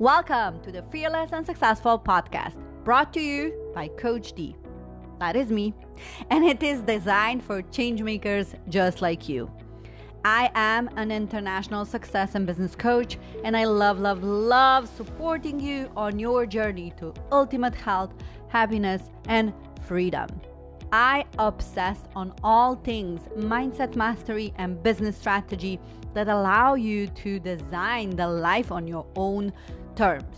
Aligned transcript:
Welcome 0.00 0.60
to 0.62 0.72
the 0.72 0.82
Fearless 0.90 1.30
and 1.30 1.46
Successful 1.46 2.00
podcast, 2.00 2.60
brought 2.82 3.12
to 3.12 3.20
you 3.20 3.70
by 3.72 3.86
Coach 3.86 4.32
D. 4.32 4.56
That 5.20 5.36
is 5.36 5.50
me, 5.50 5.72
and 6.30 6.44
it 6.44 6.64
is 6.64 6.80
designed 6.80 7.44
for 7.44 7.62
changemakers 7.62 8.56
just 8.68 9.02
like 9.02 9.28
you. 9.28 9.48
I 10.24 10.50
am 10.56 10.90
an 10.96 11.12
international 11.12 11.84
success 11.84 12.34
and 12.34 12.44
business 12.44 12.74
coach, 12.74 13.18
and 13.44 13.56
I 13.56 13.66
love, 13.66 14.00
love, 14.00 14.24
love 14.24 14.88
supporting 14.88 15.60
you 15.60 15.88
on 15.96 16.18
your 16.18 16.44
journey 16.44 16.92
to 16.96 17.14
ultimate 17.30 17.76
health, 17.76 18.12
happiness, 18.48 19.10
and 19.28 19.52
freedom. 19.86 20.26
I 20.90 21.24
obsess 21.38 21.98
on 22.16 22.32
all 22.42 22.74
things 22.74 23.20
mindset 23.36 23.94
mastery 23.94 24.52
and 24.56 24.82
business 24.82 25.16
strategy 25.16 25.78
that 26.14 26.28
allow 26.28 26.74
you 26.74 27.06
to 27.08 27.38
design 27.38 28.10
the 28.10 28.28
life 28.28 28.70
on 28.72 28.86
your 28.86 29.06
own 29.16 29.52
terms. 29.94 30.36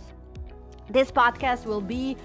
This 0.89 1.11
podcast 1.11 1.65
will 1.65 1.81
be 1.81 2.17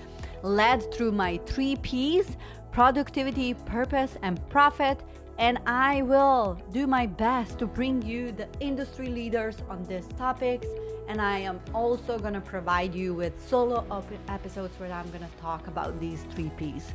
led 0.42 0.92
through 0.92 1.12
my 1.12 1.38
three 1.46 1.76
P's 1.76 2.36
productivity, 2.72 3.54
purpose, 3.54 4.16
and 4.22 4.40
profit. 4.48 5.00
And 5.38 5.58
I 5.66 6.02
will 6.02 6.58
do 6.72 6.86
my 6.86 7.06
best 7.06 7.58
to 7.58 7.66
bring 7.66 8.02
you 8.02 8.32
the 8.32 8.48
industry 8.60 9.08
leaders 9.08 9.56
on 9.68 9.84
these 9.84 10.06
topics. 10.18 10.66
And 11.08 11.20
I 11.20 11.38
am 11.38 11.60
also 11.74 12.18
going 12.18 12.34
to 12.34 12.40
provide 12.40 12.94
you 12.94 13.14
with 13.14 13.32
solo 13.48 13.84
episodes 14.28 14.78
where 14.78 14.92
I'm 14.92 15.08
going 15.08 15.22
to 15.22 15.40
talk 15.40 15.66
about 15.66 15.98
these 16.00 16.24
three 16.34 16.50
P's. 16.56 16.92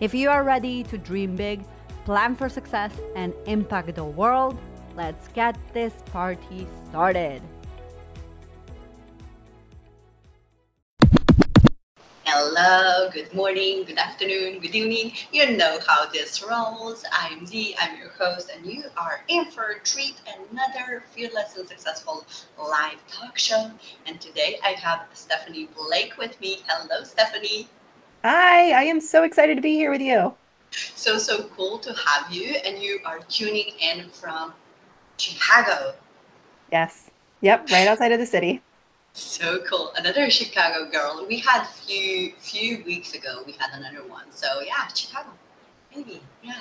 If 0.00 0.14
you 0.14 0.30
are 0.30 0.44
ready 0.44 0.82
to 0.84 0.98
dream 0.98 1.34
big, 1.34 1.64
plan 2.04 2.36
for 2.36 2.48
success, 2.48 2.92
and 3.14 3.32
impact 3.46 3.94
the 3.94 4.04
world, 4.04 4.58
let's 4.96 5.28
get 5.28 5.56
this 5.72 5.92
party 6.12 6.66
started. 6.88 7.42
Hello, 12.34 13.10
good 13.10 13.34
morning, 13.34 13.84
good 13.84 13.98
afternoon, 13.98 14.58
good 14.60 14.74
evening. 14.74 15.12
You 15.32 15.54
know 15.54 15.78
how 15.86 16.06
this 16.06 16.42
rolls. 16.42 17.04
I'm 17.12 17.44
Dee, 17.44 17.76
I'm 17.78 17.98
your 17.98 18.08
host, 18.08 18.50
and 18.56 18.64
you 18.64 18.84
are 18.96 19.22
in 19.28 19.50
for 19.50 19.72
a 19.72 19.80
treat 19.80 20.14
another 20.50 21.02
fearless 21.10 21.58
and 21.58 21.68
successful 21.68 22.24
live 22.58 23.06
talk 23.06 23.36
show. 23.36 23.70
And 24.06 24.18
today 24.18 24.58
I 24.64 24.68
have 24.68 25.08
Stephanie 25.12 25.68
Blake 25.76 26.16
with 26.16 26.40
me. 26.40 26.60
Hello, 26.66 27.04
Stephanie. 27.04 27.68
Hi, 28.24 28.80
I 28.80 28.84
am 28.84 29.02
so 29.02 29.24
excited 29.24 29.56
to 29.56 29.60
be 29.60 29.74
here 29.74 29.90
with 29.90 30.00
you. 30.00 30.32
So, 30.70 31.18
so 31.18 31.50
cool 31.54 31.78
to 31.80 31.92
have 31.92 32.32
you. 32.32 32.54
And 32.64 32.78
you 32.78 33.00
are 33.04 33.18
tuning 33.28 33.72
in 33.78 34.08
from 34.08 34.54
Chicago. 35.18 35.92
Yes. 36.72 37.10
Yep, 37.42 37.68
right 37.70 37.86
outside 37.86 38.12
of 38.12 38.18
the 38.18 38.24
city. 38.24 38.62
So 39.14 39.60
cool. 39.68 39.92
Another 39.96 40.30
Chicago 40.30 40.90
girl. 40.90 41.24
We 41.28 41.38
had 41.38 41.64
few 41.64 42.32
few 42.38 42.82
weeks 42.84 43.14
ago 43.14 43.42
we 43.46 43.52
had 43.52 43.70
another 43.74 44.06
one. 44.08 44.30
So 44.30 44.60
yeah, 44.60 44.86
Chicago. 44.88 45.30
Maybe. 45.94 46.20
Yeah. 46.42 46.60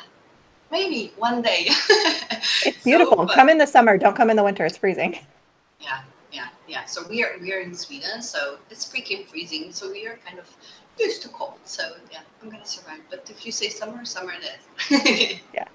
Maybe 0.71 1.13
one 1.17 1.41
day. 1.41 1.67
it's 2.65 2.83
beautiful. 2.83 3.27
So, 3.27 3.33
come 3.33 3.49
in 3.49 3.57
the 3.57 3.67
summer, 3.67 3.97
don't 3.97 4.15
come 4.15 4.29
in 4.29 4.37
the 4.37 4.43
winter. 4.43 4.65
It's 4.65 4.77
freezing. 4.77 5.19
Yeah, 5.79 6.01
yeah, 6.31 6.47
yeah. 6.67 6.85
So 6.85 7.05
we 7.09 7.23
are 7.23 7.33
we 7.41 7.53
are 7.53 7.59
in 7.59 7.75
Sweden, 7.75 8.21
so 8.21 8.57
it's 8.69 8.85
freaking 8.85 9.27
freezing. 9.27 9.71
So 9.73 9.91
we 9.91 10.07
are 10.07 10.17
kind 10.25 10.39
of 10.39 10.49
used 10.97 11.21
to 11.23 11.29
cold. 11.29 11.59
So 11.65 11.83
yeah, 12.11 12.19
I'm 12.41 12.49
gonna 12.49 12.65
survive. 12.65 13.01
But 13.09 13.29
if 13.29 13.45
you 13.45 13.51
say 13.51 13.69
summer, 13.69 14.05
summer 14.05 14.33
it 14.33 14.43
is. 14.43 15.41
yeah. 15.53 15.67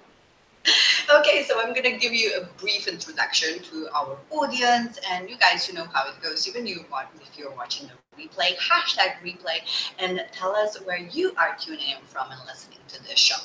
Okay, 1.09 1.45
so 1.45 1.61
I'm 1.61 1.73
gonna 1.73 1.97
give 1.97 2.13
you 2.13 2.33
a 2.37 2.45
brief 2.61 2.89
introduction 2.89 3.61
to 3.71 3.89
our 3.95 4.19
audience, 4.31 4.99
and 5.09 5.31
you 5.31 5.37
guys, 5.37 5.69
you 5.69 5.75
know 5.75 5.87
how 5.93 6.09
it 6.09 6.21
goes. 6.21 6.49
Even 6.49 6.67
you, 6.67 6.85
if 7.21 7.39
you're 7.39 7.55
watching 7.55 7.87
the 7.87 8.06
replay, 8.19 8.57
hashtag 8.57 9.21
replay, 9.23 9.61
and 9.99 10.25
tell 10.33 10.55
us 10.55 10.77
where 10.85 10.99
you 10.99 11.33
are 11.37 11.57
tuning 11.59 11.91
in 11.91 12.05
from 12.07 12.31
and 12.31 12.41
listening 12.47 12.79
to 12.89 13.03
this 13.05 13.19
show. 13.19 13.37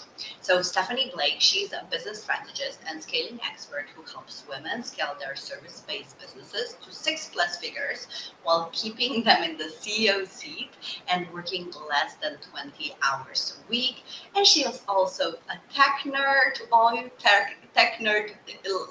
So, 0.42 0.62
Stephanie 0.62 1.12
Blake, 1.14 1.38
she's 1.40 1.74
a 1.74 1.86
business 1.90 2.22
strategist 2.22 2.80
and 2.88 3.02
scaling 3.02 3.40
expert 3.46 3.88
who 3.96 4.04
helps 4.04 4.44
women 4.50 4.84
scale 4.84 5.16
their 5.20 5.36
service 5.36 5.84
based 5.88 6.20
businesses 6.20 6.78
to 6.84 6.94
six 6.94 7.30
plus 7.34 7.58
figures 7.58 8.32
while 8.44 8.70
keeping 8.72 9.24
them 9.24 9.44
in 9.44 9.58
the 9.58 9.66
CEO 9.66 10.28
seat 10.28 10.72
and 11.08 11.28
working 11.34 11.72
less 11.90 12.16
than 12.16 12.38
20 12.52 12.96
hours 13.02 13.60
a 13.60 13.70
week. 13.70 14.04
And 14.36 14.46
she 14.46 14.62
is 14.62 14.82
also 14.88 15.34
a 15.50 15.74
tech 15.74 16.02
nerd 16.06 16.54
to 16.56 16.64
all 16.72 16.94
you 16.94 17.10
tech 17.18 17.56
tech 17.74 18.00
nerd 18.00 18.32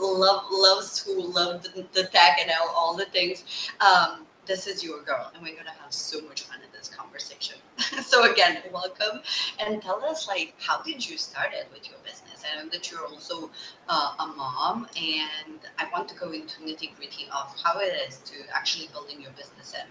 love 0.01 0.45
loves 0.51 1.05
who 1.05 1.23
love 1.33 1.63
the, 1.63 2.05
tech 2.05 2.39
and 2.41 2.51
all, 2.61 2.75
all 2.75 2.97
the 2.97 3.05
things. 3.07 3.45
Um, 3.81 4.27
this 4.47 4.67
is 4.67 4.83
your 4.83 5.03
girl, 5.03 5.31
and 5.35 5.43
we're 5.43 5.57
gonna 5.57 5.71
have 5.83 5.93
so 5.93 6.21
much 6.23 6.43
fun 6.43 6.59
in 6.65 6.69
this 6.73 6.89
conversation. 6.89 7.57
so 8.03 8.31
again, 8.31 8.59
welcome, 8.73 9.21
and 9.59 9.83
tell 9.83 10.05
us 10.05 10.27
like 10.27 10.55
how 10.59 10.83
did 10.83 11.09
you 11.09 11.17
start 11.19 11.51
it 11.53 11.69
with 11.73 11.89
your 11.89 11.99
business? 12.05 12.43
I 12.51 12.63
know 12.63 12.69
that 12.71 12.91
you're 12.91 13.07
also 13.07 13.51
uh, 13.89 14.15
a 14.19 14.27
mom, 14.27 14.89
and 14.97 15.61
I 15.79 15.89
want 15.93 16.09
to 16.09 16.15
go 16.15 16.33
into 16.33 16.61
nitty 16.61 16.97
gritty 16.97 17.29
of 17.35 17.55
how 17.63 17.79
it 17.79 17.93
is 18.09 18.19
to 18.19 18.35
actually 18.55 18.89
building 18.93 19.21
your 19.21 19.33
business 19.33 19.75
and 19.79 19.89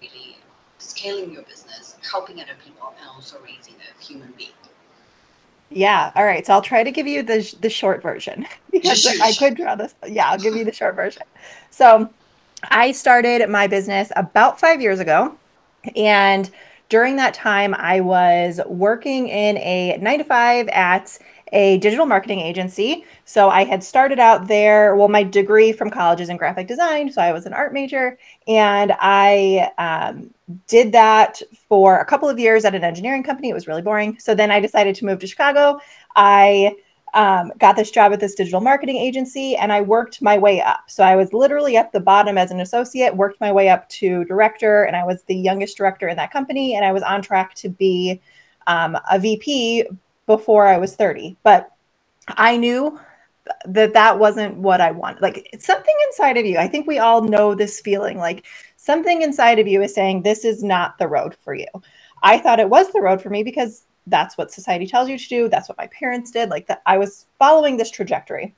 really 0.00 0.38
scaling 0.78 1.32
your 1.32 1.42
business, 1.42 1.96
helping 2.10 2.40
other 2.40 2.56
people, 2.64 2.92
and 2.98 3.08
also 3.08 3.38
raising 3.42 3.74
a 3.74 4.02
human 4.02 4.32
being. 4.36 4.50
Yeah. 5.70 6.12
All 6.14 6.24
right. 6.24 6.46
So 6.46 6.52
I'll 6.52 6.62
try 6.62 6.84
to 6.84 6.90
give 6.90 7.06
you 7.06 7.22
the 7.22 7.56
the 7.60 7.70
short 7.70 8.02
version 8.02 8.46
because 8.70 9.06
I 9.20 9.32
could 9.32 9.56
draw 9.56 9.74
this. 9.74 9.94
Yeah, 10.06 10.30
I'll 10.30 10.38
give 10.38 10.54
you 10.54 10.64
the 10.64 10.72
short 10.72 10.94
version. 10.94 11.22
So 11.70 12.10
I 12.70 12.92
started 12.92 13.48
my 13.48 13.66
business 13.66 14.10
about 14.16 14.60
five 14.60 14.80
years 14.80 15.00
ago. 15.00 15.36
And 15.96 16.50
during 16.88 17.16
that 17.16 17.34
time, 17.34 17.74
I 17.74 18.00
was 18.00 18.60
working 18.66 19.28
in 19.28 19.56
a 19.58 19.96
nine 19.98 20.18
to 20.18 20.24
five 20.24 20.68
at 20.68 21.18
a 21.52 21.78
digital 21.78 22.04
marketing 22.04 22.40
agency. 22.40 23.04
So 23.24 23.48
I 23.48 23.64
had 23.64 23.82
started 23.84 24.18
out 24.18 24.48
there. 24.48 24.96
Well, 24.96 25.08
my 25.08 25.22
degree 25.22 25.72
from 25.72 25.88
college 25.88 26.20
is 26.20 26.28
in 26.28 26.36
graphic 26.36 26.66
design. 26.66 27.12
So 27.12 27.22
I 27.22 27.32
was 27.32 27.46
an 27.46 27.52
art 27.52 27.72
major. 27.72 28.18
And 28.48 28.92
I 28.98 29.70
um, 29.78 30.34
did 30.66 30.92
that 30.92 31.40
for 31.68 31.98
a 31.98 32.04
couple 32.04 32.28
of 32.28 32.38
years 32.38 32.64
at 32.64 32.74
an 32.74 32.84
engineering 32.84 33.22
company. 33.22 33.50
It 33.50 33.54
was 33.54 33.68
really 33.68 33.82
boring. 33.82 34.18
So 34.18 34.34
then 34.34 34.50
I 34.50 34.60
decided 34.60 34.94
to 34.96 35.04
move 35.04 35.20
to 35.20 35.26
Chicago. 35.26 35.78
I 36.16 36.76
um, 37.14 37.52
got 37.58 37.76
this 37.76 37.92
job 37.92 38.12
at 38.12 38.20
this 38.20 38.34
digital 38.34 38.60
marketing 38.60 38.96
agency 38.96 39.56
and 39.56 39.72
I 39.72 39.80
worked 39.80 40.20
my 40.20 40.36
way 40.36 40.60
up. 40.60 40.90
So 40.90 41.04
I 41.04 41.14
was 41.14 41.32
literally 41.32 41.76
at 41.76 41.92
the 41.92 42.00
bottom 42.00 42.36
as 42.36 42.50
an 42.50 42.60
associate, 42.60 43.16
worked 43.16 43.40
my 43.40 43.52
way 43.52 43.68
up 43.68 43.88
to 43.90 44.24
director, 44.24 44.82
and 44.82 44.96
I 44.96 45.04
was 45.04 45.22
the 45.22 45.36
youngest 45.36 45.76
director 45.76 46.08
in 46.08 46.16
that 46.16 46.32
company. 46.32 46.74
And 46.74 46.84
I 46.84 46.92
was 46.92 47.04
on 47.04 47.22
track 47.22 47.54
to 47.56 47.68
be 47.68 48.20
um, 48.66 48.98
a 49.10 49.18
VP 49.18 49.84
before 50.26 50.66
I 50.66 50.76
was 50.76 50.96
30. 50.96 51.36
But 51.44 51.70
I 52.28 52.56
knew 52.56 52.98
that 53.66 53.92
that 53.92 54.18
wasn't 54.18 54.56
what 54.56 54.80
I 54.80 54.90
wanted. 54.90 55.22
Like 55.22 55.48
something 55.60 55.94
inside 56.08 56.36
of 56.36 56.46
you. 56.46 56.58
I 56.58 56.66
think 56.66 56.86
we 56.86 56.98
all 56.98 57.22
know 57.22 57.54
this 57.54 57.80
feeling 57.80 58.18
like 58.18 58.44
something 58.76 59.22
inside 59.22 59.60
of 59.60 59.68
you 59.68 59.82
is 59.82 59.94
saying, 59.94 60.22
this 60.22 60.44
is 60.44 60.64
not 60.64 60.98
the 60.98 61.06
road 61.06 61.36
for 61.42 61.54
you. 61.54 61.68
I 62.22 62.38
thought 62.38 62.58
it 62.58 62.70
was 62.70 62.90
the 62.92 63.02
road 63.02 63.22
for 63.22 63.30
me 63.30 63.44
because 63.44 63.84
that's 64.06 64.36
what 64.36 64.52
society 64.52 64.86
tells 64.86 65.08
you 65.08 65.18
to 65.18 65.28
do. 65.28 65.48
That's 65.48 65.68
what 65.68 65.78
my 65.78 65.86
parents 65.88 66.30
did. 66.30 66.50
Like 66.50 66.66
that, 66.66 66.82
I 66.86 66.98
was 66.98 67.26
following 67.38 67.76
this 67.76 67.90
trajectory. 67.90 68.54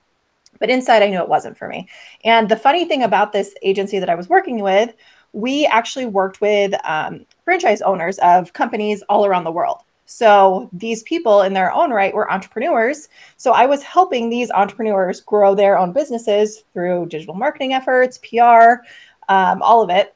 But 0.58 0.70
inside, 0.70 1.02
I 1.02 1.08
knew 1.08 1.20
it 1.20 1.28
wasn't 1.28 1.58
for 1.58 1.68
me. 1.68 1.88
And 2.24 2.48
the 2.48 2.56
funny 2.56 2.86
thing 2.86 3.02
about 3.02 3.32
this 3.32 3.54
agency 3.62 3.98
that 3.98 4.08
I 4.08 4.14
was 4.14 4.28
working 4.28 4.60
with, 4.60 4.94
we 5.32 5.66
actually 5.66 6.06
worked 6.06 6.40
with 6.40 6.74
um, 6.84 7.26
franchise 7.44 7.82
owners 7.82 8.18
of 8.18 8.52
companies 8.54 9.02
all 9.08 9.26
around 9.26 9.44
the 9.44 9.52
world. 9.52 9.82
So 10.06 10.70
these 10.72 11.02
people 11.02 11.42
in 11.42 11.52
their 11.52 11.72
own 11.72 11.90
right 11.90 12.14
were 12.14 12.30
entrepreneurs. 12.30 13.08
So 13.36 13.52
I 13.52 13.66
was 13.66 13.82
helping 13.82 14.30
these 14.30 14.50
entrepreneurs 14.52 15.20
grow 15.20 15.54
their 15.54 15.76
own 15.76 15.92
businesses 15.92 16.62
through 16.72 17.06
digital 17.06 17.34
marketing 17.34 17.72
efforts, 17.74 18.18
PR, 18.18 18.82
um, 19.28 19.60
all 19.62 19.82
of 19.82 19.90
it. 19.90 20.14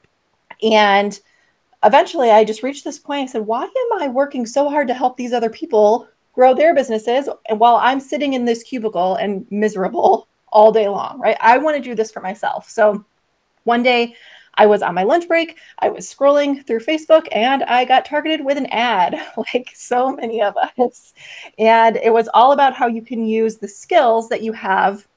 And 0.63 1.19
eventually 1.83 2.31
I 2.31 2.43
just 2.43 2.63
reached 2.63 2.83
this 2.83 2.99
point. 2.99 3.29
I 3.29 3.31
said, 3.31 3.45
why 3.45 3.63
am 3.63 4.01
I 4.01 4.07
working 4.07 4.45
so 4.45 4.69
hard 4.69 4.87
to 4.87 4.93
help 4.93 5.17
these 5.17 5.33
other 5.33 5.49
people 5.49 6.07
grow 6.33 6.53
their 6.53 6.73
businesses 6.73 7.27
and 7.49 7.59
while 7.59 7.75
I'm 7.75 7.99
sitting 7.99 8.33
in 8.33 8.45
this 8.45 8.63
cubicle 8.63 9.15
and 9.15 9.45
miserable 9.51 10.27
all 10.51 10.71
day 10.71 10.87
long, 10.87 11.19
right? 11.19 11.37
I 11.41 11.57
want 11.57 11.77
to 11.77 11.83
do 11.83 11.95
this 11.95 12.11
for 12.11 12.21
myself. 12.21 12.69
So 12.69 13.05
one 13.63 13.83
day 13.83 14.15
I 14.55 14.65
was 14.65 14.81
on 14.81 14.95
my 14.95 15.03
lunch 15.03 15.27
break, 15.27 15.57
I 15.79 15.89
was 15.89 16.13
scrolling 16.13 16.65
through 16.65 16.79
Facebook 16.79 17.27
and 17.31 17.63
I 17.63 17.85
got 17.85 18.05
targeted 18.05 18.45
with 18.45 18.57
an 18.57 18.65
ad, 18.67 19.15
like 19.53 19.71
so 19.73 20.15
many 20.15 20.41
of 20.41 20.55
us. 20.77 21.13
And 21.57 21.97
it 21.97 22.13
was 22.13 22.29
all 22.33 22.51
about 22.51 22.73
how 22.73 22.87
you 22.87 23.01
can 23.01 23.25
use 23.25 23.57
the 23.57 23.67
skills 23.67 24.29
that 24.29 24.43
you 24.43 24.51
have 24.53 25.07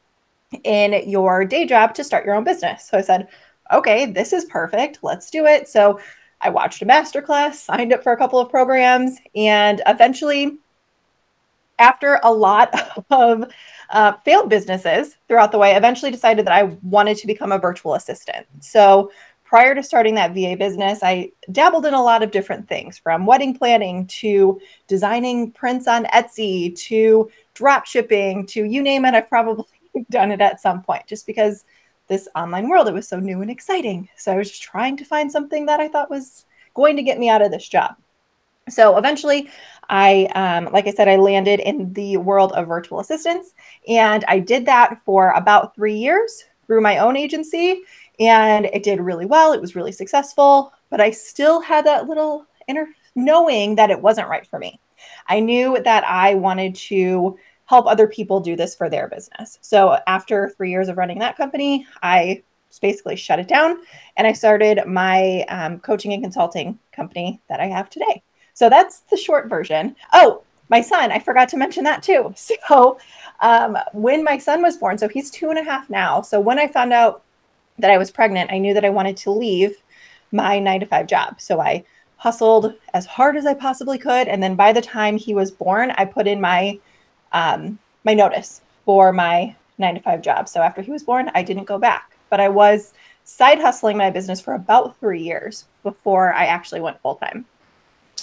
in 0.63 1.09
your 1.09 1.45
day 1.45 1.67
job 1.67 1.95
to 1.95 2.05
start 2.05 2.25
your 2.25 2.37
own 2.37 2.45
business. 2.45 2.89
So 2.89 2.99
I 2.99 3.01
said, 3.01 3.29
okay, 3.73 4.07
this 4.07 4.33
is 4.33 4.45
perfect. 4.45 5.01
Let's 5.03 5.31
do 5.31 5.47
it. 5.47 5.69
So 5.69 5.99
I 6.45 6.51
watched 6.51 6.83
a 6.83 6.87
masterclass, 6.87 7.55
signed 7.55 7.93
up 7.93 8.03
for 8.03 8.13
a 8.13 8.17
couple 8.17 8.39
of 8.39 8.51
programs, 8.51 9.19
and 9.35 9.81
eventually, 9.87 10.59
after 11.79 12.21
a 12.23 12.33
lot 12.33 12.73
of 13.11 13.51
uh, 13.91 14.13
failed 14.25 14.51
businesses 14.51 15.17
throughout 15.27 15.53
the 15.53 15.59
way, 15.59 15.75
eventually 15.75 16.11
decided 16.11 16.47
that 16.47 16.53
I 16.53 16.65
wanted 16.83 17.17
to 17.17 17.27
become 17.27 17.51
a 17.51 17.59
virtual 17.59 17.95
assistant. 17.95 18.47
So 18.61 19.11
prior 19.45 19.75
to 19.75 19.83
starting 19.83 20.15
that 20.17 20.35
VA 20.35 20.57
business, 20.57 21.03
I 21.03 21.31
dabbled 21.51 21.87
in 21.87 21.95
a 21.95 22.03
lot 22.03 22.23
of 22.23 22.31
different 22.31 22.69
things 22.69 22.99
from 22.99 23.25
wedding 23.25 23.57
planning 23.57 24.07
to 24.09 24.61
designing 24.87 25.51
prints 25.53 25.89
on 25.89 26.05
Etsy 26.07 26.77
to 26.77 27.31
drop 27.55 27.87
shipping 27.87 28.47
to 28.47 28.65
you 28.65 28.83
name 28.83 29.05
it. 29.05 29.15
I've 29.15 29.29
probably 29.29 29.65
done 30.11 30.31
it 30.31 30.41
at 30.41 30.61
some 30.61 30.83
point 30.83 31.07
just 31.07 31.27
because 31.27 31.65
this 32.09 32.29
online 32.35 32.69
world, 32.69 32.89
it 32.89 32.95
was 32.95 33.09
so 33.09 33.19
new 33.19 33.41
and 33.41 33.51
exciting. 33.51 34.09
So 34.17 34.33
I 34.33 34.37
was 34.37 34.51
just 34.51 34.63
trying 34.63 34.97
to 34.99 35.05
find 35.05 35.31
something 35.31 35.67
that 35.67 35.81
I 35.81 35.89
thought 35.89 36.11
was 36.11 36.47
going 36.75 36.97
to 36.97 37.03
get 37.03 37.19
me 37.19 37.29
out 37.29 37.43
of 37.43 37.51
this 37.51 37.69
job. 37.69 37.97
So 38.69 38.97
eventually, 38.97 39.51
I, 39.91 40.25
um, 40.35 40.73
like 40.73 40.87
I 40.87 40.91
said, 40.93 41.09
I 41.09 41.17
landed 41.17 41.61
in 41.61 41.93
the 41.93 42.17
world 42.17 42.53
of 42.53 42.67
virtual 42.67 43.01
assistants, 43.01 43.55
and 43.87 44.25
I 44.27 44.39
did 44.39 44.65
that 44.67 45.01
for 45.05 45.31
about 45.33 45.75
three 45.75 45.97
years 45.97 46.45
through 46.67 46.81
my 46.81 46.99
own 46.99 47.17
agency, 47.17 47.83
and 48.19 48.65
it 48.67 48.83
did 48.83 49.01
really 49.01 49.27
well. 49.27 49.53
It 49.53 49.61
was 49.61 49.77
really 49.77 49.93
successful, 49.93 50.73
but 50.89 51.01
I 51.01 51.11
still 51.11 51.61
had 51.61 51.85
that 51.85 52.09
little 52.09 52.47
inner 52.67 52.89
knowing 53.15 53.75
that 53.75 53.91
it 53.91 54.01
wasn't 54.01 54.29
right 54.29 54.47
for 54.47 54.59
me. 54.59 54.81
I 55.29 55.41
knew 55.41 55.79
that 55.83 56.05
I 56.05 56.35
wanted 56.35 56.75
to 56.77 57.39
help 57.67 57.87
other 57.87 58.07
people 58.07 58.41
do 58.41 58.57
this 58.57 58.75
for 58.75 58.91
their 58.91 59.09
business. 59.09 59.59
So 59.63 59.99
after 60.07 60.51
three 60.51 60.71
years 60.71 60.89
of 60.89 60.99
running 60.99 61.19
that 61.21 61.37
company, 61.37 61.87
I 62.03 62.43
basically 62.81 63.17
shut 63.17 63.39
it 63.39 63.49
down 63.49 63.79
and 64.17 64.27
I 64.27 64.33
started 64.33 64.85
my 64.87 65.43
um, 65.49 65.79
coaching 65.79 66.13
and 66.13 66.23
consulting 66.23 66.79
company 66.93 67.41
that 67.49 67.61
I 67.61 67.67
have 67.67 67.89
today. 67.89 68.23
So 68.53 68.69
that's 68.69 69.01
the 69.11 69.17
short 69.17 69.49
version. 69.49 69.95
Oh, 70.13 70.43
my 70.71 70.81
son, 70.81 71.13
I 71.13 71.19
forgot 71.19 71.49
to 71.51 71.57
mention 71.57 71.85
that 71.85 72.03
too. 72.03 72.35
So 72.69 72.99
um, 73.41 73.77
when 73.93 74.25
my 74.25 74.39
son 74.39 74.63
was 74.63 74.77
born, 74.77 74.97
so 74.97 75.09
he's 75.09 75.31
two 75.31 75.51
and 75.51 75.59
a 75.59 75.63
half 75.63 75.91
now. 75.91 76.23
So 76.23 76.41
when 76.41 76.59
I 76.59 76.67
found 76.67 76.93
out 76.93 77.23
that 77.79 77.91
I 77.91 77.99
was 77.99 78.11
pregnant, 78.11 78.51
I 78.53 78.59
knew 78.59 78.75
that 78.75 78.85
I 78.85 78.91
wanted 78.91 79.17
to 79.19 79.31
leave 79.31 79.77
my 80.33 80.59
nine 80.59 80.81
to 80.81 80.87
five 80.87 81.07
job. 81.07 81.41
So 81.41 81.61
I 81.61 81.85
hustled 82.17 82.75
as 82.95 83.07
hard 83.07 83.37
as 83.37 83.45
I 83.45 83.55
possibly 83.55 83.99
could. 83.99 84.29
And 84.29 84.43
then 84.43 84.55
by 84.55 84.73
the 84.73 84.81
time 84.81 85.17
he 85.17 85.35
was 85.35 85.51
born, 85.51 85.93
I 85.93 86.05
put 86.05 86.27
in 86.27 86.41
my 86.41 86.79
um, 87.35 87.79
my 88.05 88.15
notice 88.15 88.63
for 88.87 89.13
my 89.13 89.55
nine 89.77 89.97
to 89.97 90.01
five 90.01 90.23
job. 90.23 90.49
So 90.49 90.63
after 90.63 90.81
he 90.81 90.91
was 90.91 91.03
born, 91.03 91.31
I 91.35 91.43
didn't 91.43 91.65
go 91.65 91.79
back, 91.79 92.17
but 92.31 92.41
I 92.41 92.49
was 92.49 92.95
side 93.25 93.59
hustling 93.61 93.97
my 93.97 94.09
business 94.09 94.41
for 94.41 94.55
about 94.55 94.99
three 95.01 95.23
years 95.23 95.67
before 95.83 96.33
I 96.33 96.47
actually 96.47 96.81
went 96.81 97.01
full 97.03 97.17
time. 97.17 97.45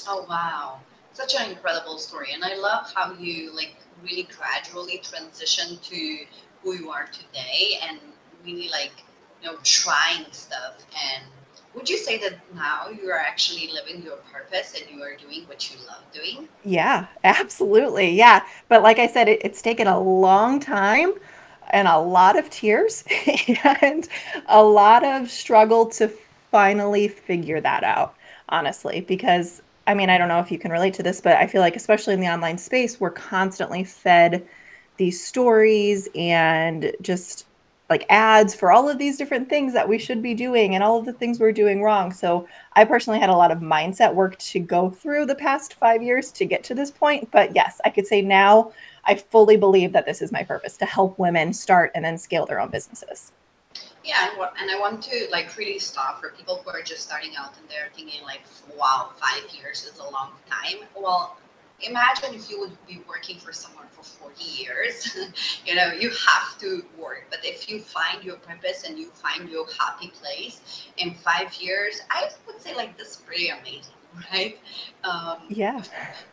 Oh 0.08 0.26
wow, 0.28 0.80
such 1.14 1.36
an 1.36 1.52
incredible 1.52 1.98
story, 1.98 2.30
and 2.34 2.44
I 2.44 2.56
love 2.56 2.92
how 2.96 3.14
you 3.14 3.54
like 3.56 3.76
really 4.02 4.28
gradually 4.36 5.00
transition 5.04 5.78
to 5.78 6.18
who 6.64 6.74
you 6.74 6.90
are 6.90 7.08
today, 7.08 7.80
and 7.84 8.00
really 8.44 8.70
like 8.70 8.94
you 9.44 9.52
know 9.52 9.58
trying 9.64 10.26
stuff 10.32 10.86
and 11.14 11.24
would 11.74 11.90
you 11.90 11.98
say 11.98 12.18
that 12.20 12.40
now 12.54 12.90
you 12.90 13.10
are 13.10 13.18
actually 13.18 13.72
living 13.72 14.04
your 14.04 14.18
purpose 14.32 14.76
and 14.80 14.90
you 14.94 15.02
are 15.04 15.16
doing 15.16 15.46
what 15.48 15.72
you 15.72 15.78
love 15.88 16.04
doing? 16.14 16.48
Yeah, 16.64 17.08
absolutely. 17.24 18.12
Yeah. 18.12 18.44
But 18.68 18.84
like 18.84 19.00
I 19.00 19.08
said, 19.08 19.28
it, 19.30 19.42
it's 19.44 19.62
taken 19.62 19.88
a 19.88 20.00
long 20.00 20.60
time 20.60 21.14
and 21.70 21.88
a 21.88 21.98
lot 21.98 22.38
of 22.38 22.50
tears 22.50 23.04
and 23.82 24.08
a 24.48 24.62
lot 24.62 25.06
of 25.06 25.32
struggle 25.32 25.86
to 25.88 26.12
finally 26.52 27.08
figure 27.08 27.62
that 27.62 27.84
out, 27.84 28.16
honestly, 28.50 29.02
because 29.02 29.62
I 29.88 29.94
mean, 29.94 30.10
I 30.10 30.18
don't 30.18 30.28
know 30.28 30.40
if 30.40 30.52
you 30.52 30.60
can 30.60 30.72
relate 30.72 30.94
to 30.96 31.04
this, 31.04 31.22
but 31.22 31.38
I 31.38 31.48
feel 31.48 31.62
like, 31.62 31.76
especially 31.76 32.14
in 32.14 32.20
the 32.20 32.28
online 32.28 32.58
space, 32.58 33.00
we're 33.00 33.10
constantly 33.10 33.84
fed 33.84 34.48
these 34.98 35.26
stories 35.26 36.08
and 36.14 36.94
just 37.02 37.46
like 37.92 38.06
ads 38.08 38.56
for 38.56 38.72
all 38.72 38.88
of 38.88 38.98
these 38.98 39.18
different 39.18 39.50
things 39.50 39.74
that 39.74 39.88
we 39.88 39.98
should 39.98 40.24
be 40.24 40.34
doing 40.34 40.74
and 40.74 40.84
all 40.84 40.98
of 40.98 41.06
the 41.06 41.12
things 41.12 41.42
we're 41.42 41.52
doing 41.52 41.84
wrong. 41.84 42.14
So 42.14 42.48
I 42.74 42.86
personally 42.86 43.20
had 43.20 43.30
a 43.30 43.36
lot 43.36 43.52
of 43.52 43.60
mindset 43.60 44.16
work 44.16 44.38
to 44.38 44.60
go 44.60 44.90
through 44.90 45.26
the 45.26 45.36
past 45.36 45.74
five 45.74 46.02
years 46.02 46.32
to 46.32 46.46
get 46.46 46.64
to 46.64 46.74
this 46.74 46.90
point. 46.90 47.30
But 47.32 47.54
yes, 47.54 47.82
I 47.84 47.90
could 47.90 48.08
say 48.08 48.22
now 48.22 48.72
I 49.04 49.16
fully 49.16 49.58
believe 49.58 49.92
that 49.92 50.06
this 50.06 50.22
is 50.22 50.32
my 50.32 50.42
purpose 50.42 50.78
to 50.78 50.86
help 50.86 51.20
women 51.20 51.52
start 51.52 51.92
and 51.94 52.06
then 52.06 52.18
scale 52.18 52.46
their 52.46 52.62
own 52.62 52.70
businesses. 52.70 53.34
Yeah, 54.06 54.30
and 54.60 54.72
I 54.72 54.80
want 54.80 55.04
to 55.04 55.28
like 55.30 55.56
really 55.58 55.78
stop 55.78 56.22
for 56.22 56.30
people 56.32 56.62
who 56.64 56.72
are 56.72 56.82
just 56.82 57.02
starting 57.02 57.36
out 57.38 57.58
and 57.60 57.70
they're 57.70 57.90
thinking 57.94 58.24
like, 58.24 58.42
wow, 58.80 59.12
five 59.20 59.44
years 59.54 59.84
is 59.84 60.00
a 60.00 60.10
long 60.10 60.32
time. 60.50 60.88
Well, 60.96 61.38
imagine 61.84 62.34
if 62.34 62.50
you 62.50 62.60
would 62.60 62.78
be 62.88 63.02
working 63.08 63.38
for 63.38 63.52
someone 63.52 63.86
for 63.92 64.04
40 64.04 64.44
years 64.44 65.18
you 65.66 65.76
know 65.76 65.92
you 65.92 66.10
have 66.10 66.58
to 66.60 66.84
work. 66.98 67.26
But 67.30 67.40
if 67.44 67.70
you 67.70 67.82
find 67.82 68.24
your 68.24 68.38
purpose 68.38 68.84
and 68.88 68.98
you 68.98 69.10
find 69.12 69.50
your 69.50 69.66
happy 69.80 70.10
place 70.10 70.88
in 70.98 71.14
five 71.16 71.54
years 71.56 72.02
i 72.10 72.30
would 72.48 72.62
say 72.62 72.76
like 72.76 72.98
this 72.98 73.12
is 73.12 73.16
pretty 73.18 73.50
amazing 73.50 73.94
right? 74.34 74.60
Um, 75.04 75.38
yeah. 75.50 75.82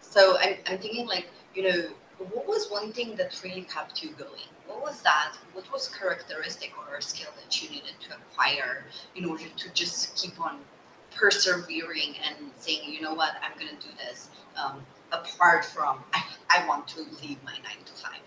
so 0.00 0.38
I'm, 0.40 0.56
I'm 0.66 0.78
thinking 0.78 1.06
like 1.06 1.28
you 1.54 1.62
know 1.62 1.88
what 2.18 2.46
was 2.46 2.68
one 2.70 2.92
thing 2.92 3.14
that 3.16 3.40
really 3.44 3.62
kept 3.62 4.02
you 4.02 4.10
going? 4.10 4.48
What 4.66 4.82
was 4.82 5.00
that? 5.02 5.36
What 5.52 5.70
was 5.72 5.88
characteristic 5.88 6.72
or 6.76 6.96
a 6.96 7.02
skill 7.02 7.30
that 7.36 7.62
you 7.62 7.70
needed 7.70 7.94
to 8.08 8.16
acquire 8.16 8.84
in 9.14 9.24
order 9.24 9.44
to 9.56 9.72
just 9.72 10.16
keep 10.16 10.40
on 10.40 10.58
persevering 11.14 12.16
and 12.26 12.50
saying 12.58 12.92
you 12.92 13.02
know 13.02 13.14
what? 13.14 13.34
I'm 13.42 13.56
going 13.58 13.76
to 13.76 13.86
do 13.86 13.94
this 13.96 14.30
um, 14.56 14.84
apart 15.12 15.64
from 15.64 15.98
I, 16.12 16.22
I 16.50 16.66
want 16.66 16.88
to 16.88 17.00
leave 17.22 17.42
my 17.44 17.52
nine 17.52 17.84
to 17.84 17.92
five. 17.92 18.20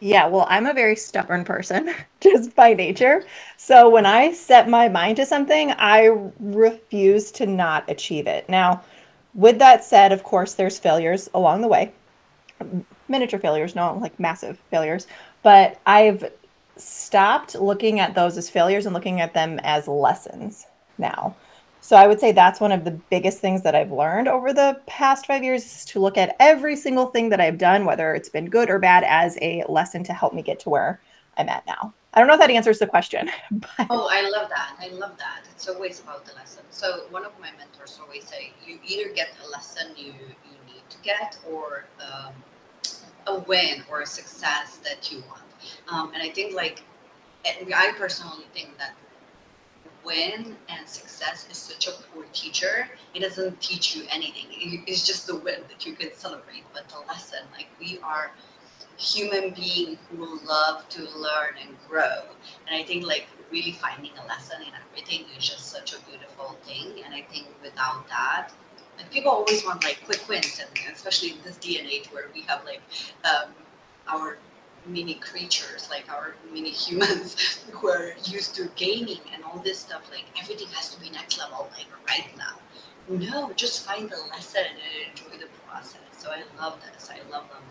Yeah, 0.00 0.26
well, 0.26 0.46
I'm 0.48 0.66
a 0.66 0.72
very 0.72 0.96
stubborn 0.96 1.44
person 1.44 1.94
just 2.20 2.56
by 2.56 2.72
nature. 2.72 3.24
So 3.56 3.90
when 3.90 4.06
I 4.06 4.32
set 4.32 4.68
my 4.68 4.88
mind 4.88 5.16
to 5.16 5.26
something, 5.26 5.72
I 5.72 6.10
refuse 6.40 7.30
to 7.32 7.46
not 7.46 7.88
achieve 7.88 8.26
it. 8.26 8.48
Now, 8.48 8.82
with 9.34 9.58
that 9.58 9.84
said, 9.84 10.12
of 10.12 10.22
course, 10.22 10.54
there's 10.54 10.78
failures 10.78 11.28
along 11.34 11.60
the 11.60 11.68
way. 11.68 11.92
Miniature 13.08 13.38
failures, 13.38 13.74
not 13.74 14.00
like 14.00 14.18
massive 14.18 14.58
failures. 14.70 15.06
But 15.42 15.78
I've 15.86 16.32
stopped 16.76 17.54
looking 17.54 18.00
at 18.00 18.14
those 18.14 18.38
as 18.38 18.48
failures 18.48 18.86
and 18.86 18.94
looking 18.94 19.20
at 19.20 19.34
them 19.34 19.60
as 19.62 19.86
lessons 19.86 20.66
now. 20.98 21.36
So 21.82 21.96
I 21.96 22.06
would 22.06 22.20
say 22.20 22.32
that's 22.32 22.60
one 22.60 22.72
of 22.72 22.84
the 22.84 22.90
biggest 22.90 23.38
things 23.38 23.62
that 23.62 23.74
I've 23.74 23.90
learned 23.90 24.28
over 24.28 24.52
the 24.52 24.80
past 24.86 25.26
five 25.26 25.42
years 25.42 25.64
is 25.64 25.84
to 25.86 26.00
look 26.00 26.18
at 26.18 26.36
every 26.38 26.76
single 26.76 27.06
thing 27.06 27.30
that 27.30 27.40
I've 27.40 27.58
done, 27.58 27.84
whether 27.84 28.14
it's 28.14 28.28
been 28.28 28.50
good 28.50 28.70
or 28.70 28.78
bad, 28.78 29.02
as 29.04 29.38
a 29.40 29.64
lesson 29.68 30.04
to 30.04 30.12
help 30.12 30.34
me 30.34 30.42
get 30.42 30.60
to 30.60 30.70
where 30.70 31.00
I'm 31.38 31.48
at 31.48 31.66
now. 31.66 31.94
I 32.12 32.18
don't 32.18 32.26
know 32.26 32.34
if 32.34 32.40
that 32.40 32.50
answers 32.50 32.78
the 32.78 32.86
question. 32.86 33.30
But... 33.50 33.86
Oh, 33.88 34.08
I 34.10 34.28
love 34.28 34.50
that. 34.50 34.76
I 34.78 34.88
love 34.88 35.16
that. 35.18 35.42
It's 35.52 35.68
always 35.68 36.00
about 36.00 36.26
the 36.26 36.34
lesson. 36.34 36.64
So 36.70 37.04
one 37.10 37.24
of 37.24 37.32
my 37.40 37.50
mentors 37.56 37.98
always 38.02 38.24
say, 38.24 38.52
you 38.66 38.78
either 38.86 39.12
get 39.14 39.30
a 39.44 39.48
lesson 39.48 39.92
you, 39.96 40.12
you 40.12 40.58
need 40.66 40.82
to 40.90 40.98
get 41.02 41.38
or 41.50 41.86
um, 42.00 42.34
a 43.26 43.38
win 43.40 43.82
or 43.90 44.02
a 44.02 44.06
success 44.06 44.78
that 44.78 45.10
you 45.10 45.22
want. 45.28 45.42
Um, 45.88 46.12
and 46.14 46.22
I 46.22 46.30
think 46.30 46.54
like, 46.54 46.82
I 47.46 47.92
personally 47.96 48.44
think 48.52 48.76
that 48.78 48.92
win 50.04 50.56
and 50.68 50.88
success 50.88 51.46
is 51.50 51.56
such 51.56 51.88
a 51.88 51.92
poor 52.12 52.24
teacher. 52.32 52.88
It 53.14 53.20
doesn't 53.20 53.60
teach 53.60 53.94
you 53.96 54.04
anything. 54.10 54.46
It's 54.86 55.06
just 55.06 55.26
the 55.26 55.36
win 55.36 55.60
that 55.68 55.86
you 55.86 55.94
can 55.94 56.12
celebrate, 56.14 56.64
but 56.72 56.88
the 56.88 56.98
lesson, 57.06 57.40
like 57.52 57.68
we 57.80 57.98
are 58.02 58.32
human 58.96 59.50
beings 59.50 59.98
who 60.10 60.38
love 60.46 60.88
to 60.90 61.02
learn 61.16 61.54
and 61.66 61.76
grow. 61.88 62.22
And 62.66 62.76
I 62.76 62.84
think 62.84 63.06
like 63.06 63.26
really 63.50 63.72
finding 63.72 64.12
a 64.22 64.26
lesson 64.26 64.60
in 64.62 64.72
everything 64.88 65.26
is 65.36 65.48
just 65.48 65.66
such 65.66 65.94
a 65.94 66.00
beautiful 66.08 66.56
thing. 66.64 67.02
And 67.04 67.14
I 67.14 67.22
think 67.22 67.46
without 67.62 68.06
that, 68.08 68.50
like 68.98 69.10
people 69.10 69.30
always 69.30 69.64
want 69.64 69.82
like 69.84 70.02
quick 70.04 70.28
wins, 70.28 70.60
and 70.60 70.94
especially 70.94 71.30
in 71.30 71.38
this 71.44 71.56
day 71.56 71.78
and 71.78 71.88
age 71.88 72.06
where 72.12 72.26
we 72.34 72.42
have 72.42 72.64
like 72.64 72.82
um, 73.24 73.50
our 74.08 74.36
mini 74.86 75.14
creatures, 75.14 75.88
like 75.90 76.10
our 76.10 76.34
mini 76.52 76.70
humans 76.70 77.36
who 77.72 77.88
are 77.88 78.12
used 78.24 78.54
to 78.56 78.70
gaming 78.76 79.20
and 79.34 79.44
all 79.44 79.58
this 79.58 79.78
stuff. 79.78 80.10
Like 80.10 80.24
everything 80.40 80.68
has 80.68 80.94
to 80.94 81.00
be 81.00 81.10
next 81.10 81.38
level, 81.38 81.70
like 81.76 81.86
right 82.08 82.36
now. 82.36 82.58
No, 83.08 83.52
just 83.54 83.84
find 83.84 84.08
the 84.08 84.16
lesson 84.30 84.62
and 84.64 85.10
enjoy 85.10 85.38
the 85.38 85.50
process. 85.68 86.00
So 86.16 86.30
I 86.30 86.42
love 86.60 86.78
this. 86.92 87.10
I 87.10 87.16
love 87.30 87.48
them. 87.48 87.62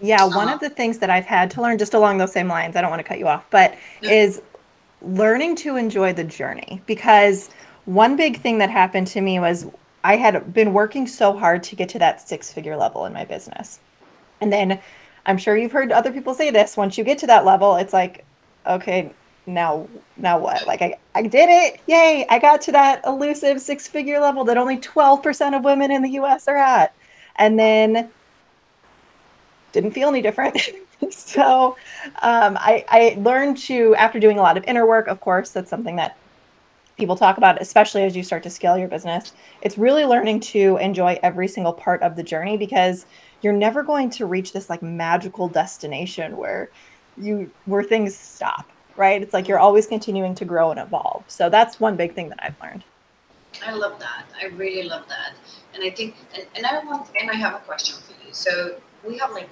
Yeah, 0.00 0.24
one 0.24 0.48
uh, 0.48 0.54
of 0.54 0.60
the 0.60 0.70
things 0.70 0.98
that 0.98 1.10
I've 1.10 1.24
had 1.24 1.50
to 1.52 1.62
learn, 1.62 1.78
just 1.78 1.94
along 1.94 2.18
those 2.18 2.32
same 2.32 2.48
lines, 2.48 2.76
I 2.76 2.80
don't 2.80 2.90
want 2.90 3.00
to 3.00 3.08
cut 3.08 3.18
you 3.18 3.28
off, 3.28 3.44
but 3.50 3.76
is 4.02 4.42
learning 5.02 5.56
to 5.56 5.76
enjoy 5.76 6.12
the 6.12 6.24
journey. 6.24 6.82
Because 6.86 7.50
one 7.86 8.16
big 8.16 8.40
thing 8.40 8.58
that 8.58 8.70
happened 8.70 9.06
to 9.08 9.20
me 9.20 9.40
was 9.40 9.66
I 10.04 10.16
had 10.16 10.52
been 10.52 10.72
working 10.72 11.06
so 11.06 11.36
hard 11.36 11.62
to 11.64 11.76
get 11.76 11.88
to 11.90 11.98
that 11.98 12.26
six 12.26 12.52
figure 12.52 12.76
level 12.76 13.06
in 13.06 13.12
my 13.12 13.24
business. 13.24 13.80
And 14.40 14.52
then 14.52 14.80
I'm 15.26 15.38
sure 15.38 15.56
you've 15.56 15.72
heard 15.72 15.92
other 15.92 16.12
people 16.12 16.34
say 16.34 16.50
this. 16.50 16.76
Once 16.76 16.96
you 16.96 17.04
get 17.04 17.18
to 17.18 17.26
that 17.26 17.44
level, 17.44 17.76
it's 17.76 17.92
like, 17.92 18.24
okay, 18.66 19.10
now 19.46 19.88
now 20.16 20.38
what? 20.38 20.66
Like 20.66 20.82
I, 20.82 20.96
I 21.14 21.22
did 21.22 21.48
it. 21.48 21.80
Yay. 21.86 22.26
I 22.30 22.38
got 22.38 22.60
to 22.62 22.72
that 22.72 23.02
elusive 23.04 23.60
six 23.60 23.86
figure 23.86 24.20
level 24.20 24.44
that 24.44 24.56
only 24.56 24.78
12% 24.78 25.56
of 25.56 25.64
women 25.64 25.90
in 25.90 26.02
the 26.02 26.10
US 26.10 26.48
are 26.48 26.56
at. 26.56 26.94
And 27.36 27.58
then 27.58 28.10
didn't 29.72 29.90
feel 29.90 30.08
any 30.08 30.22
different. 30.22 30.58
so 31.10 31.76
um, 32.22 32.56
I, 32.58 32.84
I 32.88 33.16
learned 33.20 33.58
to, 33.58 33.94
after 33.96 34.18
doing 34.18 34.38
a 34.38 34.42
lot 34.42 34.56
of 34.56 34.64
inner 34.64 34.86
work, 34.86 35.06
of 35.06 35.20
course, 35.20 35.50
that's 35.50 35.68
something 35.68 35.96
that 35.96 36.16
people 36.96 37.16
talk 37.16 37.36
about, 37.36 37.60
especially 37.60 38.04
as 38.04 38.16
you 38.16 38.22
start 38.22 38.42
to 38.42 38.50
scale 38.50 38.78
your 38.78 38.88
business, 38.88 39.34
it's 39.60 39.76
really 39.76 40.04
learning 40.04 40.40
to 40.40 40.78
enjoy 40.78 41.18
every 41.22 41.46
single 41.46 41.72
part 41.72 42.02
of 42.02 42.16
the 42.16 42.22
journey 42.22 42.56
because 42.56 43.04
you're 43.46 43.52
never 43.52 43.84
going 43.84 44.10
to 44.10 44.26
reach 44.26 44.52
this 44.52 44.68
like 44.68 44.82
magical 44.82 45.46
destination 45.46 46.36
where 46.36 46.68
you 47.16 47.48
where 47.66 47.84
things 47.84 48.16
stop, 48.16 48.68
right? 48.96 49.22
It's 49.22 49.32
like 49.32 49.46
you're 49.46 49.60
always 49.60 49.86
continuing 49.86 50.34
to 50.34 50.44
grow 50.44 50.72
and 50.72 50.80
evolve. 50.80 51.22
So 51.28 51.48
that's 51.48 51.78
one 51.78 51.94
big 51.94 52.12
thing 52.16 52.28
that 52.30 52.40
I've 52.42 52.60
learned. 52.60 52.82
I 53.64 53.70
love 53.70 54.00
that. 54.00 54.24
I 54.42 54.46
really 54.46 54.82
love 54.82 55.06
that. 55.06 55.34
And 55.74 55.84
I 55.84 55.90
think 55.90 56.16
and, 56.34 56.44
and 56.56 56.66
I 56.66 56.84
want 56.84 57.08
and 57.20 57.30
I 57.30 57.34
have 57.34 57.54
a 57.54 57.60
question 57.60 57.94
for 58.02 58.14
you. 58.26 58.34
So 58.34 58.80
we 59.06 59.16
have 59.18 59.30
like 59.30 59.48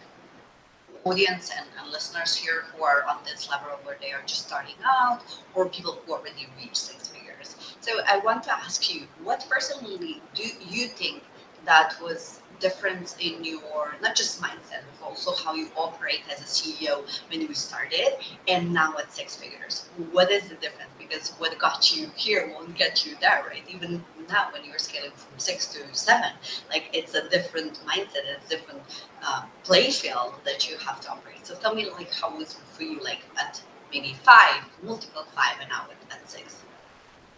audience 1.04 1.52
and, 1.56 1.66
and, 1.78 1.92
listeners 1.92 2.34
here 2.34 2.64
who 2.72 2.82
are 2.82 3.04
on 3.08 3.18
this 3.24 3.48
level 3.48 3.68
where 3.84 3.96
they 4.00 4.10
are 4.10 4.22
just 4.26 4.48
starting 4.48 4.74
out 4.84 5.20
or 5.54 5.68
people 5.68 5.92
who 5.92 6.14
already 6.14 6.48
reached 6.58 6.78
six 6.78 7.06
figures. 7.08 7.76
So 7.80 7.92
I 8.08 8.18
want 8.18 8.42
to 8.44 8.52
ask 8.52 8.92
you, 8.92 9.02
what 9.22 9.46
personally 9.48 10.20
do 10.34 10.42
you 10.68 10.88
think 10.88 11.22
that 11.66 11.94
was 12.02 12.40
difference 12.64 13.14
in 13.20 13.44
your 13.44 13.94
not 14.00 14.16
just 14.16 14.40
mindset 14.40 14.82
but 14.90 15.06
also 15.06 15.30
how 15.44 15.52
you 15.54 15.68
operate 15.76 16.22
as 16.32 16.38
a 16.40 16.48
ceo 16.54 16.94
when 17.28 17.42
you 17.42 17.52
started 17.52 18.10
and 18.48 18.72
now 18.72 18.90
at 18.98 19.12
six 19.12 19.36
figures. 19.36 19.74
What 20.12 20.30
is 20.30 20.44
the 20.48 20.54
difference? 20.64 20.92
Because 20.98 21.32
what 21.40 21.58
got 21.58 21.94
you 21.94 22.10
here 22.16 22.50
won't 22.54 22.74
get 22.74 23.04
you 23.04 23.12
there 23.20 23.44
right? 23.50 23.64
Even 23.68 24.02
now 24.30 24.48
when 24.52 24.64
you're 24.64 24.78
scaling 24.78 25.10
from 25.14 25.38
six 25.38 25.66
to 25.74 25.80
seven 25.92 26.32
like 26.70 26.84
it's 26.94 27.14
a 27.14 27.28
different 27.28 27.74
mindset 27.90 28.24
it's 28.34 28.46
a 28.46 28.56
different 28.56 28.82
uh, 29.26 29.42
play 29.62 29.90
field 29.90 30.32
that 30.46 30.66
you 30.66 30.78
have 30.78 30.98
to 31.02 31.10
operate. 31.10 31.46
So 31.46 31.54
tell 31.56 31.74
me 31.74 31.90
like 31.90 32.12
how 32.20 32.34
was 32.34 32.52
it 32.54 32.64
for 32.74 32.82
you 32.84 32.98
like 33.10 33.22
at 33.38 33.62
maybe 33.92 34.16
five 34.30 34.60
multiple 34.82 35.26
five 35.36 35.56
and 35.60 35.68
now 35.68 35.84
at 36.10 36.30
six? 36.30 36.62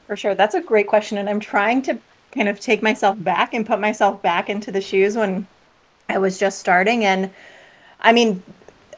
For 0.07 0.15
sure. 0.15 0.37
That's 0.37 0.55
a 0.55 0.61
great 0.61 0.87
question 0.87 1.19
and 1.19 1.29
i'm 1.29 1.41
trying 1.41 1.83
to 1.89 1.99
kind 2.37 2.49
of 2.49 2.61
take 2.61 2.83
myself 2.83 3.23
back 3.23 3.55
and 3.55 3.67
put 3.67 3.81
myself 3.81 4.23
back 4.23 4.49
into 4.49 4.71
the 4.71 4.81
shoes 4.81 5.17
when 5.17 5.47
I 6.09 6.19
was 6.19 6.39
just 6.39 6.59
starting. 6.59 7.05
And 7.05 7.31
I 8.01 8.13
mean, 8.13 8.43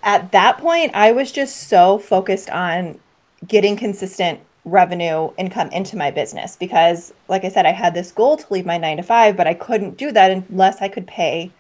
at 0.03 0.33
that 0.33 0.59
point, 0.59 0.95
I 0.95 1.13
was 1.13 1.33
just 1.33 1.69
so 1.69 1.99
focused 1.99 2.51
on 2.51 2.99
getting 3.47 3.77
consistent 3.77 4.41
revenue 4.65 5.31
income 5.39 5.71
into 5.71 5.97
my 5.97 6.11
business 6.11 6.57
because, 6.57 7.15
like 7.29 7.45
I 7.45 7.49
said, 7.49 7.65
I 7.65 7.73
had 7.73 7.95
this 7.95 8.13
goal 8.13 8.37
to 8.37 8.53
leave 8.53 8.67
my 8.67 8.77
nine 8.77 8.99
to 8.99 9.03
five, 9.03 9.37
but 9.37 9.47
I 9.47 9.55
couldn't 9.55 9.97
do 9.97 10.13
that 10.13 10.31
unless 10.31 10.83
I 10.83 10.89
could 10.89 11.07
pay 11.07 11.51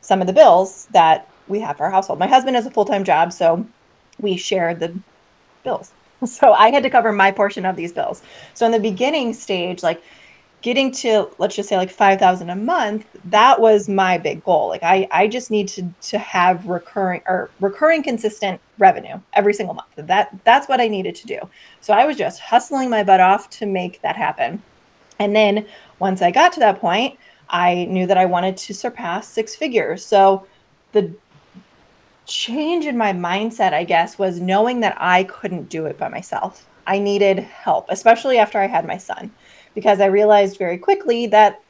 some 0.00 0.20
of 0.20 0.26
the 0.26 0.32
bills 0.32 0.86
that 0.90 1.28
we 1.48 1.60
have 1.60 1.76
for 1.76 1.84
our 1.84 1.90
household. 1.90 2.18
My 2.18 2.26
husband 2.26 2.56
has 2.56 2.66
a 2.66 2.70
full 2.70 2.84
time 2.84 3.04
job, 3.04 3.32
so 3.32 3.66
we 4.18 4.36
share 4.36 4.74
the 4.74 4.94
bills. 5.62 5.92
So 6.26 6.54
I 6.54 6.70
had 6.70 6.82
to 6.84 6.88
cover 6.88 7.12
my 7.12 7.30
portion 7.32 7.66
of 7.66 7.76
these 7.76 7.92
bills. 7.92 8.22
So 8.54 8.64
in 8.64 8.72
the 8.72 8.80
beginning 8.80 9.34
stage, 9.34 9.82
like 9.82 10.02
getting 10.64 10.90
to 10.90 11.28
let's 11.36 11.54
just 11.54 11.68
say 11.68 11.76
like 11.76 11.90
5000 11.90 12.48
a 12.48 12.56
month 12.56 13.04
that 13.26 13.60
was 13.60 13.86
my 13.86 14.16
big 14.16 14.42
goal. 14.44 14.68
Like 14.68 14.82
i 14.82 15.06
i 15.10 15.28
just 15.28 15.50
need 15.50 15.68
to 15.68 15.86
to 16.00 16.18
have 16.18 16.66
recurring 16.66 17.20
or 17.26 17.50
recurring 17.60 18.02
consistent 18.02 18.58
revenue 18.78 19.20
every 19.34 19.52
single 19.52 19.74
month. 19.74 19.90
That 19.96 20.34
that's 20.44 20.66
what 20.66 20.80
i 20.80 20.88
needed 20.88 21.14
to 21.16 21.26
do. 21.26 21.38
So 21.82 21.92
i 21.92 22.06
was 22.06 22.16
just 22.16 22.40
hustling 22.40 22.88
my 22.88 23.04
butt 23.04 23.20
off 23.20 23.50
to 23.50 23.66
make 23.66 24.00
that 24.00 24.16
happen. 24.16 24.62
And 25.18 25.36
then 25.36 25.66
once 25.98 26.22
i 26.22 26.30
got 26.30 26.54
to 26.54 26.60
that 26.60 26.80
point 26.80 27.18
i 27.50 27.84
knew 27.84 28.06
that 28.06 28.16
i 28.16 28.24
wanted 28.24 28.56
to 28.56 28.72
surpass 28.72 29.28
six 29.28 29.54
figures. 29.54 30.02
So 30.02 30.46
the 30.92 31.14
change 32.24 32.86
in 32.86 32.96
my 32.96 33.12
mindset 33.12 33.74
i 33.74 33.84
guess 33.84 34.18
was 34.18 34.40
knowing 34.40 34.80
that 34.80 34.96
i 34.98 35.24
couldn't 35.24 35.68
do 35.68 35.84
it 35.84 35.98
by 35.98 36.08
myself. 36.08 36.66
I 36.86 36.98
needed 36.98 37.38
help 37.38 37.84
especially 37.90 38.38
after 38.38 38.58
i 38.58 38.66
had 38.66 38.86
my 38.86 38.96
son 38.96 39.30
because 39.74 40.00
I 40.00 40.06
realized 40.06 40.58
very 40.58 40.78
quickly 40.78 41.26
that 41.28 41.60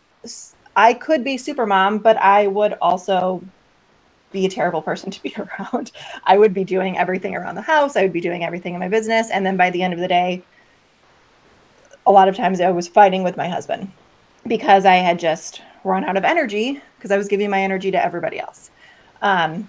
I 0.76 0.94
could 0.94 1.24
be 1.24 1.36
super 1.36 1.66
mom, 1.66 1.98
but 1.98 2.16
I 2.16 2.46
would 2.46 2.74
also 2.82 3.42
be 4.32 4.46
a 4.46 4.48
terrible 4.48 4.82
person 4.82 5.10
to 5.10 5.22
be 5.22 5.34
around. 5.38 5.92
I 6.24 6.36
would 6.36 6.52
be 6.52 6.64
doing 6.64 6.98
everything 6.98 7.34
around 7.34 7.54
the 7.54 7.62
house, 7.62 7.96
I 7.96 8.02
would 8.02 8.12
be 8.12 8.20
doing 8.20 8.44
everything 8.44 8.74
in 8.74 8.80
my 8.80 8.88
business. 8.88 9.30
And 9.30 9.46
then 9.46 9.56
by 9.56 9.70
the 9.70 9.82
end 9.82 9.94
of 9.94 10.00
the 10.00 10.08
day, 10.08 10.42
a 12.06 12.12
lot 12.12 12.28
of 12.28 12.36
times 12.36 12.60
I 12.60 12.70
was 12.70 12.86
fighting 12.86 13.22
with 13.22 13.36
my 13.36 13.48
husband 13.48 13.90
because 14.46 14.84
I 14.84 14.96
had 14.96 15.18
just 15.18 15.62
run 15.84 16.04
out 16.04 16.16
of 16.16 16.24
energy 16.24 16.80
because 16.96 17.10
I 17.10 17.16
was 17.16 17.28
giving 17.28 17.48
my 17.48 17.62
energy 17.62 17.90
to 17.90 18.04
everybody 18.04 18.38
else. 18.38 18.70
Um, 19.22 19.68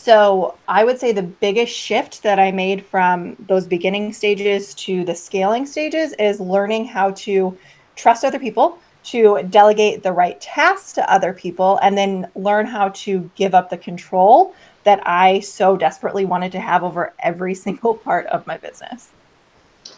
so 0.00 0.56
I 0.66 0.82
would 0.82 0.98
say 0.98 1.12
the 1.12 1.22
biggest 1.22 1.76
shift 1.76 2.22
that 2.22 2.38
I 2.38 2.52
made 2.52 2.86
from 2.86 3.36
those 3.38 3.66
beginning 3.66 4.14
stages 4.14 4.72
to 4.76 5.04
the 5.04 5.14
scaling 5.14 5.66
stages 5.66 6.14
is 6.14 6.40
learning 6.40 6.86
how 6.86 7.10
to 7.26 7.54
trust 7.96 8.24
other 8.24 8.38
people, 8.38 8.78
to 9.02 9.42
delegate 9.50 10.02
the 10.02 10.12
right 10.12 10.40
tasks 10.40 10.94
to 10.94 11.12
other 11.12 11.34
people, 11.34 11.78
and 11.82 11.98
then 11.98 12.26
learn 12.34 12.64
how 12.64 12.88
to 12.88 13.30
give 13.34 13.54
up 13.54 13.68
the 13.68 13.76
control 13.76 14.54
that 14.84 15.06
I 15.06 15.40
so 15.40 15.76
desperately 15.76 16.24
wanted 16.24 16.52
to 16.52 16.60
have 16.60 16.82
over 16.82 17.12
every 17.18 17.54
single 17.66 17.94
part 17.94 18.24
of 18.28 18.46
my 18.46 18.56
business. 18.56 19.10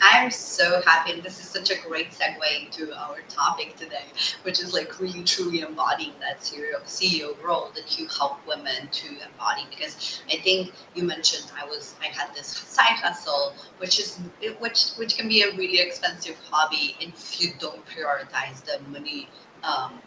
I'm 0.00 0.30
so 0.30 0.80
happy, 0.82 1.12
and 1.12 1.22
this 1.22 1.40
is 1.40 1.48
such 1.48 1.70
a 1.70 1.80
great 1.86 2.10
segue 2.10 2.64
into 2.64 2.92
our 2.96 3.18
topic 3.28 3.76
today, 3.76 4.04
which 4.42 4.60
is 4.60 4.72
like 4.72 5.00
really 5.00 5.22
truly 5.22 5.60
embodying 5.60 6.12
that 6.20 6.40
CEO 6.40 7.42
role 7.42 7.70
that 7.74 7.98
you 7.98 8.08
help 8.08 8.46
women 8.46 8.88
to 8.90 9.08
embody. 9.08 9.66
Because 9.70 10.22
I 10.32 10.36
think 10.36 10.72
you 10.94 11.04
mentioned 11.04 11.50
I 11.60 11.64
was 11.66 11.94
I 12.00 12.06
had 12.06 12.34
this 12.34 12.46
side 12.46 12.98
hustle, 13.02 13.54
which 13.78 13.98
is 13.98 14.18
which 14.58 14.90
which 14.96 15.16
can 15.16 15.28
be 15.28 15.42
a 15.42 15.50
really 15.56 15.80
expensive 15.80 16.36
hobby 16.50 16.96
if 17.00 17.40
you 17.40 17.52
don't 17.58 17.84
prioritize 17.86 18.64
the 18.64 18.80
money. 18.90 19.28
Um, 19.62 20.00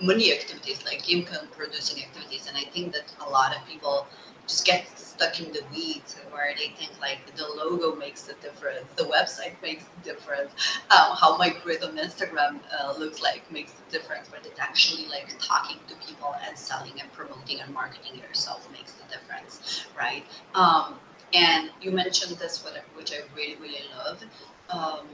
money 0.00 0.30
activities 0.32 0.84
like 0.84 1.10
income 1.10 1.48
producing 1.56 2.02
activities 2.02 2.46
and 2.48 2.56
i 2.56 2.64
think 2.70 2.92
that 2.92 3.04
a 3.26 3.30
lot 3.30 3.56
of 3.56 3.66
people 3.66 4.06
just 4.46 4.64
get 4.64 4.86
stuck 4.98 5.40
in 5.40 5.50
the 5.52 5.62
weeds 5.72 6.16
where 6.30 6.54
they 6.56 6.68
think 6.76 6.90
like 7.00 7.34
the 7.36 7.46
logo 7.56 7.96
makes 7.96 8.22
the 8.22 8.34
difference, 8.34 8.86
the 8.96 9.04
website 9.04 9.60
makes 9.62 9.84
the 9.84 10.12
difference, 10.12 10.52
um, 10.90 11.16
how 11.16 11.36
my 11.38 11.50
grid 11.62 11.82
on 11.82 11.96
Instagram 11.96 12.60
uh, 12.78 12.94
looks 12.98 13.22
like 13.22 13.50
makes 13.50 13.72
the 13.72 13.98
difference, 13.98 14.28
but 14.28 14.44
it's 14.44 14.60
actually 14.60 15.06
like 15.08 15.34
talking 15.40 15.78
to 15.88 15.94
people 16.06 16.34
and 16.46 16.56
selling 16.56 17.00
and 17.00 17.10
promoting 17.12 17.60
and 17.60 17.72
marketing 17.72 18.20
yourself 18.20 18.68
makes 18.72 18.92
the 18.92 19.04
difference, 19.04 19.86
right? 19.98 20.24
Um, 20.54 20.94
and 21.34 21.70
you 21.80 21.90
mentioned 21.90 22.36
this, 22.38 22.64
which 22.94 23.12
I 23.12 23.16
really, 23.34 23.56
really 23.56 23.84
love. 23.96 24.22
Um, 24.70 25.06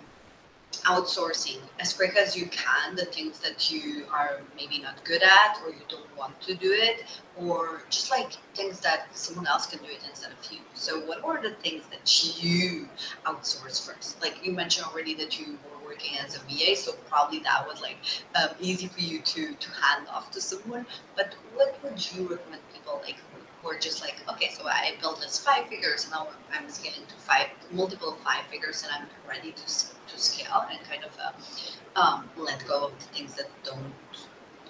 outsourcing 0.85 1.61
as 1.79 1.93
quick 1.93 2.17
as 2.17 2.37
you 2.37 2.47
can 2.47 2.97
the 2.97 3.05
things 3.07 3.39
that 3.41 3.71
you 3.71 4.05
are 4.11 4.41
maybe 4.57 4.79
not 4.79 5.03
good 5.05 5.23
at 5.23 5.59
or 5.65 5.71
you 5.71 5.83
don't 5.89 6.17
want 6.17 6.41
to 6.41 6.55
do 6.55 6.73
it 6.73 7.05
or 7.37 7.83
just 7.91 8.11
like 8.11 8.33
things 8.55 8.81
that 8.81 9.07
someone 9.17 9.47
else 9.47 9.67
can 9.67 9.79
do 9.81 9.87
it 9.87 10.01
instead 10.09 10.33
of 10.33 10.53
you. 10.53 10.59
So 10.75 11.01
what 11.01 11.25
are 11.25 11.41
the 11.43 11.55
things 11.57 11.85
that 11.91 12.43
you 12.43 12.89
outsource 13.27 13.87
first? 13.87 14.21
Like 14.21 14.45
you 14.45 14.53
mentioned 14.53 14.87
already 14.87 15.15
that 15.15 15.39
you 15.39 15.59
were 15.65 15.73
working 15.93 16.19
as 16.19 16.37
a 16.37 16.39
va 16.41 16.77
so 16.77 16.93
probably 17.09 17.41
that 17.41 17.67
was 17.67 17.81
like 17.81 17.97
um, 18.35 18.49
easy 18.61 18.87
for 18.87 19.01
you 19.01 19.21
to 19.21 19.55
to 19.55 19.69
hand 19.71 20.07
off 20.09 20.31
to 20.31 20.41
someone 20.41 20.87
but 21.17 21.35
what 21.55 21.77
would 21.83 22.13
you 22.13 22.23
recommend 22.23 22.63
people 22.73 23.01
like 23.05 23.17
were 23.65 23.79
just 23.79 24.01
like, 24.01 24.17
okay, 24.29 24.51
so 24.51 24.67
I 24.67 24.95
built 25.01 25.21
this 25.21 25.39
five 25.39 25.67
figures, 25.69 26.05
and 26.05 26.13
now 26.13 26.29
I'm 26.53 26.69
scaling 26.69 27.07
to 27.07 27.15
five, 27.15 27.47
multiple 27.71 28.17
five 28.25 28.45
figures, 28.51 28.83
and 28.83 28.93
I'm 28.93 29.29
ready 29.29 29.53
to 29.53 29.63
to 29.63 30.19
scale 30.19 30.67
and 30.71 30.81
kind 30.85 31.05
of 31.05 31.17
uh, 31.19 32.01
um, 32.01 32.29
let 32.37 32.67
go 32.67 32.87
of 32.87 32.99
the 32.99 33.05
things 33.07 33.35
that 33.35 33.47
don't 33.65 33.93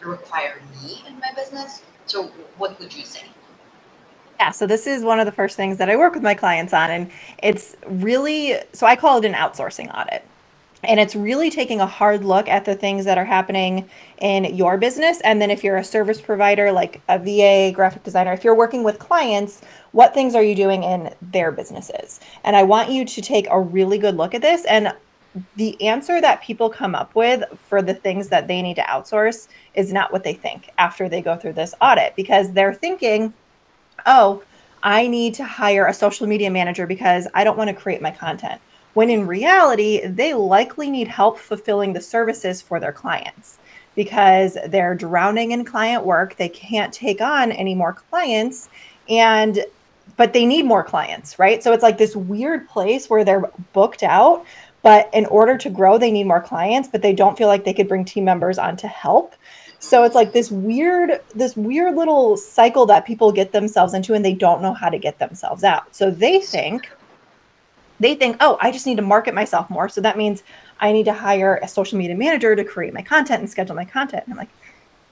require 0.05 0.61
me 0.83 1.03
in 1.07 1.19
my 1.19 1.33
business. 1.35 1.83
So, 2.07 2.25
what 2.59 2.79
would 2.81 2.95
you 2.95 3.05
say? 3.05 3.25
Yeah, 4.41 4.51
so 4.51 4.67
this 4.67 4.87
is 4.87 5.05
one 5.05 5.21
of 5.21 5.27
the 5.27 5.33
first 5.33 5.57
things 5.57 5.79
that 5.79 5.89
I 5.89 5.97
work 5.97 6.15
with 6.15 6.23
my 6.23 6.35
clients 6.35 6.73
on, 6.73 6.91
and 6.91 7.11
it's 7.43 7.77
really 7.87 8.57
so 8.73 8.87
I 8.87 8.97
call 8.97 9.19
it 9.19 9.25
an 9.25 9.35
outsourcing 9.35 9.97
audit. 9.97 10.25
And 10.85 10.99
it's 10.99 11.15
really 11.15 11.49
taking 11.49 11.81
a 11.81 11.87
hard 11.87 12.25
look 12.25 12.49
at 12.49 12.65
the 12.65 12.75
things 12.75 13.05
that 13.05 13.17
are 13.17 13.25
happening 13.25 13.89
in 14.19 14.45
your 14.57 14.77
business. 14.79 15.21
And 15.21 15.41
then, 15.41 15.51
if 15.51 15.63
you're 15.63 15.77
a 15.77 15.85
service 15.85 16.21
provider 16.21 16.73
like 16.73 17.01
a 17.09 17.19
VA, 17.19 17.73
graphic 17.75 18.03
designer, 18.03 18.33
if 18.33 18.43
you're 18.43 18.55
working 18.55 18.83
with 18.83 18.99
clients, 18.99 19.61
what 19.93 20.13
things 20.13 20.35
are 20.35 20.43
you 20.43 20.55
doing 20.55 20.83
in 20.83 21.15
their 21.23 21.53
businesses? 21.53 22.19
And 22.43 22.57
I 22.57 22.65
want 22.65 22.91
you 22.91 23.05
to 23.05 23.23
take 23.23 23.47
a 23.49 23.61
really 23.61 23.99
good 23.99 24.17
look 24.17 24.35
at 24.35 24.43
this. 24.43 24.65
And 24.65 24.93
the 25.57 25.81
answer 25.81 26.21
that 26.21 26.43
people 26.43 26.69
come 26.69 26.95
up 26.95 27.15
with 27.15 27.45
for 27.69 27.81
the 27.81 27.95
things 27.95 28.29
that 28.29 28.49
they 28.49 28.61
need 28.61 28.75
to 28.75 28.83
outsource 28.83 29.49
is 29.75 29.93
not 29.93 30.13
what 30.13 30.25
they 30.25 30.35
think 30.35 30.71
after 30.79 31.09
they 31.09 31.23
go 31.23 31.37
through 31.37 31.55
this 31.55 31.75
audit 31.81 32.15
because 32.17 32.53
they're 32.53 32.75
thinking, 32.75 33.33
oh, 34.05 34.43
I 34.83 35.07
need 35.07 35.35
to 35.35 35.45
hire 35.45 35.87
a 35.87 35.95
social 35.95 36.27
media 36.27 36.51
manager 36.51 36.87
because 36.87 37.29
I 37.35 37.45
don't 37.45 37.57
want 37.57 37.69
to 37.69 37.75
create 37.75 38.03
my 38.03 38.11
content 38.11 38.61
when 38.95 39.11
in 39.11 39.27
reality, 39.27 40.07
they 40.07 40.35
likely 40.35 40.91
need 40.91 41.09
help 41.09 41.39
fulfilling 41.39 41.93
the 41.93 42.01
services 42.01 42.61
for 42.61 42.79
their 42.79 42.93
clients 42.93 43.59
because 43.95 44.57
they're 44.69 44.95
drowning 44.95 45.53
in 45.53 45.65
client 45.65 46.05
work. 46.05 46.37
They 46.37 46.49
can't 46.49 46.93
take 46.93 47.21
on 47.21 47.53
any 47.53 47.75
more 47.75 47.95
clients 47.95 48.69
and 49.09 49.65
but 50.17 50.33
they 50.33 50.45
need 50.45 50.65
more 50.65 50.85
clients, 50.85 51.39
right? 51.39 51.63
So 51.63 51.73
it's 51.73 51.83
like 51.83 51.97
this 51.97 52.15
weird 52.15 52.69
place 52.69 53.09
where 53.09 53.25
they're 53.25 53.51
booked 53.73 54.03
out, 54.03 54.45
but 54.83 55.09
in 55.15 55.27
order 55.27 55.57
to 55.57 55.71
grow, 55.71 55.97
they 55.97 56.11
need 56.11 56.25
more 56.25 56.41
clients, 56.41 56.89
but 56.89 57.03
they 57.03 57.13
don't 57.13 57.39
feel 57.39 57.49
like 57.49 57.65
they 57.65 57.73
could 57.73 57.89
bring 57.89 58.05
team 58.05 58.25
members 58.25 58.59
on 58.59 58.77
to 58.79 58.89
help. 58.89 59.35
So 59.79 60.05
it's 60.05 60.15
like 60.15 60.33
this 60.33 60.51
weird, 60.51 61.21
this 61.35 61.57
weird 61.57 61.97
little 61.97 62.37
cycle 62.37 62.85
that 62.87 63.07
people 63.07 63.33
get 63.33 63.53
themselves 63.53 63.95
into 63.95 64.15
and 64.15 64.25
they 64.25 64.35
don't 64.35 64.63
know 64.63 64.75
how 64.75 64.89
to 64.89 64.99
get 64.99 65.19
themselves 65.19 65.65
out. 65.65 65.95
So 65.95 66.11
they 66.11 66.41
think, 66.41 66.91
they 68.03 68.15
think, 68.15 68.37
oh, 68.41 68.59
I 68.61 68.71
just 68.71 68.87
need 68.87 68.97
to 68.97 69.03
market 69.03 69.35
myself 69.35 69.71
more. 69.71 69.89
So 69.89 70.01
that 70.01 70.17
means 70.17 70.43
I 70.81 70.93
need 70.93 71.05
to 71.05 71.13
hire 71.13 71.61
a 71.63 71.69
social 71.69 71.99
media 71.99 72.17
manager 72.17 72.57
to 72.57 72.65
create 72.65 72.93
my 72.93 73.03
content 73.03 73.41
and 73.41 73.51
schedule 73.51 73.77
my 73.77 73.85
content. 73.85 74.25
And 74.25 74.33
I'm 74.33 74.39
like, 74.39 74.51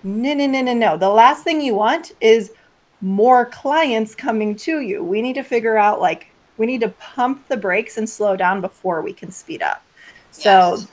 no, 0.03 0.35
no, 0.35 0.47
no, 0.47 0.63
no, 0.63 0.75
no. 0.75 0.97
The 0.97 1.09
last 1.09 1.45
thing 1.45 1.61
you 1.61 1.75
want 1.75 2.13
is 2.21 2.53
more 3.01 3.47
clients 3.47 4.15
coming 4.15 4.57
to 4.57 4.81
you. 4.81 5.03
We 5.05 5.23
need 5.23 5.35
to 5.35 5.43
figure 5.43 5.77
out 5.77 6.01
like 6.01 6.29
we 6.57 6.67
need 6.67 6.81
to 6.81 6.89
pump 6.89 7.47
the 7.49 7.57
brakes 7.57 7.97
and 7.97 8.09
slow 8.09 8.37
down 8.37 8.61
before 8.61 9.03
we 9.03 9.13
can 9.13 9.31
speed 9.31 9.63
up. 9.63 9.83
So, 10.31 10.51
yes. 10.51 10.89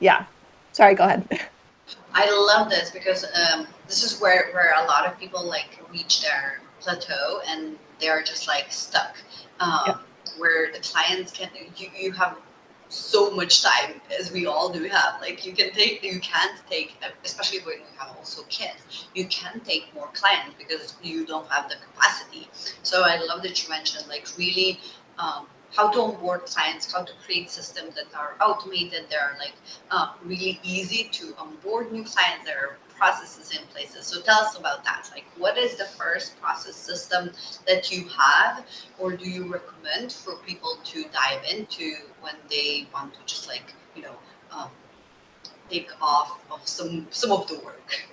yeah. 0.00 0.24
Sorry, 0.72 0.94
go 0.94 1.04
ahead. 1.04 1.48
I 2.14 2.30
love 2.30 2.70
this 2.70 2.90
because 2.90 3.24
um, 3.24 3.66
this 3.86 4.02
is 4.02 4.20
where 4.20 4.50
where 4.52 4.74
a 4.82 4.86
lot 4.86 5.06
of 5.06 5.18
people 5.18 5.44
like 5.44 5.78
reach 5.92 6.22
their 6.22 6.60
plateau 6.80 7.40
and 7.46 7.78
they're 8.00 8.22
just 8.22 8.48
like 8.48 8.70
stuck. 8.70 9.16
Um, 9.60 9.80
yeah. 9.86 9.98
Where 10.38 10.72
the 10.72 10.80
clients 10.80 11.32
can 11.32 11.50
you, 11.76 11.88
you 11.96 12.12
have 12.12 12.36
so 12.88 13.30
much 13.30 13.62
time 13.62 14.00
as 14.18 14.30
we 14.32 14.44
all 14.46 14.68
do 14.68 14.84
have. 14.84 15.20
Like 15.20 15.46
you 15.46 15.52
can 15.52 15.72
take 15.72 16.02
you 16.02 16.20
can't 16.20 16.60
take 16.68 16.96
especially 17.24 17.60
when 17.60 17.78
you 17.78 17.84
have 17.98 18.14
also 18.16 18.42
kids 18.48 19.08
you 19.14 19.26
can 19.26 19.60
take 19.60 19.94
more 19.94 20.08
clients 20.12 20.54
because 20.58 20.94
you 21.02 21.26
don't 21.26 21.50
have 21.50 21.68
the 21.68 21.76
capacity. 21.76 22.48
So 22.82 23.02
i 23.04 23.16
love 23.16 23.42
that 23.42 23.62
you 23.62 23.68
mentioned 23.70 24.06
like 24.08 24.26
really 24.36 24.80
um, 25.18 25.46
how 25.74 25.90
to 25.90 26.00
onboard 26.00 26.44
clients, 26.46 26.92
how 26.92 27.02
to 27.02 27.12
create 27.24 27.50
systems 27.50 27.94
that 27.94 28.06
are 28.14 28.34
automated, 28.40 29.04
that 29.10 29.18
are 29.20 29.36
like 29.38 29.54
uh, 29.90 30.12
really 30.24 30.60
easy 30.62 31.08
to 31.12 31.34
onboard 31.38 31.92
new 31.92 32.04
clients. 32.04 32.44
There 32.44 32.58
are 32.58 32.76
processes 33.02 33.50
in 33.50 33.66
places. 33.68 34.06
So 34.06 34.20
tell 34.20 34.40
us 34.40 34.56
about 34.56 34.84
that. 34.84 35.10
Like, 35.12 35.24
what 35.36 35.58
is 35.58 35.76
the 35.76 35.86
first 35.86 36.40
process 36.40 36.76
system 36.76 37.32
that 37.66 37.90
you 37.90 38.08
have, 38.08 38.64
or 38.98 39.12
do 39.12 39.28
you 39.28 39.52
recommend 39.52 40.12
for 40.12 40.36
people 40.46 40.76
to 40.84 41.04
dive 41.04 41.42
into 41.50 41.96
when 42.20 42.34
they 42.48 42.86
want 42.94 43.14
to 43.14 43.20
just 43.26 43.48
like 43.48 43.74
you 43.96 44.02
know 44.02 44.14
um, 44.52 44.70
take 45.68 45.90
off 46.00 46.38
of 46.50 46.66
some 46.66 47.06
some 47.10 47.32
of 47.32 47.48
the 47.48 47.58
work? 47.64 48.08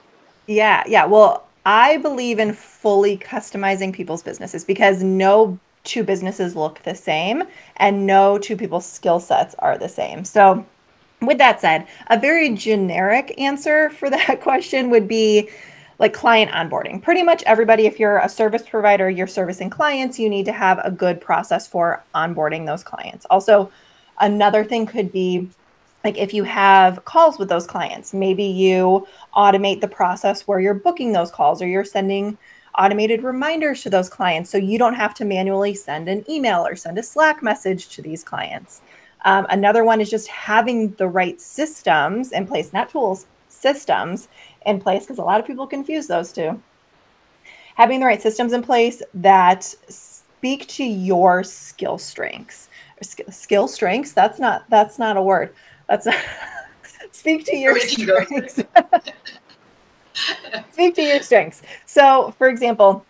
Yeah, 0.47 0.83
yeah. 0.87 1.05
Well, 1.05 1.47
I 1.65 1.97
believe 1.97 2.39
in 2.39 2.53
fully 2.53 3.17
customizing 3.17 3.93
people's 3.93 4.23
businesses 4.23 4.65
because 4.65 5.03
no 5.03 5.59
two 5.83 6.03
businesses 6.03 6.55
look 6.55 6.81
the 6.83 6.95
same 6.95 7.43
and 7.77 8.05
no 8.05 8.37
two 8.37 8.55
people's 8.55 8.85
skill 8.85 9.19
sets 9.19 9.55
are 9.59 9.77
the 9.77 9.89
same. 9.89 10.23
So, 10.25 10.65
with 11.21 11.37
that 11.37 11.59
said, 11.59 11.87
a 12.07 12.17
very 12.17 12.49
generic 12.55 13.33
answer 13.37 13.89
for 13.89 14.09
that 14.09 14.41
question 14.41 14.89
would 14.89 15.07
be 15.07 15.49
like 15.99 16.13
client 16.13 16.51
onboarding. 16.51 17.01
Pretty 17.01 17.23
much 17.23 17.43
everybody, 17.43 17.85
if 17.85 17.99
you're 17.99 18.19
a 18.19 18.29
service 18.29 18.63
provider, 18.67 19.09
you're 19.09 19.27
servicing 19.27 19.69
clients, 19.69 20.17
you 20.17 20.29
need 20.29 20.45
to 20.45 20.53
have 20.53 20.79
a 20.83 20.91
good 20.91 21.19
process 21.19 21.67
for 21.67 22.01
onboarding 22.15 22.65
those 22.65 22.83
clients. 22.83 23.25
Also, 23.29 23.69
another 24.19 24.63
thing 24.63 24.85
could 24.85 25.11
be 25.11 25.49
like 26.05 26.17
if 26.17 26.33
you 26.33 26.45
have 26.45 27.03
calls 27.03 27.37
with 27.37 27.49
those 27.49 27.67
clients, 27.67 28.13
maybe 28.13 28.45
you 28.45 29.05
automate 29.35 29.81
the 29.81 29.87
process 29.87 30.47
where 30.47 30.61
you're 30.61 30.73
booking 30.73 31.11
those 31.11 31.29
calls 31.29 31.61
or 31.61 31.67
you're 31.67 31.83
sending 31.83 32.37
automated 32.79 33.23
reminders 33.23 33.83
to 33.83 33.89
those 33.89 34.09
clients 34.09 34.49
so 34.49 34.57
you 34.57 34.77
don't 34.77 34.93
have 34.95 35.13
to 35.13 35.25
manually 35.25 35.75
send 35.75 36.07
an 36.07 36.23
email 36.29 36.65
or 36.65 36.75
send 36.75 36.97
a 36.97 37.03
Slack 37.03 37.43
message 37.43 37.89
to 37.89 38.01
these 38.01 38.23
clients. 38.23 38.81
Um, 39.25 39.45
another 39.49 39.83
one 39.83 39.99
is 39.99 40.09
just 40.09 40.27
having 40.29 40.93
the 40.93 41.07
right 41.07 41.39
systems 41.41 42.31
in 42.31 42.47
place, 42.47 42.71
not 42.71 42.89
tools, 42.89 43.27
systems 43.49 44.29
in 44.65 44.79
place, 44.79 45.03
because 45.03 45.17
a 45.17 45.23
lot 45.23 45.39
of 45.39 45.45
people 45.45 45.67
confuse 45.67 46.07
those 46.07 46.31
two. 46.31 46.61
Having 47.75 47.99
the 47.99 48.05
right 48.05 48.21
systems 48.21 48.53
in 48.53 48.63
place 48.63 49.03
that 49.13 49.63
speak 49.89 50.67
to 50.67 50.83
your 50.83 51.43
skill 51.43 51.97
strengths. 51.97 52.69
Skill 53.01 53.67
strengths, 53.67 54.13
that's 54.13 54.39
not 54.39 54.69
that's 54.69 54.99
not 54.99 55.17
a 55.17 55.21
word. 55.21 55.53
That's 55.87 56.05
not, 56.05 56.17
speak 57.11 57.45
to 57.45 57.55
your 57.55 57.79
strengths. 57.79 58.61
Speak 60.71 60.95
to 60.95 61.01
your 61.01 61.21
strengths. 61.21 61.61
So, 61.85 62.33
for 62.37 62.47
example, 62.47 63.05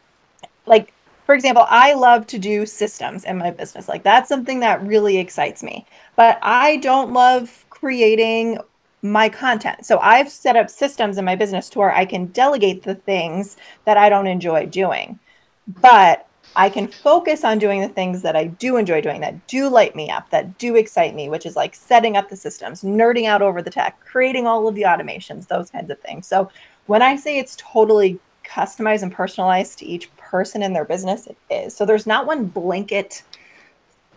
like 0.65 0.93
for 1.29 1.35
example, 1.35 1.67
I 1.69 1.93
love 1.93 2.25
to 2.25 2.39
do 2.39 2.65
systems 2.65 3.23
in 3.23 3.37
my 3.37 3.51
business. 3.51 3.87
Like 3.87 4.01
that's 4.01 4.27
something 4.27 4.61
that 4.61 4.83
really 4.83 5.19
excites 5.19 5.61
me. 5.61 5.85
But 6.15 6.39
I 6.41 6.77
don't 6.77 7.13
love 7.13 7.65
creating 7.69 8.57
my 9.03 9.29
content. 9.29 9.85
So 9.85 9.99
I've 9.99 10.29
set 10.29 10.55
up 10.55 10.71
systems 10.71 11.19
in 11.19 11.25
my 11.25 11.35
business 11.35 11.69
to 11.69 11.77
where 11.77 11.93
I 11.93 12.05
can 12.05 12.25
delegate 12.27 12.81
the 12.81 12.95
things 12.95 13.57
that 13.85 13.95
I 13.95 14.09
don't 14.09 14.25
enjoy 14.25 14.65
doing. 14.65 15.19
But 15.67 16.25
I 16.55 16.69
can 16.69 16.87
focus 16.87 17.43
on 17.43 17.59
doing 17.59 17.81
the 17.81 17.89
things 17.89 18.23
that 18.23 18.35
I 18.35 18.45
do 18.45 18.77
enjoy 18.77 19.01
doing, 19.01 19.21
that 19.21 19.47
do 19.47 19.69
light 19.69 19.95
me 19.95 20.09
up, 20.09 20.31
that 20.31 20.57
do 20.57 20.75
excite 20.75 21.13
me, 21.13 21.29
which 21.29 21.45
is 21.45 21.55
like 21.55 21.75
setting 21.75 22.17
up 22.17 22.29
the 22.29 22.35
systems, 22.35 22.81
nerding 22.81 23.25
out 23.25 23.43
over 23.43 23.61
the 23.61 23.69
tech, 23.69 23.99
creating 24.03 24.47
all 24.47 24.67
of 24.67 24.73
the 24.73 24.81
automations, 24.81 25.47
those 25.47 25.69
kinds 25.69 25.91
of 25.91 25.99
things. 25.99 26.25
So 26.25 26.49
when 26.89 27.03
I 27.03 27.17
say 27.17 27.37
it's 27.37 27.55
totally 27.55 28.19
customized 28.43 29.03
and 29.03 29.11
personalized 29.11 29.77
to 29.77 29.85
each 29.85 30.09
person 30.17 30.63
in 30.63 30.73
their 30.73 30.85
business, 30.85 31.27
it 31.27 31.37
is. 31.51 31.75
So 31.75 31.85
there's 31.85 32.07
not 32.07 32.25
one 32.25 32.45
blanket 32.45 33.21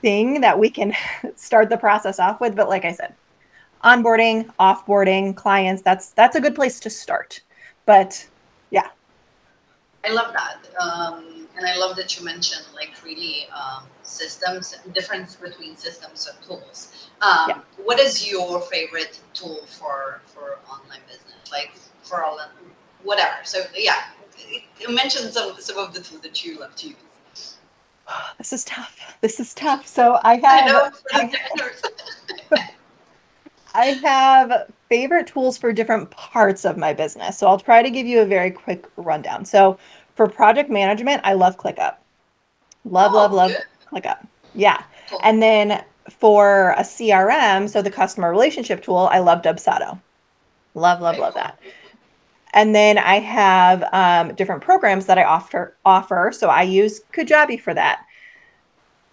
thing 0.00 0.40
that 0.40 0.58
we 0.58 0.70
can 0.70 0.94
start 1.36 1.68
the 1.68 1.76
process 1.76 2.18
off 2.18 2.40
with. 2.40 2.56
But 2.56 2.70
like 2.70 2.86
I 2.86 2.92
said, 2.92 3.14
onboarding, 3.84 4.50
offboarding 4.58 5.36
clients, 5.36 5.82
that's 5.82 6.12
that's 6.12 6.34
a 6.34 6.40
good 6.40 6.54
place 6.54 6.80
to 6.80 6.88
start. 6.88 7.42
But 7.84 8.26
yeah. 8.70 8.88
I 10.06 10.12
love 10.12 10.32
that. 10.32 10.56
Um, 10.80 11.46
and 11.58 11.66
I 11.66 11.76
love 11.76 11.94
that 11.96 12.18
you 12.18 12.24
mentioned 12.24 12.64
like 12.74 13.04
really 13.04 13.48
um, 13.54 13.84
systems, 14.02 14.78
difference 14.94 15.36
between 15.36 15.76
systems 15.76 16.26
and 16.26 16.42
tools. 16.42 17.10
Um, 17.20 17.50
yeah. 17.50 17.60
What 17.84 18.00
is 18.00 18.30
your 18.30 18.62
favorite 18.62 19.20
tool 19.34 19.66
for 19.66 20.22
for 20.24 20.58
online 20.70 21.00
business? 21.06 21.52
Like 21.52 21.72
for 22.02 22.24
all 22.24 22.38
whatever. 23.02 23.36
So 23.44 23.60
yeah, 23.76 24.04
mention 24.88 25.30
some 25.32 25.54
some 25.58 25.78
of 25.78 25.94
the 25.94 26.00
tools 26.00 26.20
that 26.22 26.44
you 26.44 26.58
love 26.58 26.74
to 26.76 26.88
use. 26.88 27.58
This 28.38 28.52
is 28.52 28.64
tough. 28.64 29.16
This 29.20 29.40
is 29.40 29.54
tough. 29.54 29.86
So 29.86 30.18
I 30.22 30.34
have. 30.36 31.00
I, 31.12 31.32
I, 32.50 32.68
I 33.74 33.86
have 33.86 34.70
favorite 34.88 35.26
tools 35.26 35.56
for 35.56 35.72
different 35.72 36.10
parts 36.10 36.64
of 36.64 36.76
my 36.76 36.92
business. 36.92 37.38
So 37.38 37.46
I'll 37.46 37.58
try 37.58 37.82
to 37.82 37.90
give 37.90 38.06
you 38.06 38.20
a 38.20 38.26
very 38.26 38.50
quick 38.50 38.86
rundown. 38.96 39.44
So 39.44 39.78
for 40.14 40.28
project 40.28 40.68
management, 40.68 41.22
I 41.24 41.32
love 41.32 41.56
ClickUp. 41.56 41.96
Love, 42.84 43.12
oh, 43.12 43.16
love, 43.16 43.32
love 43.32 43.50
good. 43.52 44.02
ClickUp. 44.02 44.26
Yeah. 44.54 44.82
Cool. 45.08 45.20
And 45.22 45.42
then 45.42 45.82
for 46.10 46.72
a 46.72 46.82
CRM, 46.82 47.68
so 47.70 47.80
the 47.80 47.90
customer 47.90 48.30
relationship 48.30 48.82
tool, 48.82 49.08
I 49.10 49.20
love 49.20 49.40
Dubsado. 49.40 50.00
Love, 50.74 51.00
love, 51.00 51.18
love 51.18 51.34
that. 51.34 51.58
And 52.54 52.74
then 52.74 52.98
I 52.98 53.18
have 53.18 53.84
um, 53.92 54.34
different 54.34 54.62
programs 54.62 55.06
that 55.06 55.18
I 55.18 55.24
offer 55.24 55.76
offer. 55.84 56.32
So 56.34 56.48
I 56.48 56.62
use 56.62 57.00
Kajabi 57.12 57.60
for 57.60 57.74
that. 57.74 58.04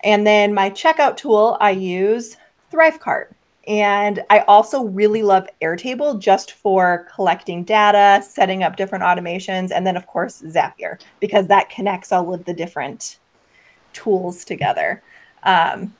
And 0.03 0.25
then 0.25 0.53
my 0.53 0.69
checkout 0.69 1.17
tool, 1.17 1.57
I 1.59 1.71
use 1.71 2.37
Thrivecart. 2.71 3.27
And 3.67 4.23
I 4.29 4.39
also 4.41 4.85
really 4.85 5.21
love 5.21 5.47
Airtable 5.61 6.19
just 6.19 6.53
for 6.53 7.07
collecting 7.13 7.63
data, 7.63 8.23
setting 8.25 8.63
up 8.63 8.77
different 8.77 9.03
automations, 9.03 9.71
and 9.71 9.85
then 9.85 9.95
of 9.95 10.07
course 10.07 10.41
Zapier 10.41 10.99
because 11.19 11.47
that 11.47 11.69
connects 11.69 12.11
all 12.11 12.33
of 12.33 12.45
the 12.45 12.53
different 12.53 13.19
tools 13.93 14.43
together. 14.43 15.03
Um, 15.43 15.93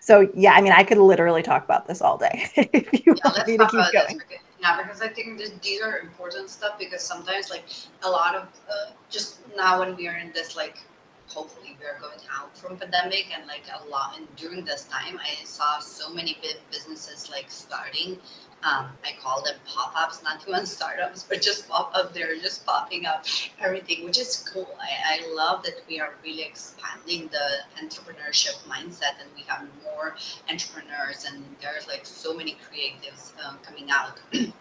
so 0.00 0.30
yeah, 0.34 0.52
I 0.54 0.62
mean, 0.62 0.72
I 0.72 0.84
could 0.84 0.98
literally 0.98 1.42
talk 1.42 1.64
about 1.64 1.86
this 1.86 2.00
all 2.00 2.16
day 2.16 2.46
if 2.56 2.92
you 2.92 3.14
yeah, 3.14 3.30
want 3.30 3.46
me 3.46 3.56
to 3.58 3.66
keep 3.66 3.92
going. 3.92 4.20
Because 4.62 5.02
i 5.02 5.08
think 5.08 5.38
this, 5.38 5.50
these 5.60 5.82
are 5.82 5.98
important 5.98 6.48
stuff 6.48 6.78
because 6.78 7.02
sometimes 7.02 7.50
like 7.50 7.64
a 8.04 8.08
lot 8.08 8.36
of 8.36 8.42
uh, 8.70 8.92
just 9.10 9.40
now 9.56 9.80
when 9.80 9.96
we 9.96 10.06
are 10.06 10.16
in 10.16 10.32
this 10.32 10.56
like 10.56 10.78
hopefully 11.26 11.76
we're 11.80 11.98
going 12.00 12.20
out 12.32 12.56
from 12.56 12.76
pandemic 12.76 13.26
and 13.34 13.46
like 13.48 13.64
a 13.74 13.88
lot 13.88 14.16
and 14.16 14.26
during 14.36 14.64
this 14.64 14.84
time 14.84 15.18
i 15.18 15.44
saw 15.44 15.78
so 15.80 16.12
many 16.14 16.38
businesses 16.70 17.28
like 17.30 17.50
starting 17.50 18.18
um, 18.64 18.86
I 19.04 19.12
call 19.20 19.42
them 19.42 19.56
pop-ups, 19.66 20.22
not 20.22 20.46
even 20.46 20.66
startups, 20.66 21.24
but 21.24 21.42
just 21.42 21.68
pop-up. 21.68 22.14
They're 22.14 22.36
just 22.36 22.64
popping 22.64 23.06
up 23.06 23.24
everything, 23.60 24.04
which 24.04 24.18
is 24.18 24.48
cool. 24.52 24.68
I, 24.80 25.18
I 25.18 25.34
love 25.34 25.64
that 25.64 25.80
we 25.88 26.00
are 26.00 26.14
really 26.22 26.42
expanding 26.42 27.28
the 27.28 27.82
entrepreneurship 27.82 28.62
mindset, 28.68 29.20
and 29.20 29.28
we 29.36 29.42
have 29.48 29.66
more 29.82 30.14
entrepreneurs, 30.48 31.26
and 31.28 31.44
there's 31.60 31.88
like 31.88 32.06
so 32.06 32.34
many 32.34 32.56
creatives 32.70 33.32
um, 33.44 33.58
coming 33.64 33.88
out. 33.90 34.20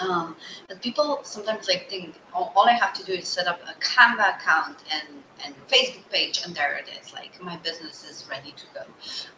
um, 0.00 0.36
but 0.68 0.82
people 0.82 1.20
sometimes 1.22 1.68
like 1.68 1.88
think 1.88 2.16
all, 2.34 2.52
all, 2.56 2.68
I 2.68 2.72
have 2.72 2.92
to 2.94 3.04
do 3.04 3.12
is 3.12 3.28
set 3.28 3.46
up 3.46 3.60
a 3.62 3.78
Canva 3.80 4.36
account 4.36 4.78
and 4.92 5.22
and 5.44 5.54
Facebook 5.68 6.10
page, 6.10 6.42
and 6.44 6.54
there 6.54 6.76
it 6.76 6.86
is. 7.00 7.12
Like 7.12 7.40
my 7.40 7.56
business 7.58 8.04
is 8.10 8.26
ready 8.28 8.52
to 8.52 8.64
go, 8.74 8.82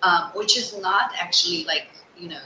um, 0.02 0.30
which 0.34 0.56
is 0.56 0.78
not 0.78 1.12
actually 1.18 1.64
like 1.64 1.88
you 2.18 2.28
know, 2.28 2.40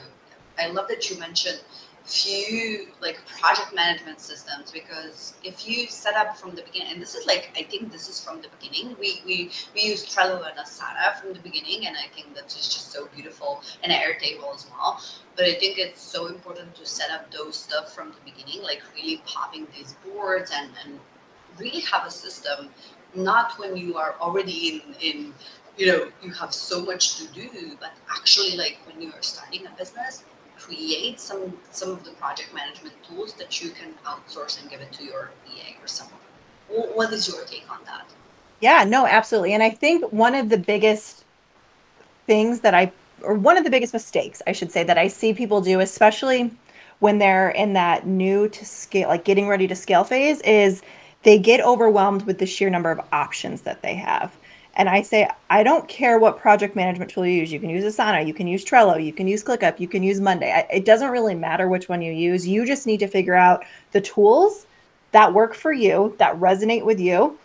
I 0.59 0.67
love 0.67 0.87
that 0.87 1.09
you 1.09 1.19
mentioned 1.19 1.59
few 2.05 2.87
like 3.01 3.17
project 3.39 3.73
management 3.73 4.19
systems 4.19 4.71
because 4.71 5.35
if 5.41 5.67
you 5.67 5.87
set 5.87 6.15
up 6.15 6.37
from 6.37 6.53
the 6.53 6.61
beginning 6.63 6.91
and 6.91 7.01
this 7.01 7.15
is 7.15 7.25
like 7.25 7.49
i 7.57 7.63
think 7.63 7.91
this 7.91 8.09
is 8.09 8.21
from 8.21 8.41
the 8.41 8.49
beginning. 8.59 8.95
We 8.99 9.21
we, 9.25 9.51
we 9.73 9.81
use 9.81 10.05
trello 10.05 10.45
and 10.45 10.57
asana 10.57 11.15
from 11.21 11.31
the 11.33 11.39
beginning 11.39 11.87
and 11.87 11.95
i 11.95 12.13
think 12.13 12.35
that 12.35 12.47
is 12.47 12.67
just 12.67 12.91
so 12.91 13.07
beautiful 13.15 13.61
and 13.83 13.93
airtable 13.93 14.53
as 14.53 14.67
well. 14.69 15.01
But 15.37 15.45
i 15.45 15.53
think 15.53 15.77
it's 15.77 16.01
so 16.01 16.27
important 16.27 16.75
to 16.75 16.85
set 16.85 17.09
up 17.09 17.31
those 17.31 17.55
stuff 17.55 17.93
from 17.93 18.09
the 18.11 18.31
beginning 18.31 18.61
like 18.63 18.81
really 18.95 19.21
popping 19.25 19.67
these 19.75 19.95
boards 20.05 20.51
and 20.53 20.71
and 20.83 20.99
really 21.57 21.81
have 21.81 22.05
a 22.05 22.11
system 22.11 22.69
not 23.15 23.57
when 23.59 23.77
you 23.77 23.95
are 23.95 24.15
already 24.19 24.57
in 24.69 24.95
in 24.99 25.33
you 25.77 25.87
know 25.87 26.11
you 26.21 26.31
have 26.31 26.53
so 26.53 26.83
much 26.83 27.15
to 27.17 27.27
do 27.27 27.77
but 27.79 27.91
actually 28.09 28.57
like 28.57 28.79
when 28.85 29.01
you 29.01 29.09
are 29.13 29.21
starting 29.21 29.65
a 29.65 29.71
business 29.77 30.23
create 30.63 31.19
some 31.19 31.53
some 31.71 31.89
of 31.91 32.03
the 32.03 32.11
project 32.11 32.53
management 32.53 32.95
tools 33.03 33.33
that 33.33 33.61
you 33.61 33.69
can 33.71 33.93
outsource 34.05 34.61
and 34.61 34.69
give 34.69 34.81
it 34.81 34.91
to 34.93 35.03
your 35.03 35.31
EA 35.47 35.75
or 35.81 35.87
someone. 35.87 36.19
What 36.69 37.11
is 37.11 37.27
your 37.27 37.43
take 37.45 37.69
on 37.69 37.79
that? 37.85 38.05
Yeah, 38.59 38.83
no, 38.85 39.05
absolutely. 39.05 39.53
And 39.53 39.61
I 39.61 39.69
think 39.69 40.11
one 40.11 40.35
of 40.35 40.49
the 40.49 40.57
biggest 40.57 41.25
things 42.27 42.61
that 42.61 42.73
I 42.73 42.91
or 43.21 43.35
one 43.35 43.57
of 43.57 43.63
the 43.63 43.69
biggest 43.69 43.93
mistakes 43.93 44.41
I 44.47 44.53
should 44.53 44.71
say 44.71 44.83
that 44.83 44.97
I 44.97 45.07
see 45.07 45.33
people 45.33 45.61
do, 45.61 45.79
especially 45.79 46.51
when 46.99 47.17
they're 47.19 47.49
in 47.49 47.73
that 47.73 48.07
new 48.07 48.47
to 48.47 48.65
scale, 48.65 49.09
like 49.09 49.25
getting 49.25 49.47
ready 49.47 49.67
to 49.67 49.75
scale 49.75 50.05
phase, 50.05 50.39
is 50.41 50.81
they 51.23 51.37
get 51.37 51.59
overwhelmed 51.61 52.23
with 52.23 52.39
the 52.39 52.45
sheer 52.45 52.69
number 52.69 52.91
of 52.91 53.01
options 53.11 53.61
that 53.61 53.81
they 53.81 53.95
have. 53.95 54.35
And 54.75 54.89
I 54.89 55.03
say, 55.03 55.29
I 55.49 55.61
don't 55.61 55.87
care 55.87 56.17
what 56.17 56.39
project 56.39 56.75
management 56.75 57.11
tool 57.11 57.27
you 57.27 57.39
use. 57.41 57.51
You 57.51 57.59
can 57.59 57.69
use 57.69 57.83
Asana, 57.83 58.25
you 58.25 58.33
can 58.33 58.47
use 58.47 58.65
Trello, 58.65 59.03
you 59.03 59.13
can 59.13 59.27
use 59.27 59.43
ClickUp, 59.43 59.79
you 59.79 59.87
can 59.87 60.01
use 60.01 60.19
Monday. 60.19 60.65
It 60.71 60.85
doesn't 60.85 61.11
really 61.11 61.35
matter 61.35 61.69
which 61.69 61.89
one 61.89 62.01
you 62.01 62.11
use. 62.11 62.47
You 62.47 62.65
just 62.65 62.87
need 62.87 62.99
to 63.01 63.07
figure 63.07 63.35
out 63.35 63.63
the 63.91 64.01
tools 64.01 64.65
that 65.11 65.33
work 65.33 65.53
for 65.53 65.71
you, 65.71 66.15
that 66.17 66.39
resonate 66.39 66.85
with 66.85 66.99
you, 66.99 67.37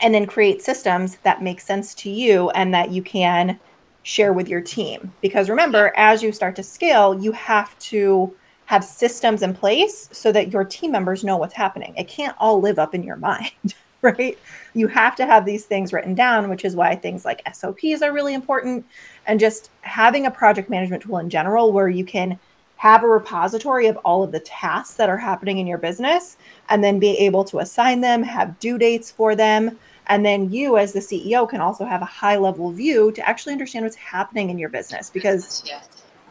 and 0.00 0.14
then 0.14 0.26
create 0.26 0.62
systems 0.62 1.16
that 1.22 1.42
make 1.42 1.60
sense 1.60 1.94
to 1.96 2.10
you 2.10 2.48
and 2.50 2.72
that 2.72 2.90
you 2.90 3.02
can 3.02 3.58
share 4.02 4.32
with 4.32 4.48
your 4.48 4.62
team. 4.62 5.12
Because 5.20 5.50
remember, 5.50 5.92
as 5.96 6.22
you 6.22 6.32
start 6.32 6.56
to 6.56 6.62
scale, 6.62 7.20
you 7.20 7.32
have 7.32 7.78
to 7.78 8.34
have 8.66 8.84
systems 8.84 9.42
in 9.42 9.52
place 9.52 10.08
so 10.12 10.32
that 10.32 10.52
your 10.52 10.64
team 10.64 10.92
members 10.92 11.24
know 11.24 11.36
what's 11.36 11.54
happening. 11.54 11.94
It 11.96 12.08
can't 12.08 12.36
all 12.38 12.60
live 12.60 12.78
up 12.78 12.94
in 12.94 13.02
your 13.02 13.16
mind. 13.30 13.74
right? 14.02 14.38
You 14.74 14.86
have 14.88 15.16
to 15.16 15.26
have 15.26 15.44
these 15.44 15.64
things 15.64 15.92
written 15.92 16.14
down, 16.14 16.48
which 16.48 16.64
is 16.64 16.76
why 16.76 16.96
things 16.96 17.24
like 17.24 17.42
SOPs 17.54 18.02
are 18.02 18.12
really 18.12 18.34
important. 18.34 18.86
And 19.26 19.38
just 19.38 19.70
having 19.82 20.26
a 20.26 20.30
project 20.30 20.70
management 20.70 21.02
tool 21.02 21.18
in 21.18 21.30
general 21.30 21.72
where 21.72 21.88
you 21.88 22.04
can 22.04 22.38
have 22.76 23.04
a 23.04 23.06
repository 23.06 23.88
of 23.88 23.96
all 23.98 24.22
of 24.22 24.32
the 24.32 24.40
tasks 24.40 24.94
that 24.94 25.10
are 25.10 25.18
happening 25.18 25.58
in 25.58 25.66
your 25.66 25.76
business 25.76 26.38
and 26.70 26.82
then 26.82 26.98
be 26.98 27.10
able 27.18 27.44
to 27.44 27.58
assign 27.58 28.00
them, 28.00 28.22
have 28.22 28.58
due 28.58 28.78
dates 28.78 29.10
for 29.10 29.36
them. 29.36 29.76
And 30.06 30.24
then 30.24 30.50
you, 30.50 30.78
as 30.78 30.94
the 30.94 31.00
CEO, 31.00 31.46
can 31.48 31.60
also 31.60 31.84
have 31.84 32.00
a 32.00 32.06
high 32.06 32.36
level 32.36 32.72
view 32.72 33.12
to 33.12 33.28
actually 33.28 33.52
understand 33.52 33.84
what's 33.84 33.96
happening 33.96 34.48
in 34.48 34.58
your 34.58 34.70
business 34.70 35.10
because 35.10 35.70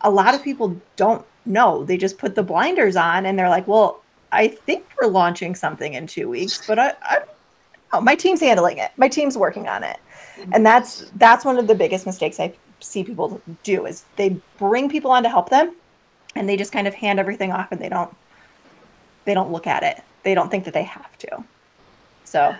a 0.01 0.09
lot 0.09 0.33
of 0.33 0.43
people 0.43 0.75
don't 0.95 1.23
know. 1.45 1.85
They 1.85 1.97
just 1.97 2.17
put 2.17 2.33
the 2.33 2.43
blinders 2.43 2.95
on 2.95 3.27
and 3.27 3.37
they're 3.37 3.49
like, 3.49 3.67
well, 3.67 4.01
I 4.31 4.47
think 4.47 4.85
we're 4.99 5.07
launching 5.07 5.53
something 5.53 5.93
in 5.93 6.07
two 6.07 6.29
weeks, 6.29 6.65
but 6.65 6.79
I, 6.79 6.93
I 7.01 7.19
oh, 7.93 8.01
my 8.01 8.15
team's 8.15 8.39
handling 8.39 8.77
it. 8.77 8.91
My 8.97 9.07
team's 9.07 9.37
working 9.37 9.67
on 9.67 9.83
it. 9.83 9.97
And 10.51 10.65
that's 10.65 11.11
that's 11.15 11.43
one 11.43 11.57
of 11.57 11.67
the 11.67 11.75
biggest 11.75 12.05
mistakes 12.05 12.39
I 12.39 12.53
see 12.79 13.03
people 13.03 13.41
do 13.63 13.85
is 13.85 14.05
they 14.15 14.37
bring 14.57 14.89
people 14.89 15.11
on 15.11 15.23
to 15.23 15.29
help 15.29 15.49
them 15.49 15.75
and 16.35 16.47
they 16.47 16.55
just 16.55 16.71
kind 16.71 16.87
of 16.87 16.93
hand 16.93 17.19
everything 17.19 17.51
off 17.51 17.71
and 17.71 17.81
they 17.81 17.89
don't 17.89 18.15
they 19.25 19.33
don't 19.33 19.51
look 19.51 19.67
at 19.67 19.83
it. 19.83 20.01
They 20.23 20.33
don't 20.33 20.49
think 20.49 20.63
that 20.65 20.73
they 20.73 20.83
have 20.83 21.17
to. 21.19 21.43
So, 22.23 22.55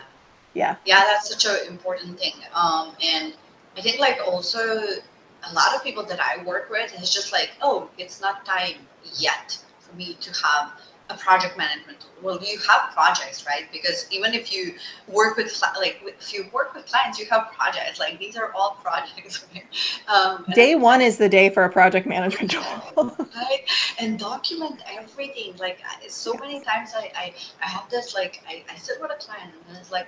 yeah. 0.53 0.75
Yeah, 0.85 0.99
that's 1.05 1.29
such 1.29 1.45
an 1.45 1.71
important 1.71 2.19
thing. 2.19 2.33
Um 2.53 2.91
and 3.01 3.33
I 3.77 3.81
think 3.81 3.99
like 3.99 4.19
also 4.25 4.59
a 4.59 5.53
lot 5.53 5.73
of 5.73 5.83
people 5.83 6.03
that 6.03 6.19
I 6.19 6.43
work 6.43 6.69
with 6.69 6.93
is 7.01 7.13
just 7.13 7.31
like, 7.31 7.51
oh, 7.61 7.89
it's 7.97 8.19
not 8.19 8.45
time 8.45 8.75
yet 9.15 9.57
for 9.79 9.95
me 9.95 10.17
to 10.19 10.31
have 10.43 10.73
a 11.09 11.17
project 11.17 11.57
management 11.57 11.99
tool. 11.99 12.09
Well, 12.21 12.39
you 12.43 12.59
have 12.59 12.91
projects, 12.93 13.45
right? 13.45 13.71
Because 13.71 14.07
even 14.11 14.33
if 14.33 14.53
you 14.53 14.75
work 15.07 15.37
with 15.37 15.61
like 15.79 16.01
if 16.03 16.33
you 16.33 16.45
work 16.53 16.73
with 16.75 16.85
clients, 16.85 17.17
you 17.17 17.25
have 17.27 17.51
projects. 17.53 17.99
Like 17.99 18.19
these 18.19 18.35
are 18.37 18.51
all 18.53 18.77
projects. 18.83 19.45
Right? 19.55 19.65
Um, 20.07 20.45
day 20.53 20.75
one 20.75 21.01
is 21.01 21.17
the 21.17 21.29
day 21.29 21.49
for 21.49 21.63
a 21.63 21.69
project 21.69 22.05
management 22.05 22.51
tool. 22.95 23.15
right, 23.35 23.61
and 23.99 24.19
document 24.19 24.81
everything. 24.91 25.55
Like 25.57 25.79
so 26.07 26.33
many 26.33 26.61
times, 26.61 26.91
I 26.95 27.11
I, 27.15 27.33
I 27.63 27.67
have 27.67 27.89
this 27.89 28.13
like 28.13 28.41
I, 28.47 28.63
I 28.71 28.75
sit 28.77 29.01
with 29.01 29.11
a 29.11 29.15
client 29.15 29.53
and 29.67 29.77
it's 29.77 29.91
like. 29.91 30.07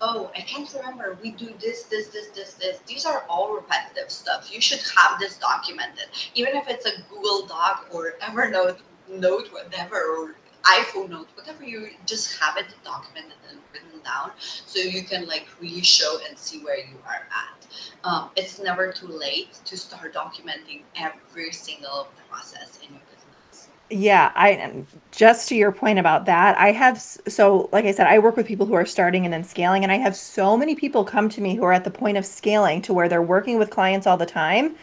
Oh, 0.00 0.30
I 0.36 0.40
can't 0.40 0.70
remember. 0.74 1.16
We 1.22 1.30
do 1.30 1.54
this, 1.60 1.84
this, 1.84 2.08
this, 2.08 2.28
this, 2.30 2.54
this. 2.54 2.80
These 2.84 3.06
are 3.06 3.24
all 3.30 3.54
repetitive 3.54 4.10
stuff. 4.10 4.52
You 4.52 4.60
should 4.60 4.80
have 4.80 5.18
this 5.18 5.38
documented, 5.38 6.06
even 6.34 6.56
if 6.56 6.68
it's 6.68 6.84
a 6.84 7.00
Google 7.08 7.46
Doc 7.46 7.86
or 7.92 8.14
Evernote 8.20 8.78
note, 9.08 9.48
whatever, 9.52 9.96
or 9.96 10.36
iPhone 10.64 11.10
note, 11.10 11.28
whatever 11.34 11.64
you 11.64 11.90
just 12.06 12.38
have 12.40 12.56
it 12.56 12.66
documented 12.84 13.36
and 13.50 13.58
written 13.72 14.00
down 14.02 14.30
so 14.38 14.80
you 14.80 15.02
can 15.02 15.26
like 15.26 15.46
really 15.60 15.82
show 15.82 16.18
and 16.26 16.38
see 16.38 16.60
where 16.64 16.78
you 16.78 16.96
are 17.06 17.26
at. 17.30 17.66
Um, 18.04 18.30
it's 18.36 18.58
never 18.60 18.92
too 18.92 19.08
late 19.08 19.54
to 19.64 19.76
start 19.76 20.14
documenting 20.14 20.82
every 20.96 21.52
single 21.52 22.08
process 22.30 22.78
in 22.82 22.94
your 22.94 23.02
business. 23.10 23.68
Yeah, 23.90 24.32
I 24.34 24.50
am 24.50 24.86
just 25.10 25.48
to 25.50 25.54
your 25.54 25.70
point 25.70 25.98
about 25.98 26.24
that, 26.26 26.56
I 26.58 26.72
have 26.72 27.00
so 27.00 27.68
like 27.72 27.84
I 27.84 27.92
said, 27.92 28.06
I 28.06 28.18
work 28.18 28.36
with 28.36 28.46
people 28.46 28.66
who 28.66 28.74
are 28.74 28.86
starting 28.86 29.24
and 29.24 29.32
then 29.32 29.44
scaling, 29.44 29.82
and 29.82 29.92
I 29.92 29.96
have 29.96 30.16
so 30.16 30.56
many 30.56 30.74
people 30.74 31.04
come 31.04 31.28
to 31.28 31.40
me 31.42 31.54
who 31.54 31.64
are 31.64 31.72
at 31.72 31.84
the 31.84 31.90
point 31.90 32.16
of 32.16 32.24
scaling 32.24 32.80
to 32.82 32.94
where 32.94 33.08
they're 33.08 33.22
working 33.22 33.58
with 33.58 33.68
clients 33.68 34.06
all 34.06 34.16
the 34.16 34.26
time, 34.26 34.76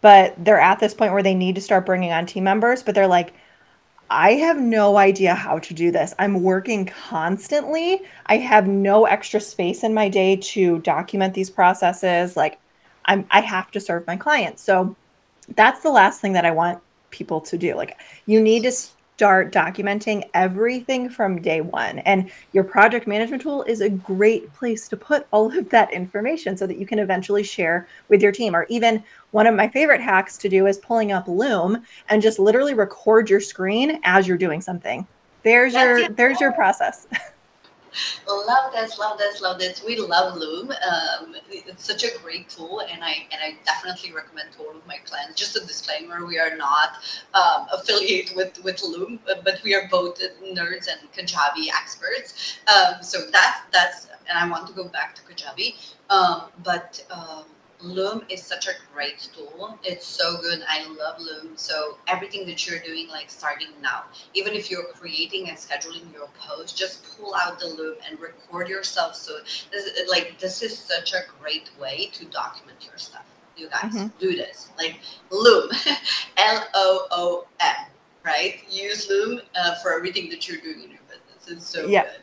but 0.00 0.34
they're 0.42 0.60
at 0.60 0.78
this 0.78 0.94
point 0.94 1.12
where 1.12 1.22
they 1.22 1.34
need 1.34 1.54
to 1.56 1.60
start 1.60 1.84
bringing 1.84 2.12
on 2.12 2.24
team 2.24 2.44
members, 2.44 2.82
but 2.82 2.94
they're 2.94 3.06
like, 3.06 3.34
I 4.08 4.32
have 4.34 4.60
no 4.60 4.96
idea 4.96 5.34
how 5.34 5.58
to 5.58 5.74
do 5.74 5.90
this. 5.90 6.14
I'm 6.18 6.42
working 6.42 6.86
constantly. 6.86 8.02
I 8.26 8.36
have 8.36 8.68
no 8.68 9.04
extra 9.04 9.40
space 9.40 9.82
in 9.82 9.94
my 9.94 10.08
day 10.08 10.36
to 10.36 10.78
document 10.80 11.34
these 11.34 11.50
processes. 11.50 12.36
Like 12.36 12.58
I'm 13.06 13.26
I 13.30 13.40
have 13.40 13.70
to 13.72 13.80
serve 13.80 14.06
my 14.06 14.16
clients. 14.16 14.62
So 14.62 14.94
that's 15.54 15.82
the 15.82 15.90
last 15.90 16.20
thing 16.20 16.34
that 16.34 16.44
I 16.44 16.50
want 16.52 16.80
people 17.10 17.40
to 17.40 17.58
do. 17.58 17.74
Like 17.74 17.98
you 18.26 18.40
need 18.40 18.62
to 18.64 18.72
start 19.16 19.50
documenting 19.50 20.28
everything 20.34 21.08
from 21.08 21.40
day 21.40 21.62
one. 21.62 22.00
And 22.00 22.30
your 22.52 22.64
project 22.64 23.06
management 23.06 23.40
tool 23.40 23.62
is 23.62 23.80
a 23.80 23.88
great 23.88 24.52
place 24.52 24.88
to 24.88 24.96
put 24.96 25.26
all 25.30 25.56
of 25.58 25.70
that 25.70 25.90
information 25.90 26.54
so 26.54 26.66
that 26.66 26.76
you 26.76 26.84
can 26.84 26.98
eventually 26.98 27.42
share 27.42 27.88
with 28.10 28.20
your 28.20 28.30
team. 28.30 28.54
Or 28.54 28.66
even 28.68 29.02
one 29.30 29.46
of 29.46 29.54
my 29.54 29.68
favorite 29.68 30.02
hacks 30.02 30.36
to 30.36 30.50
do 30.50 30.66
is 30.66 30.76
pulling 30.76 31.12
up 31.12 31.28
Loom 31.28 31.82
and 32.10 32.20
just 32.20 32.38
literally 32.38 32.74
record 32.74 33.30
your 33.30 33.40
screen 33.40 34.00
as 34.04 34.28
you're 34.28 34.36
doing 34.36 34.60
something. 34.60 35.06
There's 35.44 35.72
That's 35.72 35.86
your 35.86 36.10
it. 36.10 36.16
there's 36.18 36.38
your 36.38 36.52
process. 36.52 37.06
love 38.26 38.72
this, 38.72 38.98
love 38.98 39.18
this, 39.18 39.40
love 39.40 39.58
this. 39.58 39.82
We 39.84 39.96
love 39.96 40.36
Loom. 40.36 40.70
Um, 40.70 41.36
it's 41.50 41.84
such 41.84 42.04
a 42.04 42.18
great 42.22 42.48
tool, 42.48 42.82
and 42.90 43.02
I 43.02 43.26
and 43.32 43.40
I 43.42 43.56
definitely 43.64 44.12
recommend 44.12 44.52
to 44.52 44.64
all 44.64 44.76
of 44.76 44.86
my 44.86 44.96
clients. 45.04 45.38
Just 45.38 45.56
a 45.56 45.60
disclaimer: 45.60 46.26
we 46.26 46.38
are 46.38 46.56
not 46.56 46.96
um, 47.34 47.66
affiliated 47.72 48.36
with 48.36 48.62
with 48.64 48.82
Loom, 48.82 49.18
but, 49.26 49.44
but, 49.44 49.60
we 49.64 49.74
are 49.74 49.88
both 49.90 50.20
nerds 50.42 50.88
and 50.88 51.00
Kajabi 51.12 51.68
experts. 51.68 52.58
Um, 52.68 53.02
so 53.02 53.22
that's 53.32 53.60
that's, 53.72 54.08
and 54.28 54.38
I 54.38 54.48
want 54.48 54.66
to 54.68 54.72
go 54.72 54.88
back 54.88 55.14
to 55.16 55.22
Kajabi, 55.22 55.74
um, 56.10 56.42
but. 56.64 57.04
Loom 57.80 58.24
is 58.28 58.42
such 58.42 58.66
a 58.68 58.72
great 58.92 59.28
tool. 59.34 59.78
It's 59.82 60.06
so 60.06 60.38
good. 60.40 60.62
I 60.68 60.86
love 60.86 61.20
Loom. 61.20 61.52
So 61.56 61.98
everything 62.06 62.46
that 62.46 62.66
you're 62.66 62.80
doing, 62.80 63.08
like 63.08 63.30
starting 63.30 63.68
now, 63.82 64.04
even 64.34 64.54
if 64.54 64.70
you're 64.70 64.86
creating 64.94 65.48
and 65.48 65.58
scheduling 65.58 66.12
your 66.12 66.28
post, 66.38 66.76
just 66.76 67.18
pull 67.18 67.34
out 67.34 67.58
the 67.58 67.66
Loom 67.66 67.96
and 68.08 68.18
record 68.18 68.68
yourself. 68.68 69.14
So 69.14 69.38
this, 69.70 70.08
like 70.08 70.38
this 70.38 70.62
is 70.62 70.76
such 70.76 71.12
a 71.12 71.20
great 71.40 71.70
way 71.80 72.10
to 72.14 72.24
document 72.26 72.78
your 72.86 72.98
stuff. 72.98 73.24
You 73.56 73.68
guys 73.68 73.92
mm-hmm. 73.92 74.08
do 74.18 74.36
this. 74.36 74.70
Like 74.78 75.00
Loom, 75.30 75.70
L 76.36 76.66
O 76.74 77.06
O 77.10 77.46
M, 77.60 77.86
right? 78.24 78.60
Use 78.70 79.08
Loom 79.08 79.40
uh, 79.54 79.74
for 79.76 79.94
everything 79.94 80.30
that 80.30 80.48
you're 80.48 80.60
doing 80.60 80.82
in 80.84 80.90
your 80.90 81.00
business. 81.08 81.48
It's 81.48 81.66
so 81.66 81.86
yeah. 81.86 82.04
good. 82.04 82.20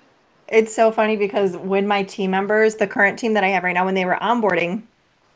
It's 0.49 0.75
so 0.75 0.91
funny 0.91 1.15
because 1.15 1.55
when 1.57 1.87
my 1.87 2.03
team 2.03 2.31
members, 2.31 2.75
the 2.75 2.85
current 2.85 3.17
team 3.17 3.33
that 3.33 3.43
I 3.43 3.47
have 3.47 3.63
right 3.63 3.73
now, 3.73 3.85
when 3.85 3.95
they 3.95 4.05
were 4.05 4.17
onboarding, 4.21 4.83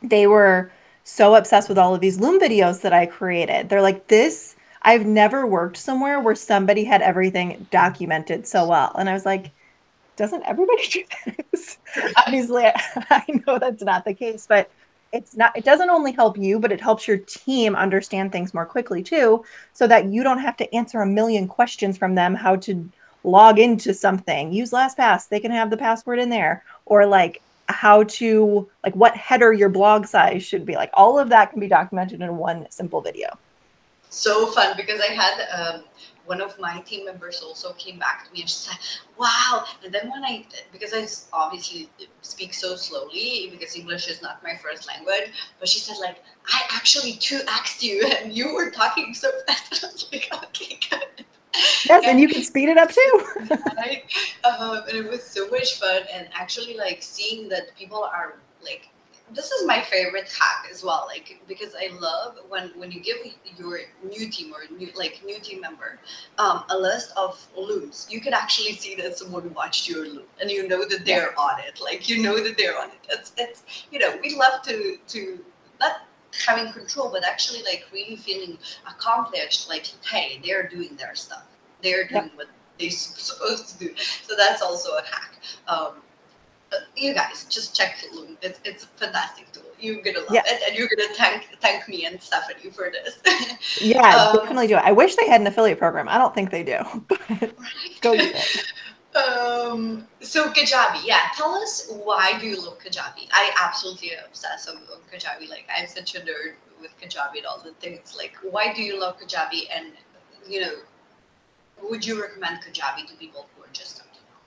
they 0.01 0.27
were 0.27 0.71
so 1.03 1.35
obsessed 1.35 1.69
with 1.69 1.77
all 1.77 1.95
of 1.95 2.01
these 2.01 2.19
Loom 2.19 2.39
videos 2.39 2.81
that 2.81 2.93
I 2.93 3.05
created. 3.05 3.69
They're 3.69 3.81
like, 3.81 4.07
this, 4.07 4.55
I've 4.81 5.05
never 5.05 5.47
worked 5.47 5.77
somewhere 5.77 6.19
where 6.19 6.35
somebody 6.35 6.83
had 6.83 7.01
everything 7.01 7.65
documented 7.71 8.45
so 8.45 8.67
well. 8.67 8.93
And 8.97 9.09
I 9.09 9.13
was 9.13 9.25
like, 9.25 9.51
doesn't 10.17 10.43
everybody 10.43 10.87
do 10.87 11.03
this? 11.51 11.77
Obviously, 12.17 12.65
I 13.09 13.23
know 13.45 13.59
that's 13.59 13.83
not 13.83 14.03
the 14.03 14.13
case, 14.13 14.45
but 14.47 14.69
it's 15.13 15.35
not 15.35 15.55
it 15.55 15.63
doesn't 15.63 15.89
only 15.89 16.11
help 16.11 16.37
you 16.37 16.59
but 16.59 16.71
it 16.71 16.81
helps 16.81 17.07
your 17.07 17.17
team 17.17 17.75
understand 17.75 18.31
things 18.31 18.53
more 18.53 18.65
quickly 18.65 19.01
too 19.01 19.43
so 19.73 19.87
that 19.87 20.05
you 20.05 20.23
don't 20.23 20.39
have 20.39 20.57
to 20.57 20.75
answer 20.75 21.01
a 21.01 21.05
million 21.05 21.47
questions 21.47 21.97
from 21.97 22.15
them 22.15 22.35
how 22.35 22.55
to 22.55 22.89
log 23.23 23.57
into 23.57 23.93
something 23.93 24.51
use 24.51 24.71
lastpass 24.71 25.29
they 25.29 25.39
can 25.39 25.51
have 25.51 25.69
the 25.69 25.77
password 25.77 26.19
in 26.19 26.29
there 26.29 26.63
or 26.85 27.05
like 27.05 27.41
how 27.69 28.03
to 28.03 28.69
like 28.83 28.95
what 28.95 29.15
header 29.15 29.53
your 29.53 29.69
blog 29.69 30.05
size 30.05 30.43
should 30.43 30.65
be 30.65 30.75
like 30.75 30.89
all 30.93 31.19
of 31.19 31.29
that 31.29 31.51
can 31.51 31.59
be 31.59 31.67
documented 31.67 32.21
in 32.21 32.37
one 32.37 32.65
simple 32.69 33.01
video 33.01 33.37
so 34.09 34.47
fun 34.47 34.75
because 34.77 35.01
i 35.01 35.11
had 35.11 35.47
um, 35.51 35.83
one 36.27 36.41
of 36.41 36.59
my 36.59 36.81
team 36.81 37.05
members 37.05 37.41
also 37.41 37.73
came 37.73 37.97
back 37.97 38.25
to 38.25 38.33
me 38.33 38.41
and 38.41 38.49
she 38.49 38.55
said, 38.55 38.77
"Wow!" 39.17 39.65
And 39.83 39.93
then 39.93 40.11
when 40.11 40.23
I, 40.23 40.45
because 40.71 40.93
I 40.93 41.07
obviously 41.33 41.89
speak 42.21 42.53
so 42.53 42.75
slowly 42.75 43.49
because 43.51 43.75
English 43.75 44.07
is 44.09 44.21
not 44.21 44.43
my 44.43 44.55
first 44.55 44.87
language, 44.87 45.31
but 45.59 45.69
she 45.69 45.79
said 45.79 45.95
like, 46.01 46.21
"I 46.47 46.61
actually 46.75 47.13
two 47.13 47.41
asked 47.47 47.81
you 47.81 48.05
and 48.05 48.33
you 48.33 48.53
were 48.53 48.69
talking 48.69 49.13
so 49.13 49.31
fast." 49.47 49.83
And 49.83 49.89
I 49.89 49.93
was 49.93 50.09
like, 50.11 50.43
"Okay, 50.45 50.79
good." 50.89 51.25
Yes, 51.85 51.89
and, 51.89 52.05
and 52.05 52.19
you 52.19 52.27
can 52.27 52.43
speed 52.43 52.69
it 52.69 52.77
up 52.77 52.91
too. 52.91 53.27
right? 53.77 54.03
Um, 54.43 54.83
and 54.87 54.97
it 54.97 55.09
was 55.09 55.23
so 55.23 55.47
much 55.49 55.79
fun, 55.79 56.03
and 56.13 56.27
actually 56.33 56.75
like 56.75 57.01
seeing 57.01 57.49
that 57.49 57.75
people 57.75 58.03
are 58.03 58.35
like 58.63 58.89
this 59.33 59.51
is 59.51 59.65
my 59.65 59.81
favorite 59.81 60.29
hack 60.29 60.65
as 60.71 60.83
well 60.83 61.05
like 61.07 61.39
because 61.47 61.75
i 61.75 61.89
love 61.99 62.37
when 62.47 62.69
when 62.77 62.91
you 62.91 63.01
give 63.01 63.17
your 63.57 63.79
new 64.03 64.29
team 64.29 64.53
or 64.53 64.63
new 64.77 64.89
like 64.95 65.21
new 65.25 65.39
team 65.39 65.59
member 65.59 65.99
um, 66.37 66.63
a 66.69 66.77
list 66.77 67.11
of 67.17 67.45
looms 67.57 68.07
you 68.09 68.21
can 68.21 68.33
actually 68.33 68.73
see 68.73 68.95
that 68.95 69.17
someone 69.17 69.53
watched 69.53 69.89
your 69.89 70.05
loom 70.05 70.23
and 70.39 70.49
you 70.49 70.67
know 70.67 70.87
that 70.87 71.05
they're 71.05 71.31
yeah. 71.31 71.41
on 71.41 71.59
it 71.59 71.79
like 71.81 72.07
you 72.07 72.21
know 72.21 72.41
that 72.41 72.57
they're 72.57 72.77
on 72.77 72.89
it 72.89 73.07
it's 73.09 73.33
it's 73.37 73.85
you 73.91 73.99
know 73.99 74.17
we 74.21 74.35
love 74.35 74.61
to 74.61 74.97
to 75.07 75.43
not 75.79 76.06
having 76.45 76.71
control 76.71 77.09
but 77.11 77.23
actually 77.23 77.61
like 77.63 77.85
really 77.91 78.15
feeling 78.15 78.57
accomplished 78.87 79.69
like 79.69 79.85
hey 80.09 80.39
they're 80.43 80.67
doing 80.67 80.95
their 80.95 81.15
stuff 81.15 81.45
they're 81.81 82.07
doing 82.07 82.25
yeah. 82.25 82.35
what 82.35 82.47
they're 82.79 82.89
supposed 82.91 83.69
to 83.69 83.87
do 83.87 83.93
so 84.23 84.35
that's 84.35 84.61
also 84.61 84.91
a 84.97 85.01
hack 85.01 85.37
um, 85.67 85.93
you 86.95 87.13
guys 87.13 87.45
just 87.45 87.75
check 87.75 87.95
Loom. 88.13 88.37
It's 88.41 88.59
it's 88.63 88.83
a 88.83 88.87
fantastic 88.87 89.51
tool. 89.51 89.63
You're 89.79 90.01
gonna 90.01 90.19
love 90.19 90.31
yeah. 90.31 90.41
it, 90.45 90.61
and 90.67 90.77
you're 90.77 90.87
gonna 90.87 91.13
thank 91.13 91.47
thank 91.61 91.87
me 91.87 92.05
and 92.05 92.21
Stephanie 92.21 92.71
for 92.71 92.91
this. 92.91 93.19
yeah, 93.81 94.15
um, 94.15 94.37
definitely 94.37 94.67
do 94.67 94.75
it. 94.75 94.83
I 94.83 94.91
wish 94.91 95.15
they 95.15 95.27
had 95.27 95.41
an 95.41 95.47
affiliate 95.47 95.79
program. 95.79 96.09
I 96.09 96.17
don't 96.17 96.33
think 96.33 96.51
they 96.51 96.63
do. 96.63 96.79
go 98.01 98.13
use 98.13 98.31
it. 98.31 98.73
Um, 99.17 100.07
so 100.19 100.49
Kajabi, 100.51 101.01
yeah. 101.03 101.29
Tell 101.35 101.53
us 101.55 101.89
why 102.03 102.39
do 102.39 102.47
you 102.47 102.61
love 102.61 102.79
Kajabi? 102.79 103.27
I 103.31 103.51
absolutely 103.63 104.11
obsess 104.25 104.67
on 104.67 104.77
Kajabi. 105.11 105.49
Like 105.49 105.67
I'm 105.75 105.87
such 105.87 106.15
a 106.15 106.19
nerd 106.19 106.55
with 106.81 106.91
Kajabi 107.01 107.37
and 107.37 107.45
all 107.45 107.59
the 107.63 107.71
things. 107.73 108.15
Like, 108.17 108.35
why 108.43 108.73
do 108.73 108.81
you 108.81 108.99
love 108.99 109.19
Kajabi? 109.19 109.63
And 109.73 109.93
you 110.47 110.61
know, 110.61 110.73
would 111.83 112.05
you 112.05 112.21
recommend 112.21 112.61
Kajabi 112.61 113.07
to 113.07 113.15
people 113.15 113.47
who 113.55 113.63
are 113.63 113.69
just 113.73 113.95
starting 113.95 114.13
out? 114.13 114.41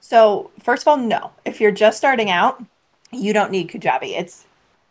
so, 0.00 0.50
first 0.62 0.82
of 0.82 0.88
all, 0.88 0.96
no. 0.96 1.32
If 1.44 1.60
you're 1.60 1.72
just 1.72 1.98
starting 1.98 2.30
out, 2.30 2.64
you 3.12 3.32
don't 3.32 3.50
need 3.50 3.68
Kajabi. 3.68 4.18
It's 4.18 4.44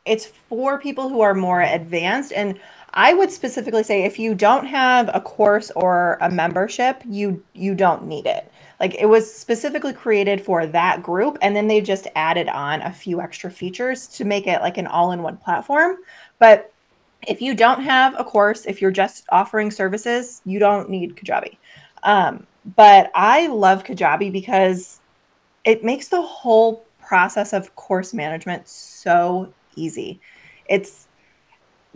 it's 0.06 0.26
for 0.26 0.80
people 0.80 1.10
who 1.10 1.22
are 1.22 1.34
more 1.34 1.62
advanced 1.62 2.32
and 2.32 2.60
I 2.96 3.14
would 3.14 3.30
specifically 3.30 3.84
say 3.84 4.04
if 4.04 4.18
you 4.18 4.34
don't 4.34 4.66
have 4.68 5.10
a 5.14 5.20
course 5.20 5.70
or 5.76 6.18
a 6.22 6.32
membership, 6.32 7.04
you 7.08 7.44
you 7.54 7.76
don't 7.76 8.08
need 8.08 8.26
it. 8.26 8.50
Like 8.80 8.96
it 8.96 9.06
was 9.06 9.34
specifically 9.34 9.94
created 9.94 10.42
for 10.42 10.66
that 10.68 11.02
group 11.02 11.38
and 11.42 11.56
then 11.56 11.68
they 11.68 11.82
just 11.82 12.08
added 12.16 12.50
on 12.50 12.82
a 12.82 12.92
few 12.92 13.22
extra 13.22 13.50
features 13.50 14.08
to 14.08 14.26
make 14.26 14.48
it 14.48 14.62
like 14.62 14.78
an 14.78 14.88
all-in-one 14.88 15.38
platform. 15.38 15.98
But 16.40 16.72
if 17.28 17.42
you 17.42 17.56
don't 17.56 17.82
have 17.82 18.14
a 18.20 18.24
course, 18.24 18.66
if 18.66 18.82
you're 18.82 18.92
just 18.92 19.26
offering 19.30 19.72
services, 19.72 20.42
you 20.46 20.60
don't 20.60 20.90
need 20.90 21.16
Kajabi. 21.16 21.58
Um, 22.04 22.46
but 22.76 23.12
I 23.16 23.48
love 23.48 23.84
Kajabi 23.84 24.32
because 24.32 25.00
it 25.64 25.84
makes 25.84 26.10
the 26.10 26.22
whole 26.22 26.86
process 27.02 27.54
of 27.54 27.76
course 27.76 28.14
management 28.14 28.68
so 28.68 29.52
easy. 29.76 30.20
It's 30.68 31.08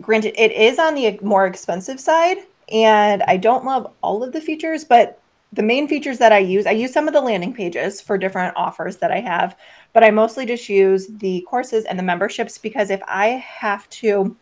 granted 0.00 0.34
it 0.40 0.52
is 0.52 0.78
on 0.78 0.94
the 0.94 1.18
more 1.22 1.46
expensive 1.46 2.00
side 2.00 2.38
and 2.72 3.22
I 3.24 3.36
don't 3.36 3.64
love 3.64 3.92
all 4.02 4.22
of 4.22 4.32
the 4.32 4.40
features, 4.40 4.84
but 4.84 5.19
the 5.52 5.62
main 5.62 5.88
features 5.88 6.18
that 6.18 6.32
I 6.32 6.38
use, 6.38 6.66
I 6.66 6.72
use 6.72 6.92
some 6.92 7.08
of 7.08 7.14
the 7.14 7.20
landing 7.20 7.52
pages 7.52 8.00
for 8.00 8.16
different 8.16 8.56
offers 8.56 8.98
that 8.98 9.10
I 9.10 9.20
have, 9.20 9.56
but 9.92 10.04
I 10.04 10.10
mostly 10.10 10.46
just 10.46 10.68
use 10.68 11.08
the 11.08 11.44
courses 11.48 11.84
and 11.86 11.98
the 11.98 12.02
memberships 12.04 12.56
because 12.56 12.90
if 12.90 13.00
I 13.06 13.28
have 13.28 13.88
to 13.90 14.36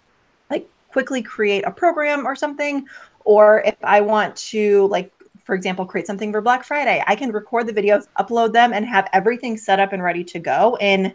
like 0.51 0.69
quickly 0.91 1.23
create 1.23 1.65
a 1.67 1.71
program 1.71 2.27
or 2.27 2.37
something, 2.37 2.87
or 3.25 3.63
if 3.63 3.77
I 3.83 4.01
want 4.01 4.37
to 4.37 4.87
like 4.89 5.13
for 5.49 5.55
example, 5.55 5.87
create 5.87 6.07
something 6.07 6.31
for 6.31 6.43
Black 6.43 6.63
Friday. 6.63 7.03
I 7.07 7.17
can 7.17 7.33
record 7.33 7.67
the 7.67 7.73
videos, 7.73 8.07
upload 8.19 8.53
them, 8.53 8.75
and 8.75 8.85
have 8.85 9.09
everything 9.15 9.57
set 9.57 9.81
up 9.81 9.95
and 9.95 10.03
ready 10.03 10.23
to 10.25 10.39
go 10.39 10.77
in 10.79 11.15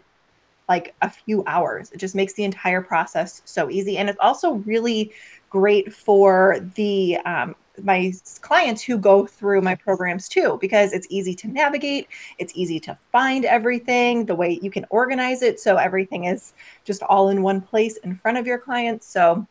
like 0.68 0.92
a 1.02 1.08
few 1.08 1.44
hours. 1.46 1.92
It 1.92 1.98
just 1.98 2.16
makes 2.16 2.32
the 2.32 2.42
entire 2.42 2.80
process 2.82 3.42
so 3.44 3.70
easy. 3.70 3.96
And 3.96 4.10
it's 4.10 4.18
also 4.20 4.54
really 4.54 5.12
great 5.54 5.94
for 5.94 6.58
the 6.74 7.16
um, 7.18 7.54
my 7.80 8.12
clients 8.40 8.82
who 8.82 8.98
go 8.98 9.24
through 9.24 9.60
my 9.60 9.76
programs 9.76 10.28
too 10.28 10.58
because 10.60 10.92
it's 10.92 11.06
easy 11.10 11.32
to 11.32 11.46
navigate 11.46 12.08
it's 12.38 12.52
easy 12.56 12.80
to 12.80 12.98
find 13.12 13.44
everything 13.44 14.26
the 14.26 14.34
way 14.34 14.58
you 14.62 14.70
can 14.70 14.84
organize 14.90 15.42
it 15.42 15.60
so 15.60 15.76
everything 15.76 16.24
is 16.24 16.54
just 16.84 17.04
all 17.04 17.28
in 17.28 17.40
one 17.40 17.60
place 17.60 17.96
in 17.98 18.16
front 18.16 18.36
of 18.36 18.48
your 18.48 18.58
clients 18.58 19.06
so 19.06 19.46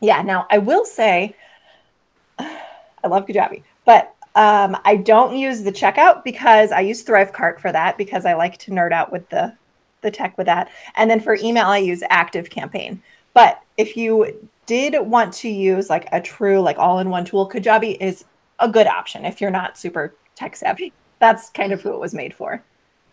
yeah 0.00 0.22
now 0.22 0.46
i 0.48 0.58
will 0.58 0.84
say 0.84 1.34
i 2.38 3.08
love 3.08 3.26
kajabi 3.26 3.64
but 3.84 4.14
um, 4.34 4.76
I 4.84 4.94
don't 4.94 5.36
use 5.36 5.64
the 5.64 5.72
checkout 5.72 6.22
because 6.22 6.70
I 6.70 6.80
use 6.80 7.02
Thrivecart 7.02 7.58
for 7.58 7.72
that 7.72 7.98
because 7.98 8.24
I 8.24 8.34
like 8.34 8.56
to 8.58 8.70
nerd 8.70 8.92
out 8.92 9.10
with 9.10 9.28
the 9.30 9.52
the 10.02 10.12
tech 10.12 10.38
with 10.38 10.46
that. 10.46 10.68
And 10.94 11.10
then 11.10 11.18
for 11.18 11.36
email, 11.42 11.66
I 11.66 11.78
use 11.78 12.04
Active 12.08 12.48
Campaign. 12.48 13.02
But 13.34 13.60
if 13.78 13.96
you 13.96 14.48
did 14.68 14.94
want 15.00 15.32
to 15.32 15.48
use 15.48 15.90
like 15.90 16.06
a 16.12 16.20
true 16.20 16.60
like 16.60 16.78
all-in-one 16.78 17.24
tool, 17.24 17.48
Kajabi 17.48 17.96
is 18.00 18.24
a 18.60 18.68
good 18.68 18.86
option 18.86 19.24
if 19.24 19.40
you're 19.40 19.50
not 19.50 19.78
super 19.78 20.14
tech 20.36 20.54
savvy. 20.54 20.92
That's 21.18 21.50
kind 21.50 21.72
of 21.72 21.80
who 21.80 21.92
it 21.92 21.98
was 21.98 22.14
made 22.14 22.34
for. 22.34 22.62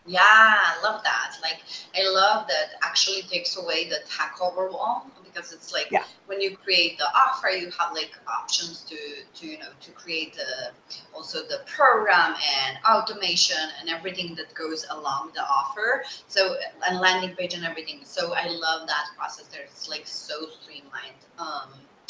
Yeah, 0.05 0.19
I 0.21 0.79
love 0.83 1.01
that. 1.03 1.37
Like, 1.41 1.63
I 1.97 2.07
love 2.07 2.47
that 2.47 2.77
actually 2.83 3.23
takes 3.23 3.57
away 3.57 3.89
the 3.89 3.99
tech 4.07 4.35
overwhelm 4.39 5.11
because 5.35 5.51
it's 5.51 5.73
like 5.73 5.87
yeah. 5.91 6.03
when 6.27 6.39
you 6.39 6.55
create 6.55 6.97
the 6.97 7.05
offer, 7.05 7.49
you 7.49 7.69
have 7.71 7.93
like 7.93 8.11
options 8.27 8.81
to 8.85 8.97
to 9.33 9.47
you 9.47 9.59
know 9.59 9.69
to 9.81 9.91
create 9.91 10.33
the 10.33 10.71
also 11.13 11.39
the 11.39 11.61
program 11.65 12.35
and 12.65 12.77
automation 12.89 13.57
and 13.79 13.89
everything 13.89 14.35
that 14.35 14.53
goes 14.53 14.85
along 14.91 15.31
the 15.35 15.41
offer. 15.41 16.03
So 16.27 16.55
and 16.87 16.99
landing 16.99 17.35
page 17.35 17.53
and 17.53 17.65
everything. 17.65 17.99
So 18.03 18.33
I 18.33 18.47
love 18.47 18.87
that 18.87 19.07
process. 19.17 19.47
There, 19.47 19.61
it's 19.63 19.89
like 19.89 20.03
so 20.05 20.47
streamlined. 20.61 21.21
Um, 21.37 21.69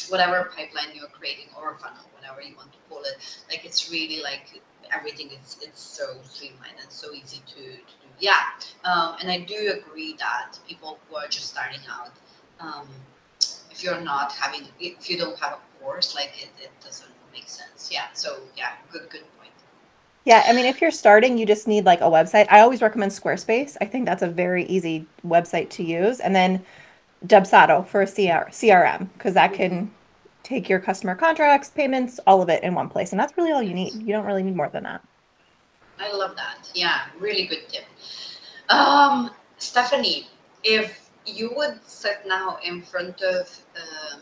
whatever 0.09 0.51
pipeline 0.55 0.93
you're 0.93 1.07
creating 1.07 1.47
or 1.57 1.77
funnel, 1.79 2.05
whatever 2.13 2.41
you 2.41 2.55
want 2.55 2.71
to 2.71 2.77
call 2.89 3.01
it, 3.01 3.17
like 3.49 3.65
it's 3.65 3.89
really 3.89 4.21
like 4.21 4.61
everything 4.93 5.29
is 5.31 5.57
it's 5.61 5.81
so 5.81 6.17
streamlined 6.23 6.75
and 6.79 6.91
so 6.91 7.11
easy 7.11 7.41
to, 7.47 7.55
to 7.55 7.95
do. 8.01 8.07
Yeah, 8.19 8.37
um, 8.83 9.15
and 9.19 9.31
I 9.31 9.39
do 9.39 9.73
agree 9.77 10.15
that 10.19 10.59
people 10.67 10.99
who 11.09 11.15
are 11.15 11.27
just 11.27 11.49
starting 11.49 11.81
out, 11.89 12.11
um, 12.59 12.87
if 13.75 13.83
you're 13.83 14.01
not 14.01 14.31
having 14.31 14.67
if 14.79 15.09
you 15.09 15.17
don't 15.17 15.37
have 15.39 15.53
a 15.53 15.83
course 15.83 16.15
like 16.15 16.31
it, 16.41 16.49
it 16.61 16.71
doesn't 16.83 17.09
make 17.31 17.47
sense. 17.47 17.89
Yeah 17.91 18.05
so 18.13 18.39
yeah 18.55 18.71
good 18.91 19.09
good 19.09 19.23
point. 19.37 19.51
Yeah 20.23 20.43
i 20.47 20.53
mean 20.53 20.65
if 20.65 20.81
you're 20.81 20.91
starting 20.91 21.37
you 21.37 21.45
just 21.45 21.67
need 21.67 21.85
like 21.85 22.01
a 22.01 22.05
website. 22.05 22.47
I 22.49 22.61
always 22.61 22.81
recommend 22.81 23.11
squarespace. 23.11 23.75
I 23.81 23.85
think 23.85 24.05
that's 24.05 24.23
a 24.23 24.27
very 24.27 24.65
easy 24.65 25.05
website 25.25 25.69
to 25.71 25.83
use. 25.83 26.19
And 26.19 26.35
then 26.35 26.63
dubsado 27.27 27.85
for 27.87 28.01
a 28.01 28.07
CR, 28.07 28.49
crm 28.51 29.09
because 29.13 29.33
that 29.33 29.53
can 29.53 29.91
take 30.43 30.69
your 30.69 30.79
customer 30.79 31.15
contracts 31.15 31.69
payments 31.69 32.19
all 32.27 32.41
of 32.41 32.49
it 32.49 32.63
in 32.63 32.75
one 32.75 32.87
place. 32.87 33.11
And 33.11 33.19
that's 33.19 33.35
really 33.35 33.51
all 33.51 33.63
you 33.63 33.73
need. 33.73 33.93
You 33.95 34.13
don't 34.13 34.25
really 34.25 34.43
need 34.43 34.55
more 34.55 34.69
than 34.69 34.83
that. 34.83 35.01
I 35.99 36.13
love 36.13 36.35
that. 36.37 36.69
Yeah 36.73 37.01
really 37.19 37.45
good 37.45 37.67
tip. 37.67 37.85
Um 38.69 39.31
stephanie 39.57 40.27
if 40.63 41.04
you 41.25 41.51
would 41.55 41.79
sit 41.85 42.19
now 42.27 42.57
in 42.63 42.81
front 42.81 43.21
of 43.21 43.59
um, 43.75 44.21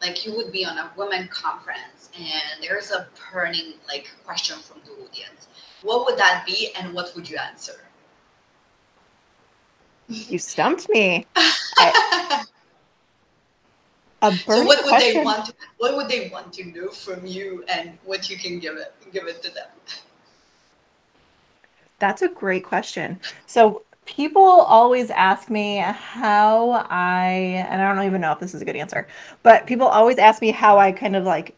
like 0.00 0.24
you 0.24 0.34
would 0.36 0.52
be 0.52 0.64
on 0.64 0.78
a 0.78 0.90
women 0.96 1.28
conference 1.28 2.10
and 2.16 2.62
there's 2.62 2.90
a 2.90 3.08
burning 3.32 3.74
like 3.86 4.10
question 4.24 4.58
from 4.58 4.80
the 4.84 4.92
audience. 4.92 5.48
What 5.82 6.06
would 6.06 6.18
that 6.18 6.44
be 6.46 6.70
and 6.78 6.94
what 6.94 7.12
would 7.14 7.28
you 7.28 7.36
answer? 7.36 7.80
You 10.08 10.38
stumped 10.38 10.88
me. 10.88 11.26
I, 11.36 12.44
so 14.20 14.30
what 14.64 14.66
would 14.66 14.78
question. 14.80 15.18
they 15.18 15.24
want 15.24 15.46
to, 15.46 15.54
what 15.76 15.96
would 15.96 16.08
they 16.08 16.28
want 16.28 16.52
to 16.54 16.64
know 16.64 16.88
from 16.88 17.24
you 17.26 17.64
and 17.68 17.96
what 18.04 18.28
you 18.28 18.36
can 18.36 18.58
give 18.58 18.76
it 18.76 18.92
give 19.12 19.26
it 19.26 19.42
to 19.42 19.54
them? 19.54 19.68
That's 21.98 22.22
a 22.22 22.28
great 22.28 22.64
question. 22.64 23.20
So 23.46 23.82
people 24.08 24.42
always 24.42 25.10
ask 25.10 25.50
me 25.50 25.76
how 25.76 26.70
I, 26.88 27.66
and 27.68 27.82
I 27.82 27.94
don't 27.94 28.06
even 28.06 28.22
know 28.22 28.32
if 28.32 28.40
this 28.40 28.54
is 28.54 28.62
a 28.62 28.64
good 28.64 28.74
answer, 28.74 29.06
but 29.42 29.66
people 29.66 29.86
always 29.86 30.16
ask 30.16 30.40
me 30.40 30.50
how 30.50 30.78
I 30.78 30.92
kind 30.92 31.14
of 31.14 31.24
like 31.24 31.54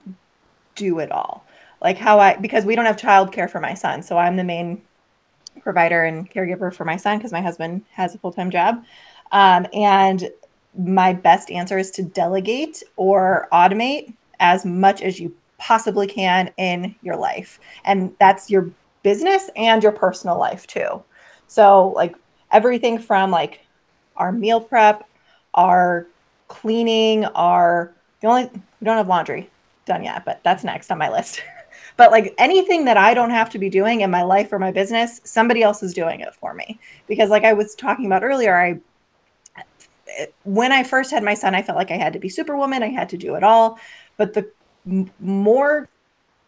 do 0.74 0.98
it 0.98 1.12
all. 1.12 1.46
Like 1.80 1.96
how 1.96 2.18
I, 2.18 2.36
because 2.36 2.64
we 2.64 2.74
don't 2.74 2.86
have 2.86 2.96
childcare 2.96 3.48
for 3.48 3.60
my 3.60 3.74
son. 3.74 4.02
So 4.02 4.18
I'm 4.18 4.34
the 4.36 4.42
main 4.42 4.82
provider 5.62 6.02
and 6.02 6.28
caregiver 6.28 6.74
for 6.74 6.84
my 6.84 6.96
son 6.96 7.18
because 7.18 7.30
my 7.30 7.40
husband 7.40 7.84
has 7.92 8.16
a 8.16 8.18
full 8.18 8.32
time 8.32 8.50
job. 8.50 8.84
Um, 9.30 9.66
and 9.72 10.28
my 10.76 11.12
best 11.12 11.52
answer 11.52 11.78
is 11.78 11.92
to 11.92 12.02
delegate 12.02 12.82
or 12.96 13.46
automate 13.52 14.12
as 14.40 14.66
much 14.66 15.02
as 15.02 15.20
you 15.20 15.34
possibly 15.58 16.08
can 16.08 16.52
in 16.56 16.96
your 17.02 17.16
life. 17.16 17.60
And 17.84 18.12
that's 18.18 18.50
your 18.50 18.70
business 19.04 19.50
and 19.54 19.84
your 19.84 19.92
personal 19.92 20.36
life 20.36 20.66
too. 20.66 21.04
So, 21.46 21.88
like 21.88 22.16
everything 22.52 22.98
from 22.98 23.30
like 23.30 23.60
our 24.16 24.32
meal 24.32 24.60
prep, 24.60 25.08
our 25.54 26.06
cleaning, 26.48 27.24
our 27.26 27.92
the 28.20 28.28
only 28.28 28.50
we 28.52 28.84
don't 28.84 28.96
have 28.96 29.08
laundry 29.08 29.50
done 29.86 30.04
yet, 30.04 30.24
but 30.24 30.40
that's 30.42 30.64
next 30.64 30.90
on 30.90 30.98
my 30.98 31.10
list. 31.10 31.42
but 31.96 32.10
like 32.10 32.34
anything 32.38 32.84
that 32.84 32.96
I 32.96 33.14
don't 33.14 33.30
have 33.30 33.50
to 33.50 33.58
be 33.58 33.70
doing 33.70 34.02
in 34.02 34.10
my 34.10 34.22
life 34.22 34.52
or 34.52 34.58
my 34.58 34.70
business, 34.70 35.20
somebody 35.24 35.62
else 35.62 35.82
is 35.82 35.94
doing 35.94 36.20
it 36.20 36.34
for 36.34 36.54
me. 36.54 36.78
Because 37.06 37.30
like 37.30 37.44
I 37.44 37.52
was 37.52 37.74
talking 37.74 38.06
about 38.06 38.24
earlier, 38.24 38.56
I 38.56 38.80
when 40.42 40.72
I 40.72 40.82
first 40.82 41.10
had 41.10 41.22
my 41.22 41.34
son, 41.34 41.54
I 41.54 41.62
felt 41.62 41.78
like 41.78 41.90
I 41.90 41.96
had 41.96 42.12
to 42.12 42.18
be 42.18 42.28
superwoman. 42.28 42.82
I 42.82 42.88
had 42.88 43.08
to 43.10 43.16
do 43.16 43.36
it 43.36 43.44
all. 43.44 43.78
But 44.16 44.34
the 44.34 44.50
more, 45.20 45.88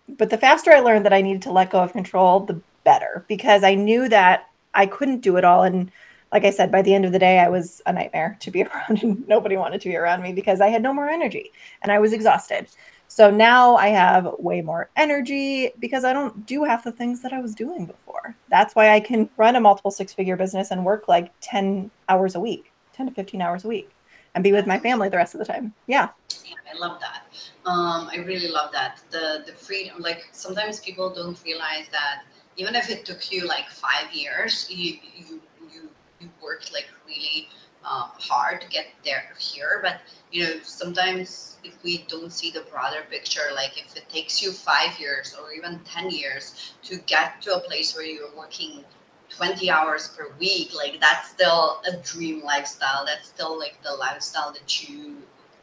but 0.09 0.31
the 0.31 0.39
faster 0.39 0.73
I 0.73 0.81
learned 0.81 1.05
that 1.05 1.13
I 1.13 1.23
needed 1.23 1.43
to 1.43 1.53
let 1.53 1.71
go 1.71 1.81
of 1.81 1.93
control, 1.93 2.41
the 2.41 2.61
better 2.85 3.25
because 3.29 3.63
I 3.63 3.75
knew 3.75 4.09
that 4.09 4.49
I 4.75 4.87
couldn't 4.87 5.21
do 5.21 5.37
it 5.37 5.45
all. 5.45 5.63
And 5.63 5.91
like 6.33 6.45
I 6.45 6.51
said, 6.51 6.73
by 6.73 6.83
the 6.83 6.95
end 6.95 7.05
of 7.05 7.13
the 7.13 7.19
day, 7.19 7.39
I 7.39 7.49
was 7.49 7.83
a 7.87 7.93
nightmare 7.93 8.37
to 8.41 8.51
be 8.51 8.63
around, 8.65 9.03
and 9.03 9.27
nobody 9.29 9.57
wanted 9.57 9.81
to 9.83 9.89
be 9.89 9.97
around 9.97 10.23
me 10.23 10.33
because 10.33 10.61
I 10.61 10.69
had 10.69 10.83
no 10.83 10.93
more 10.95 11.09
energy 11.09 11.53
and 11.83 11.93
I 11.93 11.99
was 11.99 12.13
exhausted. 12.13 12.69
So 13.09 13.31
now 13.31 13.77
I 13.77 13.89
have 13.89 14.37
way 14.39 14.63
more 14.63 14.89
energy 14.97 15.71
because 15.79 16.03
I 16.03 16.15
don't 16.15 16.47
do 16.47 16.65
half 16.65 16.85
the 16.85 16.93
things 16.93 17.21
that 17.21 17.35
I 17.35 17.41
was 17.41 17.55
doing 17.55 17.85
before. 17.85 18.35
That's 18.49 18.75
why 18.75 18.89
I 18.89 19.01
can 19.01 19.29
run 19.37 19.55
a 19.55 19.61
multiple 19.61 19.91
six 19.91 20.15
figure 20.15 20.35
business 20.35 20.71
and 20.71 20.83
work 20.83 21.09
like 21.09 21.31
10 21.43 21.91
hours 22.09 22.35
a 22.35 22.41
week, 22.41 22.73
10 22.95 23.09
to 23.09 23.13
15 23.13 23.43
hours 23.43 23.67
a 23.67 23.69
week, 23.69 23.91
and 24.35 24.43
be 24.43 24.53
with 24.53 24.67
my 24.67 24.79
family 24.79 25.11
the 25.11 25.19
rest 25.19 25.35
of 25.35 25.41
the 25.41 25.45
time. 25.45 25.75
Yeah. 25.87 26.09
Yeah, 26.43 26.55
I 26.75 26.79
love 26.79 27.01
that. 27.01 27.25
Um, 27.67 28.09
I 28.11 28.17
really 28.25 28.49
love 28.49 28.73
that. 28.73 29.03
The 29.11 29.43
the 29.45 29.53
freedom, 29.53 30.01
like 30.01 30.27
sometimes 30.33 30.81
people 30.81 31.13
don't 31.13 31.39
realize 31.45 31.89
that 31.93 32.23
even 32.57 32.75
if 32.75 32.91
it 32.91 33.05
took 33.05 33.31
you 33.33 33.47
like 33.47 33.69
five 33.69 34.13
years, 34.13 34.67
you 34.71 34.99
you 35.17 35.41
you, 35.73 35.91
you 36.21 36.31
worked 36.43 36.73
like 36.73 36.89
really 37.07 37.49
um, 37.85 38.11
hard 38.19 38.61
to 38.61 38.69
get 38.69 38.87
there 39.05 39.25
here. 39.39 39.81
But 39.83 40.01
you 40.31 40.45
know, 40.45 40.61
sometimes 40.63 41.59
if 41.65 41.83
we 41.83 42.05
don't 42.09 42.33
see 42.33 42.51
the 42.51 42.63
broader 42.71 43.05
picture, 43.11 43.49
like 43.55 43.79
if 43.79 43.97
it 43.97 44.09
takes 44.09 44.43
you 44.43 44.53
five 44.53 44.99
years 44.99 45.37
or 45.41 45.53
even 45.53 45.81
ten 45.85 46.11
years 46.11 46.75
to 46.85 46.99
get 46.99 47.41
to 47.43 47.57
a 47.57 47.61
place 47.61 47.95
where 47.95 48.05
you're 48.05 48.35
working 48.37 48.85
20 49.31 49.71
hours 49.71 50.09
per 50.09 50.31
week 50.39 50.75
like 50.75 51.01
that's 51.01 51.31
still 51.31 51.81
a 51.87 51.97
dream 52.03 52.43
lifestyle 52.43 53.03
that's 53.07 53.29
still 53.29 53.59
like 53.59 53.83
the 53.83 53.91
lifestyle 53.91 54.53
that 54.53 54.87
you 54.87 55.17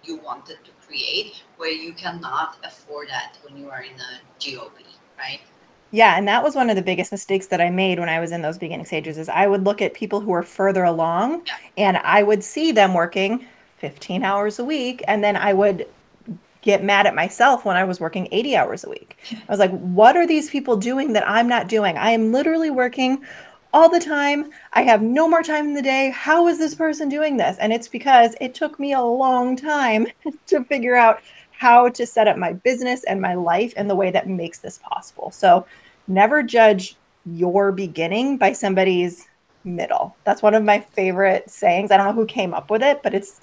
you 0.03 0.17
wanted 0.17 0.57
to 0.65 0.71
create 0.85 1.43
where 1.57 1.71
you 1.71 1.93
cannot 1.93 2.57
afford 2.63 3.07
that 3.09 3.37
when 3.43 3.57
you 3.57 3.69
are 3.69 3.81
in 3.81 3.93
a 3.99 4.19
GOP, 4.39 4.71
right? 5.17 5.41
Yeah, 5.91 6.17
and 6.17 6.27
that 6.27 6.43
was 6.43 6.55
one 6.55 6.69
of 6.69 6.75
the 6.75 6.81
biggest 6.83 7.11
mistakes 7.11 7.47
that 7.47 7.61
I 7.61 7.69
made 7.69 7.99
when 7.99 8.09
I 8.09 8.19
was 8.19 8.31
in 8.31 8.41
those 8.43 8.59
beginning 8.59 8.85
stages 8.85 9.17
is 9.17 9.27
I 9.27 9.47
would 9.47 9.63
look 9.63 9.81
at 9.81 9.93
people 9.93 10.19
who 10.19 10.31
are 10.33 10.43
further 10.43 10.83
along 10.83 11.43
and 11.77 11.97
I 11.97 12.21
would 12.21 12.43
see 12.43 12.71
them 12.71 12.93
working 12.93 13.45
15 13.77 14.23
hours 14.23 14.59
a 14.59 14.63
week 14.65 15.01
and 15.07 15.23
then 15.23 15.35
I 15.35 15.53
would 15.53 15.87
get 16.61 16.83
mad 16.83 17.07
at 17.07 17.15
myself 17.15 17.65
when 17.65 17.77
I 17.77 17.85
was 17.85 17.99
working 17.99 18.27
80 18.31 18.55
hours 18.55 18.83
a 18.83 18.89
week. 18.89 19.17
I 19.31 19.51
was 19.51 19.59
like, 19.59 19.71
what 19.71 20.15
are 20.15 20.27
these 20.27 20.49
people 20.49 20.77
doing 20.77 21.13
that 21.13 21.27
I'm 21.27 21.47
not 21.47 21.67
doing? 21.67 21.97
I 21.97 22.11
am 22.11 22.31
literally 22.31 22.69
working 22.69 23.23
all 23.73 23.89
the 23.89 23.99
time. 23.99 24.51
I 24.73 24.83
have 24.83 25.01
no 25.01 25.27
more 25.27 25.43
time 25.43 25.67
in 25.67 25.73
the 25.73 25.81
day. 25.81 26.09
How 26.11 26.47
is 26.47 26.57
this 26.57 26.75
person 26.75 27.09
doing 27.09 27.37
this? 27.37 27.57
And 27.59 27.71
it's 27.71 27.87
because 27.87 28.35
it 28.41 28.53
took 28.53 28.79
me 28.79 28.93
a 28.93 29.01
long 29.01 29.55
time 29.55 30.07
to 30.47 30.63
figure 30.65 30.95
out 30.95 31.21
how 31.59 31.89
to 31.89 32.05
set 32.05 32.25
up 32.25 32.37
my 32.37 32.53
business 32.53 33.03
and 33.03 33.21
my 33.21 33.33
life 33.33 33.73
in 33.73 33.89
the 33.89 33.95
way 33.95 34.09
that 34.09 34.29
makes 34.29 34.59
this 34.59 34.79
possible. 34.81 35.29
So 35.29 35.65
never 36.07 36.41
judge 36.41 36.95
your 37.25 37.73
beginning 37.73 38.37
by 38.37 38.53
somebody's 38.53 39.27
middle. 39.65 40.15
That's 40.23 40.41
one 40.41 40.53
of 40.53 40.63
my 40.63 40.79
favorite 40.79 41.49
sayings. 41.49 41.91
I 41.91 41.97
don't 41.97 42.05
know 42.07 42.13
who 42.13 42.25
came 42.25 42.53
up 42.53 42.71
with 42.71 42.81
it, 42.81 43.03
but 43.03 43.13
it's 43.13 43.41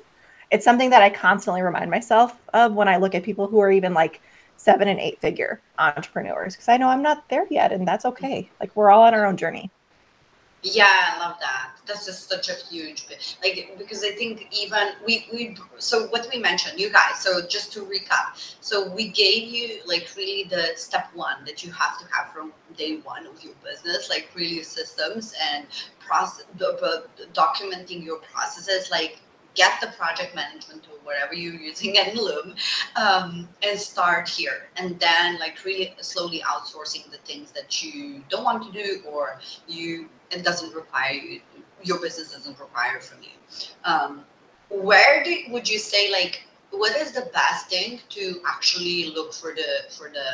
it's 0.50 0.64
something 0.64 0.88
that 0.90 1.02
I 1.02 1.11
constantly 1.11 1.61
remind 1.61 1.90
myself 1.90 2.40
of 2.55 2.72
when 2.72 2.88
I 2.88 2.96
look 2.96 3.14
at 3.14 3.22
people 3.22 3.48
who 3.48 3.61
are 3.61 3.70
even 3.70 3.92
like 3.92 4.22
seven 4.57 4.88
and 4.88 4.98
eight 4.98 5.20
figure 5.20 5.61
entrepreneurs 5.79 6.55
because 6.55 6.68
I 6.70 6.79
know 6.79 6.88
I'm 6.88 7.02
not 7.02 7.29
there 7.29 7.46
yet 7.50 7.70
and 7.70 7.87
that's 7.87 8.07
okay. 8.07 8.48
Like 8.61 8.74
we're 8.74 8.90
all 8.90 9.02
on 9.02 9.12
our 9.12 9.26
own 9.26 9.37
journey. 9.37 9.70
Yeah, 10.62 10.88
I 10.90 11.19
love 11.21 11.37
that. 11.40 11.77
That's 11.87 12.07
just 12.07 12.29
such 12.29 12.49
a 12.49 12.55
huge 12.55 13.07
bit. 13.09 13.37
Like 13.42 13.77
because 13.79 14.03
I 14.03 14.11
think 14.12 14.49
even 14.51 14.95
we 15.07 15.29
we 15.33 15.57
so 15.79 16.07
what 16.09 16.27
we 16.33 16.40
mentioned, 16.40 16.81
you 16.81 16.90
guys. 16.90 17.21
So 17.21 17.47
just 17.47 17.73
to 17.75 17.83
recap, 17.85 18.57
so 18.61 18.90
we 18.90 19.09
gave 19.09 19.49
you 19.49 19.81
like 19.87 20.09
really 20.16 20.45
the 20.45 20.71
step 20.75 21.09
one 21.14 21.45
that 21.45 21.62
you 21.62 21.71
have 21.71 22.01
to 22.01 22.07
have 22.12 22.33
from 22.33 22.53
day 22.77 22.97
one 23.05 23.27
of 23.27 23.42
your 23.45 23.55
business, 23.62 24.09
like 24.09 24.31
really 24.35 24.62
systems 24.64 25.35
and 25.53 25.66
process, 26.01 26.47
documenting 27.33 28.05
your 28.05 28.19
processes, 28.19 28.90
like 28.90 29.21
get 29.55 29.81
the 29.81 29.87
project 29.99 30.35
management 30.35 30.83
tool 30.83 30.99
whatever 31.03 31.33
you're 31.33 31.55
using 31.55 31.97
in 31.97 32.14
loom 32.14 32.55
um, 32.97 33.49
and 33.62 33.79
start 33.79 34.29
here 34.29 34.69
and 34.77 35.01
then 35.01 35.38
like 35.38 35.64
really 35.64 35.95
slowly 36.01 36.42
outsourcing 36.47 37.11
the 37.11 37.16
things 37.25 37.53
that 37.53 37.83
you 37.83 38.23
don't 38.29 38.45
want 38.45 38.62
to 38.62 38.71
do 38.71 39.01
or 39.09 39.40
you 39.66 40.09
it 40.30 40.44
doesn't 40.44 40.74
require 40.74 41.12
you 41.12 41.40
your 41.82 42.00
business 42.00 42.32
doesn't 42.32 42.58
require 42.58 43.00
from 43.00 43.22
you 43.22 43.30
um, 43.84 44.24
where 44.70 45.22
do, 45.22 45.36
would 45.50 45.68
you 45.68 45.78
say 45.78 46.10
like 46.10 46.42
what 46.70 46.96
is 46.96 47.12
the 47.12 47.28
best 47.32 47.68
thing 47.68 48.00
to 48.08 48.40
actually 48.46 49.12
look 49.14 49.32
for 49.32 49.52
the 49.54 49.90
for 49.90 50.10
the 50.10 50.26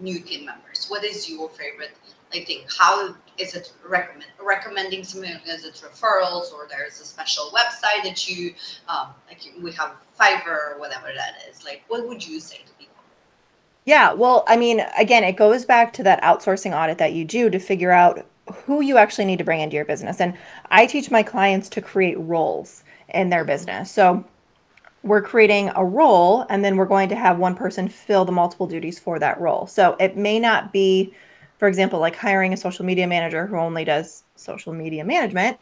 new 0.00 0.20
team 0.20 0.44
members 0.44 0.86
what 0.88 1.04
is 1.04 1.28
your 1.30 1.48
favorite 1.50 1.92
I 2.34 2.44
think 2.44 2.66
how 2.78 3.14
is 3.38 3.54
it 3.54 3.72
recommend 3.86 4.30
recommending 4.42 5.04
something? 5.04 5.30
Is 5.46 5.64
it 5.64 5.74
referrals 5.74 6.52
or 6.52 6.66
there's 6.68 7.00
a 7.00 7.04
special 7.04 7.50
website 7.52 8.04
that 8.04 8.28
you 8.28 8.54
um, 8.88 9.08
like 9.28 9.40
we 9.60 9.72
have 9.72 9.92
Fiverr 10.18 10.74
or 10.74 10.78
whatever 10.78 11.08
that 11.14 11.34
is? 11.48 11.64
Like, 11.64 11.82
what 11.88 12.06
would 12.08 12.26
you 12.26 12.40
say 12.40 12.58
to 12.58 12.72
people? 12.78 12.94
Yeah, 13.84 14.12
well, 14.12 14.44
I 14.46 14.56
mean, 14.56 14.80
again, 14.96 15.24
it 15.24 15.36
goes 15.36 15.64
back 15.64 15.92
to 15.94 16.02
that 16.04 16.22
outsourcing 16.22 16.76
audit 16.76 16.98
that 16.98 17.12
you 17.12 17.24
do 17.24 17.50
to 17.50 17.58
figure 17.58 17.90
out 17.90 18.26
who 18.64 18.80
you 18.80 18.96
actually 18.96 19.24
need 19.24 19.38
to 19.38 19.44
bring 19.44 19.60
into 19.60 19.76
your 19.76 19.84
business. 19.84 20.20
And 20.20 20.36
I 20.70 20.86
teach 20.86 21.10
my 21.10 21.22
clients 21.22 21.68
to 21.70 21.80
create 21.80 22.18
roles 22.18 22.84
in 23.08 23.30
their 23.30 23.44
business. 23.44 23.90
So 23.90 24.24
we're 25.02 25.22
creating 25.22 25.70
a 25.74 25.84
role 25.84 26.46
and 26.48 26.64
then 26.64 26.76
we're 26.76 26.86
going 26.86 27.08
to 27.08 27.16
have 27.16 27.38
one 27.38 27.54
person 27.54 27.88
fill 27.88 28.24
the 28.24 28.32
multiple 28.32 28.66
duties 28.66 28.98
for 28.98 29.18
that 29.18 29.40
role. 29.40 29.66
So 29.66 29.96
it 29.98 30.16
may 30.16 30.38
not 30.38 30.72
be 30.72 31.12
for 31.62 31.68
example, 31.68 32.00
like 32.00 32.16
hiring 32.16 32.52
a 32.52 32.56
social 32.56 32.84
media 32.84 33.06
manager 33.06 33.46
who 33.46 33.56
only 33.56 33.84
does 33.84 34.24
social 34.34 34.72
media 34.72 35.04
management, 35.04 35.56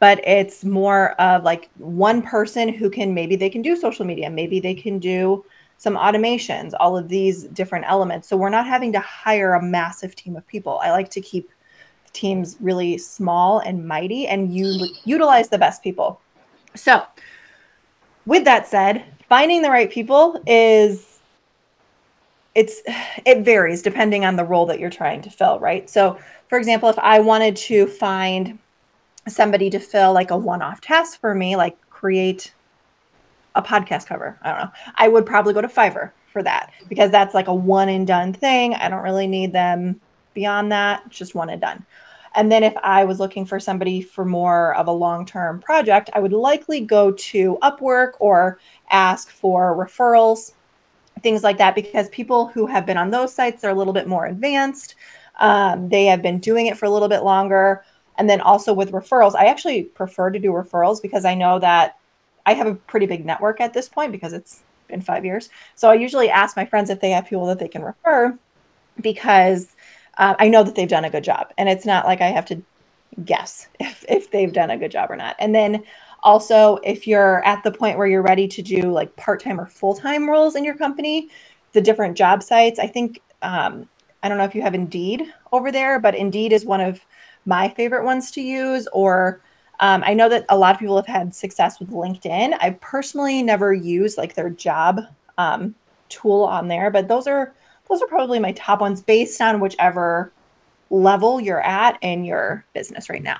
but 0.00 0.22
it's 0.28 0.66
more 0.66 1.12
of 1.12 1.44
like 1.44 1.70
one 1.78 2.20
person 2.20 2.68
who 2.68 2.90
can 2.90 3.14
maybe 3.14 3.36
they 3.36 3.48
can 3.48 3.62
do 3.62 3.74
social 3.74 4.04
media, 4.04 4.28
maybe 4.28 4.60
they 4.60 4.74
can 4.74 4.98
do 4.98 5.42
some 5.78 5.96
automations, 5.96 6.74
all 6.78 6.94
of 6.94 7.08
these 7.08 7.44
different 7.44 7.86
elements. 7.88 8.28
So 8.28 8.36
we're 8.36 8.50
not 8.50 8.66
having 8.66 8.92
to 8.92 9.00
hire 9.00 9.54
a 9.54 9.62
massive 9.62 10.14
team 10.14 10.36
of 10.36 10.46
people. 10.46 10.78
I 10.82 10.90
like 10.90 11.08
to 11.12 11.22
keep 11.22 11.50
teams 12.16 12.56
really 12.60 12.98
small 12.98 13.60
and 13.60 13.86
mighty 13.86 14.26
and 14.26 14.54
you 14.54 14.88
utilize 15.04 15.48
the 15.48 15.58
best 15.58 15.82
people. 15.82 16.20
So, 16.74 17.04
with 18.26 18.44
that 18.44 18.66
said, 18.66 19.04
finding 19.28 19.62
the 19.62 19.70
right 19.70 19.90
people 19.90 20.42
is 20.46 21.20
it's 22.54 22.80
it 23.24 23.44
varies 23.44 23.82
depending 23.82 24.24
on 24.24 24.34
the 24.36 24.44
role 24.44 24.66
that 24.66 24.80
you're 24.80 24.90
trying 24.90 25.22
to 25.22 25.30
fill, 25.30 25.60
right? 25.60 25.88
So, 25.88 26.18
for 26.48 26.58
example, 26.58 26.88
if 26.88 26.98
I 26.98 27.20
wanted 27.20 27.54
to 27.56 27.86
find 27.86 28.58
somebody 29.28 29.70
to 29.70 29.78
fill 29.78 30.12
like 30.12 30.30
a 30.30 30.36
one-off 30.36 30.80
task 30.80 31.20
for 31.20 31.34
me, 31.34 31.56
like 31.56 31.76
create 31.90 32.52
a 33.54 33.62
podcast 33.62 34.06
cover, 34.06 34.38
I 34.42 34.50
don't 34.50 34.60
know, 34.64 34.70
I 34.96 35.08
would 35.08 35.26
probably 35.26 35.52
go 35.54 35.60
to 35.60 35.68
Fiverr 35.68 36.10
for 36.32 36.42
that 36.42 36.72
because 36.88 37.10
that's 37.10 37.34
like 37.34 37.48
a 37.48 37.54
one 37.54 37.88
and 37.88 38.06
done 38.06 38.32
thing. 38.32 38.74
I 38.74 38.88
don't 38.88 39.02
really 39.02 39.26
need 39.26 39.52
them 39.52 40.00
beyond 40.34 40.70
that, 40.70 41.08
just 41.08 41.34
one 41.34 41.50
and 41.50 41.60
done. 41.60 41.84
And 42.36 42.52
then 42.52 42.62
if 42.62 42.76
I 42.82 43.04
was 43.04 43.18
looking 43.18 43.44
for 43.46 43.58
somebody 43.58 44.02
for 44.02 44.24
more 44.24 44.74
of 44.76 44.86
a 44.86 44.92
long-term 44.92 45.60
project, 45.60 46.10
I 46.14 46.20
would 46.20 46.32
likely 46.32 46.80
go 46.80 47.10
to 47.12 47.58
Upwork 47.62 48.12
or 48.20 48.58
ask 48.90 49.30
for 49.30 49.74
referrals 49.76 50.52
things 51.22 51.42
like 51.42 51.58
that 51.58 51.74
because 51.74 52.08
people 52.10 52.46
who 52.48 52.66
have 52.66 52.86
been 52.86 52.98
on 52.98 53.10
those 53.10 53.34
sites 53.34 53.64
are 53.64 53.70
a 53.70 53.74
little 53.74 53.92
bit 53.92 54.06
more 54.06 54.26
advanced 54.26 54.94
um, 55.38 55.88
they 55.88 56.06
have 56.06 56.22
been 56.22 56.38
doing 56.38 56.66
it 56.66 56.78
for 56.78 56.86
a 56.86 56.90
little 56.90 57.08
bit 57.08 57.22
longer 57.22 57.84
And 58.18 58.28
then 58.30 58.40
also 58.40 58.72
with 58.72 58.92
referrals, 58.92 59.34
I 59.34 59.46
actually 59.46 59.84
prefer 59.84 60.30
to 60.30 60.38
do 60.38 60.50
referrals 60.52 61.02
because 61.02 61.24
I 61.24 61.34
know 61.34 61.58
that 61.58 61.98
I 62.46 62.54
have 62.54 62.66
a 62.66 62.74
pretty 62.74 63.06
big 63.06 63.24
network 63.26 63.60
at 63.60 63.74
this 63.74 63.88
point 63.88 64.12
because 64.12 64.32
it's 64.32 64.62
been 64.88 65.02
five 65.02 65.24
years. 65.24 65.50
So 65.74 65.90
I 65.90 65.94
usually 65.94 66.30
ask 66.30 66.56
my 66.56 66.64
friends 66.64 66.90
if 66.90 67.00
they 67.00 67.10
have 67.10 67.26
people 67.26 67.46
that 67.46 67.58
they 67.58 67.68
can 67.68 67.82
refer 67.82 68.38
because 69.00 69.75
uh, 70.16 70.34
I 70.38 70.48
know 70.48 70.62
that 70.62 70.74
they've 70.74 70.88
done 70.88 71.04
a 71.04 71.10
good 71.10 71.24
job. 71.24 71.52
And 71.58 71.68
it's 71.68 71.86
not 71.86 72.06
like 72.06 72.20
I 72.20 72.28
have 72.28 72.46
to 72.46 72.62
guess 73.24 73.68
if, 73.80 74.04
if 74.08 74.30
they've 74.30 74.52
done 74.52 74.70
a 74.70 74.78
good 74.78 74.90
job 74.90 75.10
or 75.10 75.16
not. 75.16 75.36
And 75.38 75.54
then 75.54 75.82
also, 76.22 76.76
if 76.82 77.06
you're 77.06 77.44
at 77.44 77.62
the 77.62 77.70
point 77.70 77.98
where 77.98 78.06
you're 78.06 78.22
ready 78.22 78.48
to 78.48 78.62
do 78.62 78.90
like 78.90 79.14
part 79.16 79.42
time 79.42 79.60
or 79.60 79.66
full 79.66 79.94
time 79.94 80.28
roles 80.28 80.56
in 80.56 80.64
your 80.64 80.74
company, 80.74 81.28
the 81.72 81.80
different 81.80 82.16
job 82.16 82.42
sites, 82.42 82.78
I 82.78 82.86
think, 82.86 83.20
um, 83.42 83.88
I 84.22 84.28
don't 84.28 84.38
know 84.38 84.44
if 84.44 84.54
you 84.54 84.62
have 84.62 84.74
Indeed 84.74 85.32
over 85.52 85.70
there, 85.70 86.00
but 86.00 86.14
Indeed 86.14 86.52
is 86.52 86.64
one 86.64 86.80
of 86.80 87.00
my 87.44 87.68
favorite 87.68 88.04
ones 88.04 88.30
to 88.32 88.40
use. 88.40 88.88
Or 88.92 89.40
um, 89.78 90.02
I 90.04 90.14
know 90.14 90.28
that 90.28 90.46
a 90.48 90.56
lot 90.56 90.74
of 90.74 90.80
people 90.80 90.96
have 90.96 91.06
had 91.06 91.34
success 91.34 91.78
with 91.78 91.90
LinkedIn. 91.90 92.56
I 92.60 92.70
personally 92.80 93.42
never 93.42 93.72
used 93.72 94.18
like 94.18 94.34
their 94.34 94.50
job 94.50 95.02
um, 95.38 95.74
tool 96.08 96.42
on 96.42 96.66
there, 96.66 96.90
but 96.90 97.08
those 97.08 97.26
are 97.26 97.54
those 97.88 98.02
are 98.02 98.06
probably 98.06 98.38
my 98.38 98.52
top 98.52 98.80
ones 98.80 99.02
based 99.02 99.40
on 99.40 99.60
whichever 99.60 100.32
level 100.90 101.40
you're 101.40 101.62
at 101.62 101.98
in 102.02 102.24
your 102.24 102.64
business 102.74 103.08
right 103.08 103.22
now. 103.22 103.38